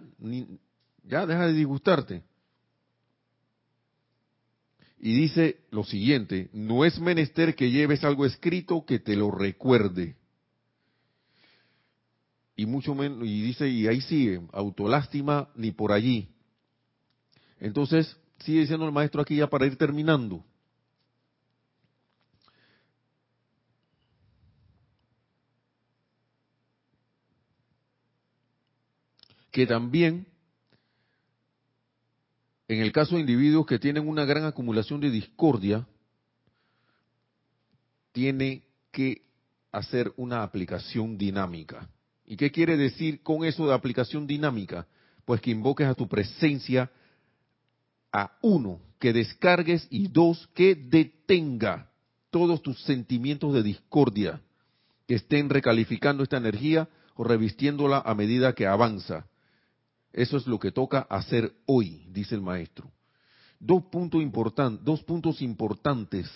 ya 1.02 1.26
deja 1.26 1.46
de 1.48 1.52
disgustarte. 1.52 2.22
Y 4.98 5.14
dice 5.14 5.58
lo 5.70 5.84
siguiente, 5.84 6.48
no 6.54 6.86
es 6.86 6.98
menester 6.98 7.54
que 7.54 7.70
lleves 7.70 8.02
algo 8.02 8.24
escrito 8.24 8.86
que 8.86 8.98
te 8.98 9.14
lo 9.14 9.30
recuerde. 9.30 10.16
Y 12.56 12.66
mucho 12.66 12.94
menos, 12.94 13.26
y 13.26 13.42
dice, 13.42 13.68
y 13.68 13.86
ahí 13.88 14.00
sigue, 14.00 14.40
autolástima 14.52 15.48
ni 15.56 15.72
por 15.72 15.90
allí. 15.90 16.28
Entonces, 17.58 18.16
sigue 18.38 18.60
diciendo 18.60 18.86
el 18.86 18.92
maestro 18.92 19.22
aquí 19.22 19.36
ya 19.36 19.48
para 19.48 19.66
ir 19.66 19.76
terminando. 19.76 20.44
Que 29.50 29.66
también, 29.66 30.26
en 32.68 32.80
el 32.80 32.92
caso 32.92 33.14
de 33.14 33.20
individuos 33.20 33.66
que 33.66 33.78
tienen 33.78 34.08
una 34.08 34.24
gran 34.24 34.44
acumulación 34.44 35.00
de 35.00 35.10
discordia, 35.10 35.86
tiene 38.12 38.62
que 38.92 39.22
hacer 39.72 40.12
una 40.16 40.42
aplicación 40.42 41.18
dinámica. 41.18 41.88
¿Y 42.26 42.36
qué 42.36 42.50
quiere 42.50 42.76
decir 42.76 43.22
con 43.22 43.44
eso 43.44 43.66
de 43.66 43.74
aplicación 43.74 44.26
dinámica? 44.26 44.86
Pues 45.24 45.40
que 45.40 45.50
invoques 45.50 45.86
a 45.86 45.94
tu 45.94 46.08
presencia 46.08 46.90
a 48.12 48.36
uno, 48.42 48.80
que 48.98 49.12
descargues 49.12 49.86
y 49.90 50.08
dos, 50.08 50.48
que 50.54 50.74
detenga 50.74 51.90
todos 52.30 52.62
tus 52.62 52.82
sentimientos 52.84 53.52
de 53.54 53.62
discordia 53.62 54.40
que 55.06 55.16
estén 55.16 55.50
recalificando 55.50 56.22
esta 56.22 56.36
energía 56.36 56.88
o 57.14 57.24
revistiéndola 57.24 58.02
a 58.04 58.14
medida 58.14 58.54
que 58.54 58.66
avanza. 58.66 59.26
Eso 60.12 60.36
es 60.36 60.46
lo 60.46 60.58
que 60.58 60.72
toca 60.72 61.00
hacer 61.10 61.52
hoy, 61.66 62.06
dice 62.10 62.34
el 62.34 62.40
maestro. 62.40 62.90
Dos 63.58 63.84
puntos, 63.84 64.22
dos 64.82 65.02
puntos 65.02 65.42
importantes. 65.42 66.30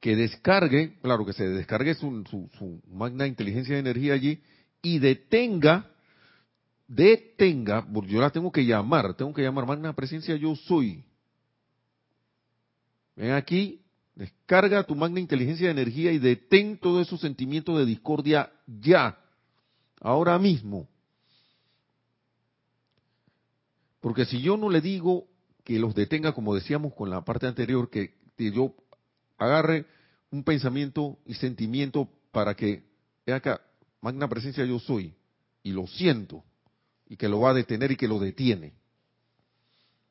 Que 0.00 0.14
descargue, 0.14 0.98
claro 1.02 1.26
que 1.26 1.32
se 1.32 1.48
descargue 1.48 1.94
su, 1.94 2.80
magna 2.90 3.26
inteligencia 3.26 3.74
de 3.74 3.80
energía 3.80 4.14
allí 4.14 4.40
y 4.82 4.98
detenga 4.98 5.90
detenga, 6.88 7.86
porque 7.92 8.10
yo 8.10 8.20
la 8.20 8.30
tengo 8.30 8.50
que 8.50 8.64
llamar, 8.64 9.14
tengo 9.14 9.32
que 9.32 9.42
llamar, 9.42 9.66
magna 9.66 9.92
presencia 9.92 10.34
yo 10.36 10.56
soy. 10.56 11.04
Ven 13.14 13.32
aquí, 13.32 13.82
descarga 14.14 14.82
tu 14.82 14.96
magna 14.96 15.20
inteligencia 15.20 15.66
de 15.66 15.72
energía 15.72 16.10
y 16.12 16.18
detén 16.18 16.78
todos 16.78 17.06
esos 17.06 17.20
sentimientos 17.20 17.78
de 17.78 17.84
discordia 17.84 18.50
ya, 18.66 19.18
ahora 20.00 20.38
mismo. 20.38 20.88
Porque 24.00 24.24
si 24.24 24.40
yo 24.40 24.56
no 24.56 24.70
le 24.70 24.80
digo 24.80 25.26
que 25.64 25.78
los 25.78 25.94
detenga, 25.94 26.32
como 26.32 26.54
decíamos 26.54 26.94
con 26.94 27.10
la 27.10 27.22
parte 27.22 27.46
anterior, 27.46 27.90
que, 27.90 28.14
que 28.36 28.50
yo 28.50 28.74
agarre 29.38 29.86
un 30.30 30.44
pensamiento 30.44 31.18
y 31.24 31.34
sentimiento 31.34 32.08
para 32.32 32.54
que, 32.54 32.84
acá, 33.26 33.60
magna 34.00 34.28
presencia 34.28 34.64
yo 34.64 34.78
soy, 34.78 35.14
y 35.62 35.72
lo 35.72 35.86
siento, 35.86 36.44
y 37.08 37.16
que 37.16 37.28
lo 37.28 37.40
va 37.40 37.50
a 37.50 37.54
detener 37.54 37.92
y 37.92 37.96
que 37.96 38.08
lo 38.08 38.18
detiene. 38.18 38.74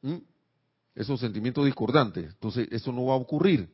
¿Mm? 0.01 0.17
Esos 0.95 1.19
sentimientos 1.19 1.65
discordantes. 1.65 2.25
Entonces, 2.25 2.67
eso 2.71 2.91
no 2.91 3.05
va 3.05 3.13
a 3.13 3.17
ocurrir. 3.17 3.69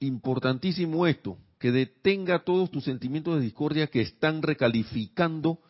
Importantísimo 0.00 1.06
esto, 1.06 1.38
que 1.58 1.72
detenga 1.72 2.44
todos 2.44 2.70
tus 2.70 2.84
sentimientos 2.84 3.36
de 3.36 3.44
discordia 3.44 3.86
que 3.86 4.00
están 4.00 4.42
recalificando 4.42 5.60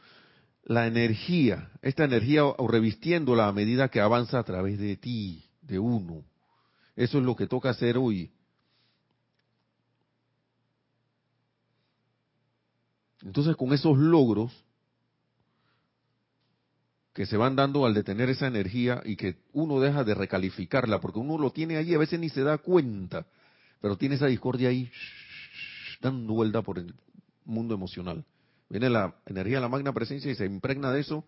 la 0.70 0.86
energía, 0.86 1.68
esta 1.82 2.04
energía 2.04 2.44
o 2.44 2.68
revistiéndola 2.68 3.48
a 3.48 3.52
medida 3.52 3.88
que 3.88 4.00
avanza 4.00 4.38
a 4.38 4.44
través 4.44 4.78
de 4.78 4.96
ti, 4.96 5.44
de 5.62 5.80
uno. 5.80 6.22
Eso 6.94 7.18
es 7.18 7.24
lo 7.24 7.34
que 7.34 7.48
toca 7.48 7.70
hacer 7.70 7.98
hoy. 7.98 8.30
Entonces, 13.22 13.56
con 13.56 13.72
esos 13.72 13.98
logros 13.98 14.52
que 17.14 17.26
se 17.26 17.36
van 17.36 17.56
dando 17.56 17.84
al 17.84 17.92
detener 17.92 18.30
esa 18.30 18.46
energía 18.46 19.02
y 19.04 19.16
que 19.16 19.38
uno 19.52 19.80
deja 19.80 20.04
de 20.04 20.14
recalificarla, 20.14 21.00
porque 21.00 21.18
uno 21.18 21.36
lo 21.36 21.50
tiene 21.50 21.78
allí, 21.78 21.94
a 21.94 21.98
veces 21.98 22.20
ni 22.20 22.28
se 22.28 22.44
da 22.44 22.58
cuenta, 22.58 23.26
pero 23.80 23.96
tiene 23.96 24.14
esa 24.14 24.26
discordia 24.26 24.68
ahí 24.68 24.88
dando 26.00 26.32
vuelta 26.32 26.62
por 26.62 26.78
el 26.78 26.94
mundo 27.44 27.74
emocional. 27.74 28.24
Viene 28.70 28.88
la 28.88 29.16
energía 29.26 29.56
de 29.56 29.62
la 29.62 29.68
magna 29.68 29.92
presencia 29.92 30.30
y 30.30 30.36
se 30.36 30.46
impregna 30.46 30.92
de 30.92 31.00
eso. 31.00 31.24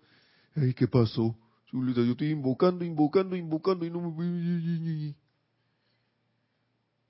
Ay, 0.54 0.72
¿qué 0.74 0.86
pasó? 0.86 1.36
Yo 1.72 2.02
estoy 2.02 2.30
invocando, 2.30 2.84
invocando, 2.84 3.34
invocando 3.34 3.84
y 3.84 3.90
no 3.90 4.00
me... 4.10 5.14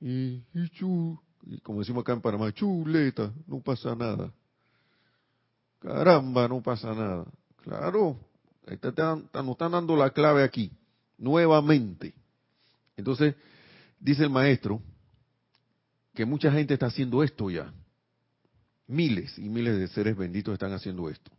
Y, 0.00 0.42
y, 0.54 0.70
y 1.44 1.58
como 1.60 1.80
decimos 1.80 2.02
acá 2.02 2.14
en 2.14 2.22
Panamá, 2.22 2.50
chuleta, 2.52 3.32
no 3.46 3.60
pasa 3.60 3.94
nada. 3.94 4.32
Caramba, 5.80 6.48
no 6.48 6.62
pasa 6.62 6.94
nada. 6.94 7.26
Claro, 7.62 8.18
nos 8.66 9.48
están 9.48 9.72
dando 9.72 9.96
la 9.96 10.10
clave 10.10 10.44
aquí, 10.44 10.72
nuevamente. 11.18 12.14
Entonces, 12.96 13.34
dice 14.00 14.24
el 14.24 14.30
maestro 14.30 14.80
que 16.14 16.24
mucha 16.24 16.50
gente 16.50 16.74
está 16.74 16.86
haciendo 16.86 17.22
esto 17.22 17.50
ya. 17.50 17.72
Miles 18.92 19.38
y 19.38 19.48
miles 19.48 19.78
de 19.78 19.88
seres 19.88 20.14
benditos 20.14 20.52
están 20.52 20.72
haciendo 20.72 21.08
esto. 21.08 21.30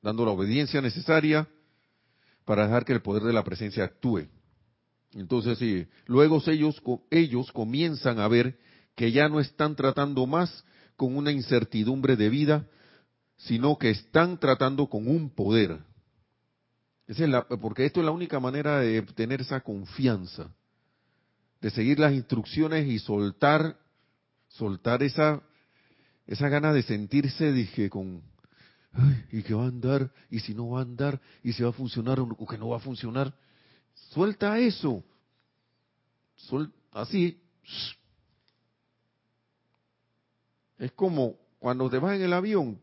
Dando 0.00 0.24
la 0.24 0.30
obediencia 0.30 0.80
necesaria 0.80 1.48
para 2.44 2.64
dejar 2.64 2.84
que 2.84 2.92
el 2.92 3.02
poder 3.02 3.24
de 3.24 3.32
la 3.32 3.42
presencia 3.42 3.82
actúe. 3.82 4.28
Entonces, 5.14 5.58
sí, 5.58 5.84
luego 6.06 6.40
ellos, 6.46 6.80
ellos 7.10 7.50
comienzan 7.50 8.20
a 8.20 8.28
ver 8.28 8.56
que 8.94 9.10
ya 9.10 9.28
no 9.28 9.40
están 9.40 9.74
tratando 9.74 10.24
más 10.28 10.64
con 10.96 11.16
una 11.16 11.32
incertidumbre 11.32 12.14
de 12.14 12.28
vida, 12.28 12.68
sino 13.36 13.76
que 13.76 13.90
están 13.90 14.38
tratando 14.38 14.88
con 14.88 15.08
un 15.08 15.28
poder. 15.28 15.80
es 17.08 17.18
porque 17.60 17.84
esto 17.84 17.98
es 17.98 18.06
la 18.06 18.12
única 18.12 18.38
manera 18.38 18.78
de 18.78 19.02
tener 19.02 19.40
esa 19.40 19.60
confianza, 19.60 20.54
de 21.60 21.70
seguir 21.70 21.98
las 21.98 22.12
instrucciones 22.12 22.86
y 22.86 23.00
soltar, 23.00 23.76
soltar 24.46 25.02
esa, 25.02 25.42
esa 26.26 26.48
gana 26.48 26.72
de 26.72 26.82
sentirse, 26.82 27.52
dije, 27.52 27.90
con, 27.90 28.22
y 29.30 29.42
que 29.42 29.54
va 29.54 29.64
a 29.64 29.68
andar, 29.68 30.10
y 30.30 30.40
si 30.40 30.54
no 30.54 30.70
va 30.70 30.80
a 30.80 30.82
andar, 30.82 31.20
y 31.42 31.52
si 31.52 31.62
va 31.62 31.70
a 31.70 31.72
funcionar 31.72 32.20
o 32.20 32.46
que 32.46 32.58
no 32.58 32.68
va 32.68 32.76
a 32.76 32.80
funcionar. 32.80 33.34
Suelta 34.10 34.58
eso. 34.58 35.02
así. 36.92 37.40
Es 40.78 40.92
como 40.92 41.36
cuando 41.58 41.88
te 41.88 41.98
vas 41.98 42.16
en 42.16 42.22
el 42.22 42.32
avión, 42.32 42.80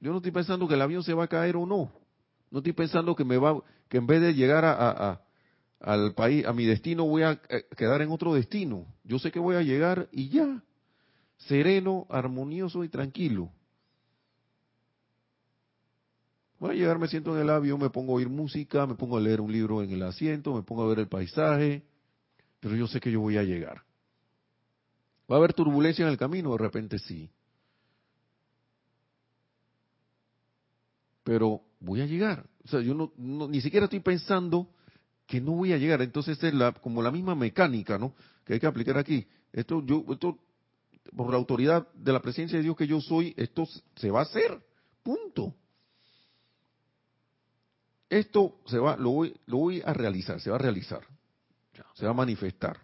yo 0.00 0.10
no 0.10 0.18
estoy 0.18 0.32
pensando 0.32 0.66
que 0.66 0.74
el 0.74 0.82
avión 0.82 1.02
se 1.02 1.14
va 1.14 1.24
a 1.24 1.28
caer 1.28 1.56
o 1.56 1.66
no. 1.66 1.92
No 2.50 2.58
estoy 2.58 2.72
pensando 2.72 3.14
que 3.14 3.24
me 3.24 3.36
va, 3.36 3.60
que 3.88 3.98
en 3.98 4.06
vez 4.06 4.20
de 4.20 4.34
llegar 4.34 4.64
a, 4.64 5.20
al 5.80 6.14
país, 6.14 6.46
a 6.46 6.52
mi 6.52 6.64
destino, 6.64 7.04
voy 7.04 7.22
a 7.22 7.40
eh, 7.48 7.66
quedar 7.76 8.02
en 8.02 8.10
otro 8.10 8.34
destino. 8.34 8.86
Yo 9.04 9.18
sé 9.18 9.30
que 9.30 9.38
voy 9.38 9.56
a 9.56 9.62
llegar 9.62 10.08
y 10.12 10.28
ya, 10.28 10.62
sereno, 11.36 12.06
armonioso 12.08 12.84
y 12.84 12.88
tranquilo. 12.88 13.50
Voy 16.58 16.70
a 16.70 16.74
llegar, 16.74 16.98
me 16.98 17.08
siento 17.08 17.34
en 17.34 17.42
el 17.42 17.50
avión, 17.50 17.80
me 17.80 17.90
pongo 17.90 18.12
a 18.12 18.16
oír 18.16 18.28
música, 18.28 18.86
me 18.86 18.94
pongo 18.94 19.18
a 19.18 19.20
leer 19.20 19.40
un 19.40 19.52
libro 19.52 19.82
en 19.82 19.90
el 19.90 20.02
asiento, 20.02 20.54
me 20.54 20.62
pongo 20.62 20.84
a 20.84 20.88
ver 20.88 21.00
el 21.00 21.08
paisaje, 21.08 21.82
pero 22.60 22.74
yo 22.76 22.86
sé 22.86 22.98
que 22.98 23.12
yo 23.12 23.20
voy 23.20 23.36
a 23.36 23.42
llegar. 23.42 23.82
¿Va 25.30 25.36
a 25.36 25.38
haber 25.38 25.52
turbulencia 25.52 26.04
en 26.04 26.10
el 26.10 26.16
camino? 26.16 26.52
De 26.52 26.58
repente 26.58 26.98
sí. 26.98 27.30
pero 31.26 31.62
voy 31.80 32.00
a 32.00 32.06
llegar. 32.06 32.46
O 32.64 32.68
sea, 32.68 32.80
yo 32.80 32.94
no, 32.94 33.10
ni 33.48 33.60
siquiera 33.60 33.86
estoy 33.86 33.98
pensando 33.98 34.68
que 35.26 35.40
no 35.40 35.52
voy 35.52 35.72
a 35.72 35.76
llegar. 35.76 36.00
Entonces 36.00 36.40
es 36.40 36.54
la, 36.54 36.70
como 36.70 37.02
la 37.02 37.10
misma 37.10 37.34
mecánica, 37.34 37.98
¿no? 37.98 38.14
Que 38.44 38.54
hay 38.54 38.60
que 38.60 38.66
aplicar 38.68 38.96
aquí. 38.96 39.26
Esto, 39.52 39.84
yo, 39.84 40.04
esto, 40.08 40.38
por 41.14 41.30
la 41.30 41.36
autoridad 41.36 41.88
de 41.92 42.12
la 42.12 42.20
presencia 42.20 42.56
de 42.56 42.64
Dios 42.64 42.76
que 42.76 42.86
yo 42.86 43.00
soy, 43.00 43.34
esto 43.36 43.66
se 43.96 44.10
va 44.10 44.20
a 44.20 44.22
hacer. 44.22 44.60
Punto. 45.02 45.54
Esto 48.08 48.60
se 48.66 48.78
va, 48.78 48.96
lo 48.96 49.10
voy, 49.10 49.34
lo 49.46 49.58
voy 49.58 49.82
a 49.84 49.92
realizar, 49.92 50.40
se 50.40 50.50
va 50.50 50.56
a 50.56 50.60
realizar. 50.60 51.00
Se 51.94 52.04
va 52.04 52.12
a 52.12 52.14
manifestar. 52.14 52.78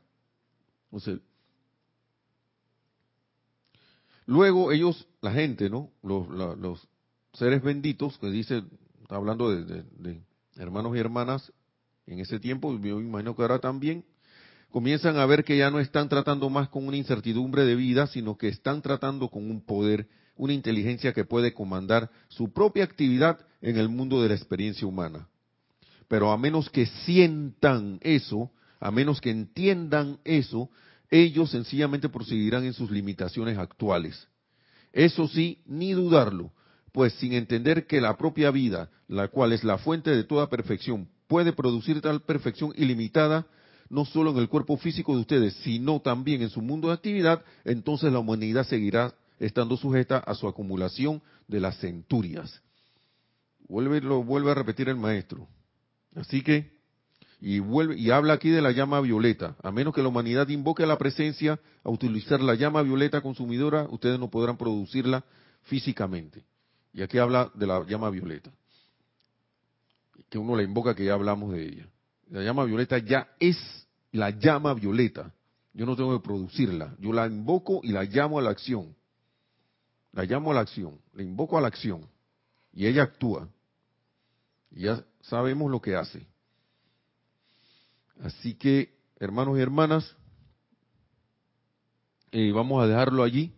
Luego 4.27 4.73
ellos, 4.73 5.07
la 5.21 5.33
gente, 5.33 5.71
¿no? 5.71 5.91
Los, 6.03 6.29
los, 6.29 6.89
seres 7.33 7.63
benditos, 7.63 8.19
que 8.19 8.29
dice, 8.29 8.63
está 9.03 9.17
hablando 9.17 9.51
de, 9.51 10.23
hermanos 10.57 10.95
y 10.95 10.99
hermanas 10.99 11.53
en 12.07 12.19
ese 12.19 12.39
tiempo, 12.39 12.79
yo 12.79 13.01
imagino 13.01 13.35
que 13.35 13.43
ahora 13.43 13.59
también, 13.59 14.05
comienzan 14.73 15.19
a 15.19 15.27
ver 15.27 15.45
que 15.45 15.57
ya 15.57 15.71
no 15.71 15.79
están 15.79 16.09
tratando 16.09 16.51
más 16.51 16.69
con 16.69 16.89
una 16.89 16.97
incertidumbre 16.97 17.65
de 17.65 17.77
vida, 17.77 18.09
sino 18.09 18.37
que 18.37 18.49
están 18.49 18.83
tratando 18.83 19.29
con 19.29 19.49
un 19.49 19.61
poder, 19.61 20.09
una 20.35 20.55
inteligencia 20.55 21.13
que 21.13 21.25
puede 21.25 21.53
comandar 21.53 22.11
su 22.29 22.53
propia 22.53 22.83
actividad 22.83 23.39
en 23.61 23.77
el 23.77 23.89
mundo 23.89 24.23
de 24.23 24.31
la 24.31 24.35
experiencia 24.35 24.87
humana. 24.87 25.29
Pero 26.09 26.33
a 26.33 26.39
menos 26.39 26.71
que 26.71 26.87
sientan 27.05 27.99
eso, 28.01 28.51
a 28.81 28.91
menos 28.91 29.21
que 29.21 29.31
entiendan 29.31 30.19
eso, 30.25 30.71
ellos 31.11 31.51
sencillamente 31.51 32.09
proseguirán 32.09 32.65
en 32.65 32.73
sus 32.73 32.91
limitaciones 32.91 33.59
actuales. 33.59 34.27
Eso 34.93 35.29
sí, 35.29 35.63
ni 35.67 35.93
dudarlo, 35.93 36.51
pues 36.93 37.13
sin 37.15 37.35
entender 37.35 37.87
que 37.87 38.01
la 38.01 38.17
propia 38.17 38.51
vida, 38.51 38.91
la 39.07 39.29
cual 39.29 39.53
es 39.53 39.65
la 39.65 39.79
fuente 39.79 40.11
de 40.11 40.25
toda 40.25 40.49
perfección, 40.49 41.09
puede 41.29 41.53
producir 41.53 42.01
tal 42.01 42.23
perfección 42.23 42.73
ilimitada, 42.77 43.47
no 43.93 44.07
solo 44.07 44.31
en 44.31 44.39
el 44.39 44.49
cuerpo 44.49 44.79
físico 44.79 45.15
de 45.15 45.21
ustedes, 45.21 45.53
sino 45.63 46.01
también 46.01 46.41
en 46.41 46.49
su 46.49 46.63
mundo 46.63 46.89
de 46.89 46.95
actividad, 46.95 47.45
entonces 47.63 48.11
la 48.11 48.21
humanidad 48.21 48.65
seguirá 48.65 49.15
estando 49.39 49.77
sujeta 49.77 50.17
a 50.17 50.35
su 50.35 50.49
acumulación 50.49 51.21
de 51.47 51.61
las 51.61 51.79
centurias. 51.79 52.63
Vuelve, 53.69 54.01
lo 54.01 54.25
vuelve 54.25 54.51
a 54.51 54.55
repetir 54.55 54.89
el 54.89 54.97
maestro. 54.97 55.47
Así 56.17 56.41
que, 56.41 56.73
y, 57.39 57.59
vuelve, 57.59 57.99
y 57.99 58.11
habla 58.11 58.33
aquí 58.33 58.49
de 58.49 58.63
la 58.63 58.73
llama 58.73 58.99
violeta. 59.03 59.57
A 59.63 59.71
menos 59.71 59.95
que 59.95 60.01
la 60.01 60.09
humanidad 60.09 60.49
invoque 60.49 60.87
la 60.87 60.97
presencia 60.97 61.61
a 61.85 61.91
utilizar 61.91 62.41
la 62.41 62.55
llama 62.55 62.81
violeta 62.81 63.21
consumidora, 63.21 63.87
ustedes 63.91 64.19
no 64.19 64.31
podrán 64.31 64.57
producirla 64.57 65.23
físicamente. 65.65 66.43
Y 66.95 67.03
aquí 67.03 67.19
habla 67.19 67.51
de 67.53 67.67
la 67.67 67.85
llama 67.87 68.09
violeta. 68.09 68.51
Que 70.31 70.39
uno 70.39 70.57
la 70.57 70.63
invoca, 70.63 70.95
que 70.95 71.05
ya 71.05 71.13
hablamos 71.13 71.53
de 71.53 71.63
ella. 71.63 71.89
La 72.33 72.43
llama 72.43 72.65
violeta 72.65 72.97
ya 72.97 73.29
es 73.39 73.59
la 74.11 74.31
llama 74.31 74.73
violeta. 74.73 75.35
Yo 75.75 75.85
no 75.85 75.95
tengo 75.95 76.19
que 76.19 76.25
producirla. 76.25 76.97
Yo 76.99 77.13
la 77.13 77.27
invoco 77.27 77.81
y 77.83 77.89
la 77.89 78.05
llamo 78.05 78.39
a 78.39 78.43
la 78.43 78.51
acción. 78.51 78.97
La 80.13 80.25
llamo 80.25 80.51
a 80.51 80.55
la 80.55 80.61
acción. 80.61 80.99
La 81.13 81.23
invoco 81.23 81.59
a 81.59 81.61
la 81.61 81.69
acción. 81.69 82.09
Y 82.73 82.87
ella 82.87 83.03
actúa. 83.03 83.51
Y 84.71 84.85
ya 84.85 85.05
sabemos 85.21 85.71
lo 85.71 85.83
que 85.83 85.95
hace. 85.95 86.27
Así 88.23 88.55
que, 88.55 88.97
hermanos 89.21 89.59
y 89.59 89.61
hermanas, 89.61 90.17
eh, 92.31 92.51
vamos 92.51 92.83
a 92.83 92.87
dejarlo 92.87 93.25
allí, 93.25 93.53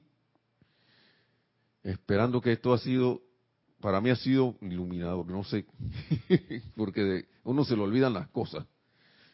esperando 1.84 2.40
que 2.40 2.50
esto 2.50 2.74
ha 2.74 2.78
sido, 2.78 3.22
para 3.84 4.00
mí 4.00 4.08
ha 4.08 4.16
sido 4.16 4.56
iluminador, 4.62 5.26
no 5.26 5.44
sé, 5.44 5.66
porque 6.74 7.26
uno 7.42 7.66
se 7.66 7.76
le 7.76 7.82
olvidan 7.82 8.14
las 8.14 8.28
cosas. 8.28 8.64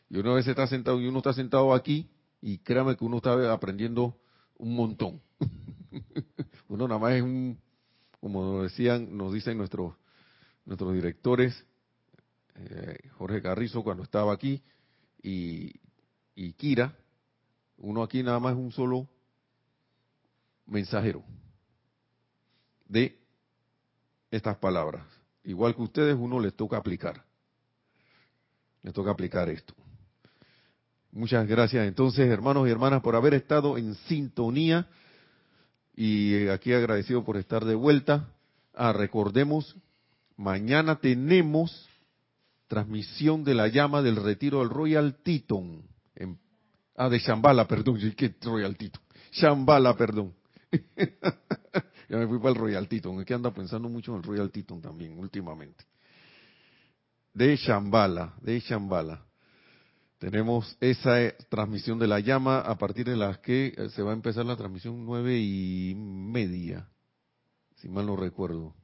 Y 0.08 0.18
uno 0.18 0.32
a 0.32 0.34
veces 0.34 0.48
está 0.48 0.66
sentado 0.66 1.00
y 1.00 1.06
uno 1.06 1.18
está 1.18 1.32
sentado 1.32 1.72
aquí 1.72 2.10
y 2.42 2.58
créame 2.58 2.96
que 2.96 3.04
uno 3.04 3.18
está 3.18 3.52
aprendiendo 3.52 4.18
un 4.58 4.74
montón. 4.74 5.20
uno 6.68 6.88
nada 6.88 6.98
más 6.98 7.12
es 7.12 7.22
un, 7.22 7.60
como 8.20 8.64
decían, 8.64 9.16
nos 9.16 9.32
dicen 9.32 9.56
nuestros 9.56 9.94
nuestros 10.64 10.94
directores, 10.94 11.64
eh, 12.56 12.98
Jorge 13.18 13.40
Carrizo 13.40 13.84
cuando 13.84 14.02
estaba 14.02 14.32
aquí 14.32 14.60
y, 15.22 15.74
y 16.34 16.54
Kira, 16.54 16.98
uno 17.78 18.02
aquí 18.02 18.24
nada 18.24 18.40
más 18.40 18.54
es 18.54 18.58
un 18.58 18.72
solo 18.72 19.06
mensajero 20.66 21.22
de 22.88 23.19
estas 24.30 24.56
palabras. 24.58 25.04
Igual 25.44 25.74
que 25.74 25.82
ustedes, 25.82 26.16
uno 26.18 26.38
les 26.38 26.54
toca 26.54 26.76
aplicar. 26.76 27.24
Les 28.82 28.92
toca 28.92 29.10
aplicar 29.10 29.48
esto. 29.48 29.74
Muchas 31.12 31.46
gracias 31.46 31.86
entonces, 31.88 32.28
hermanos 32.28 32.68
y 32.68 32.70
hermanas, 32.70 33.02
por 33.02 33.16
haber 33.16 33.34
estado 33.34 33.76
en 33.76 33.94
sintonía. 33.94 34.86
Y 35.96 36.48
aquí 36.48 36.72
agradecido 36.72 37.24
por 37.24 37.36
estar 37.36 37.64
de 37.64 37.74
vuelta. 37.74 38.28
Ah, 38.74 38.92
recordemos, 38.92 39.76
mañana 40.36 41.00
tenemos 41.00 41.88
transmisión 42.68 43.42
de 43.42 43.54
la 43.54 43.66
llama 43.68 44.00
del 44.00 44.16
retiro 44.16 44.60
del 44.60 44.70
Royal 44.70 45.16
Teton. 45.22 45.82
ah, 46.96 47.08
de 47.08 47.18
Shambhala, 47.18 47.66
perdón. 47.66 47.98
¿Qué 48.16 48.34
Royal? 48.42 48.76
Shambhala, 49.32 49.96
perdón. 49.96 50.34
ya 52.10 52.16
me 52.18 52.26
fui 52.26 52.38
para 52.38 52.50
el 52.50 52.56
Royal 52.56 52.88
Teton. 52.88 53.20
Es 53.20 53.24
que 53.24 53.34
anda 53.34 53.52
pensando 53.52 53.88
mucho 53.88 54.10
en 54.10 54.18
el 54.18 54.24
Royal 54.24 54.50
Teton 54.50 54.82
también, 54.82 55.16
últimamente. 55.16 55.84
De 57.32 57.54
Shambhala, 57.54 58.34
de 58.42 58.58
Shambhala. 58.58 59.24
Tenemos 60.18 60.76
esa 60.80 61.22
eh, 61.22 61.36
transmisión 61.48 62.00
de 62.00 62.08
la 62.08 62.18
llama 62.18 62.58
a 62.58 62.76
partir 62.76 63.06
de 63.06 63.16
las 63.16 63.38
que 63.38 63.68
eh, 63.76 63.88
se 63.90 64.02
va 64.02 64.10
a 64.10 64.14
empezar 64.14 64.44
la 64.44 64.56
transmisión 64.56 65.06
nueve 65.06 65.38
y 65.38 65.94
media, 65.94 66.88
si 67.76 67.88
mal 67.88 68.06
no 68.06 68.16
recuerdo. 68.16 68.74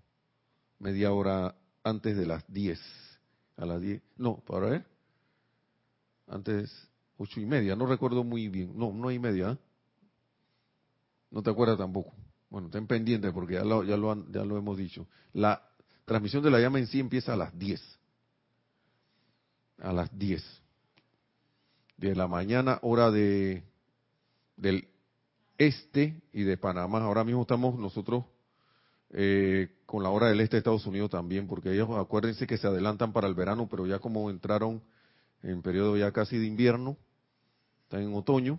Media 0.79 1.11
hora 1.12 1.57
antes 1.83 2.16
de 2.16 2.27
las 2.27 2.45
diez 2.47 2.81
a 3.57 3.64
las 3.64 3.81
10, 3.81 4.03
no, 4.18 4.37
para 4.47 4.66
ver, 4.66 4.87
antes 6.29 6.70
ocho 7.16 7.41
y 7.41 7.47
media, 7.47 7.74
no 7.74 7.87
recuerdo 7.87 8.22
muy 8.22 8.49
bien, 8.49 8.79
no, 8.79 8.93
no 8.93 9.11
y 9.11 9.18
media, 9.18 9.53
¿eh? 9.53 9.59
no 11.31 11.43
te 11.43 11.51
acuerdas 11.51 11.79
tampoco. 11.79 12.12
Bueno, 12.51 12.70
ten 12.70 12.86
pendiente 12.86 13.32
porque 13.32 13.55
ya 13.55 13.64
lo, 13.64 13.82
ya 13.84 13.97
lo, 13.97 14.30
ya 14.30 14.44
lo 14.44 14.57
hemos 14.57 14.76
dicho. 14.76 15.07
La 15.32 15.62
transmisión 16.05 16.42
de 16.42 16.51
la 16.51 16.61
llama 16.61 16.78
en 16.78 16.86
sí 16.86 17.01
empieza 17.01 17.32
a 17.32 17.36
las 17.36 17.57
10. 17.59 17.80
A 19.78 19.92
las 19.92 20.16
10 20.16 20.42
de 21.97 22.14
la 22.14 22.28
mañana, 22.28 22.78
hora 22.82 23.11
de 23.11 23.62
del 24.57 24.88
este 25.59 26.20
y 26.32 26.42
de 26.42 26.57
Panamá. 26.57 27.01
Ahora 27.01 27.24
mismo 27.24 27.42
estamos 27.42 27.78
nosotros 27.78 28.24
eh, 29.11 29.68
con 29.86 30.03
la 30.03 30.11
hora 30.11 30.28
del 30.28 30.40
este 30.40 30.57
de 30.57 30.59
Estados 30.59 30.86
Unidos 30.86 31.11
también, 31.11 31.47
porque 31.47 31.72
ellos 31.72 31.88
acuérdense 31.90 32.47
que 32.47 32.59
se 32.59 32.66
adelantan 32.66 33.12
para 33.12 33.28
el 33.28 33.34
verano, 33.34 33.68
pero 33.70 33.86
ya 33.86 33.99
como 33.99 34.30
entraron 34.30 34.82
en 35.42 35.62
periodo 35.62 35.97
ya 35.97 36.12
casi 36.12 36.38
de 36.38 36.47
invierno, 36.47 36.97
están 37.84 38.03
en 38.03 38.14
otoño, 38.14 38.59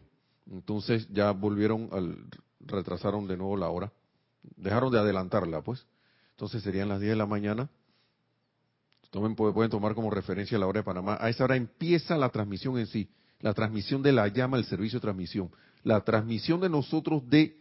entonces 0.49 1.07
ya 1.11 1.31
volvieron 1.31 1.89
al 1.91 2.17
retrasaron 2.59 3.27
de 3.27 3.37
nuevo 3.37 3.57
la 3.57 3.69
hora, 3.69 3.91
dejaron 4.55 4.91
de 4.91 4.99
adelantarla, 4.99 5.61
pues. 5.61 5.85
Entonces 6.31 6.63
serían 6.63 6.89
las 6.89 6.99
10 6.99 7.11
de 7.11 7.15
la 7.15 7.25
mañana. 7.25 7.69
Pueden 9.11 9.69
tomar 9.71 9.95
como 9.95 10.11
referencia 10.11 10.59
la 10.59 10.67
hora 10.67 10.81
de 10.81 10.83
Panamá. 10.83 11.17
A 11.19 11.29
esa 11.29 11.43
hora 11.43 11.55
empieza 11.55 12.17
la 12.17 12.29
transmisión 12.29 12.77
en 12.77 12.87
sí, 12.87 13.09
la 13.39 13.53
transmisión 13.53 14.03
de 14.03 14.11
la 14.11 14.27
llama, 14.27 14.57
el 14.57 14.65
servicio 14.65 14.99
de 14.99 15.01
transmisión, 15.01 15.49
la 15.83 16.01
transmisión 16.01 16.59
de 16.59 16.69
nosotros 16.69 17.27
de 17.29 17.57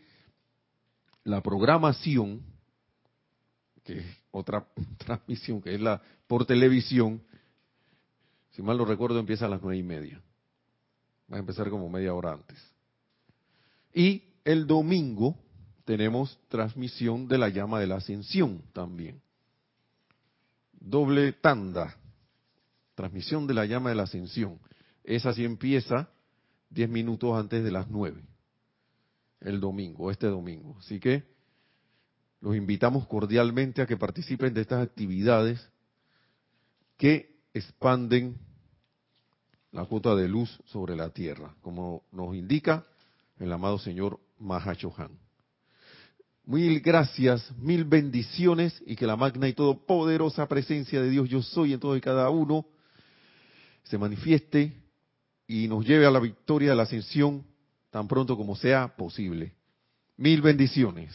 la 1.25 1.41
programación 1.41 2.43
que 3.87 4.01
es 4.01 4.07
otra 4.33 4.67
transmisión, 4.99 5.63
que 5.63 5.75
es 5.75 5.81
la 5.81 6.03
por 6.27 6.45
televisión, 6.45 7.23
si 8.51 8.63
mal 8.63 8.77
no 8.77 8.85
recuerdo, 8.85 9.19
empieza 9.19 9.47
a 9.47 9.49
las 9.49 9.63
nueve 9.63 9.79
y 9.79 9.83
media. 9.83 10.21
Va 11.33 11.37
a 11.37 11.41
empezar 11.41 11.71
como 11.71 11.89
media 11.89 12.13
hora 12.13 12.33
antes. 12.33 12.59
Y 13.95 14.25
el 14.47 14.69
domingo 14.69 15.37
tenemos 15.85 16.39
transmisión 16.49 17.27
de 17.27 17.37
la 17.37 17.49
llama 17.49 17.81
de 17.81 17.89
la 17.89 17.97
ascensión 17.97 18.63
también. 18.73 19.21
Doble 20.73 21.33
tanda. 21.33 21.97
Transmisión 22.95 23.49
de 23.49 23.55
la 23.55 23.67
llama 23.67 23.89
de 23.91 23.97
la 23.97 24.05
ascensión. 24.05 24.61
Esa 25.03 25.33
sí 25.35 25.45
empieza 25.45 26.09
diez 26.71 26.89
minutos 26.89 27.37
antes 27.37 27.65
de 27.65 27.73
las 27.73 27.89
nueve. 27.89 28.23
El 29.41 29.59
domingo, 29.59 30.13
este 30.13 30.29
domingo. 30.29 30.77
Así 30.79 31.01
que 31.01 31.25
los 32.41 32.55
invitamos 32.55 33.09
cordialmente 33.09 33.83
a 33.83 33.87
que 33.87 33.97
participen 33.97 34.55
de 34.55 34.61
estas 34.61 34.81
actividades 34.81 35.69
que 36.97 37.37
expanden 37.53 38.39
la 39.73 39.85
cuota 39.87 40.15
de 40.15 40.29
luz 40.29 40.57
sobre 40.67 40.95
la 40.95 41.11
tierra, 41.11 41.57
como 41.63 42.05
nos 42.13 42.37
indica 42.37 42.87
el 43.41 43.53
amado 43.53 43.79
señor 43.81 44.21
Mahachohan. 44.39 45.19
Mil 46.45 46.81
gracias, 46.81 47.51
mil 47.59 47.85
bendiciones 47.85 48.81
y 48.87 48.95
que 48.95 49.07
la 49.07 49.17
magna 49.17 49.49
y 49.49 49.53
todopoderosa 49.53 50.47
presencia 50.47 51.01
de 51.01 51.11
Dios 51.11 51.29
yo 51.29 51.43
soy 51.43 51.73
en 51.73 51.81
todo 51.81 51.97
y 51.97 52.01
cada 52.01 52.31
uno 52.31 52.67
se 53.83 53.99
manifieste 53.99 54.73
y 55.49 55.67
nos 55.67 55.85
lleve 55.85 56.07
a 56.07 56.11
la 56.11 56.21
victoria 56.21 56.71
de 56.71 56.77
la 56.77 56.85
ascensión 56.85 57.45
tan 57.91 58.07
pronto 58.07 58.37
como 58.37 58.55
sea 58.55 58.97
posible. 58.97 59.55
Mil 60.17 60.41
bendiciones. 60.41 61.15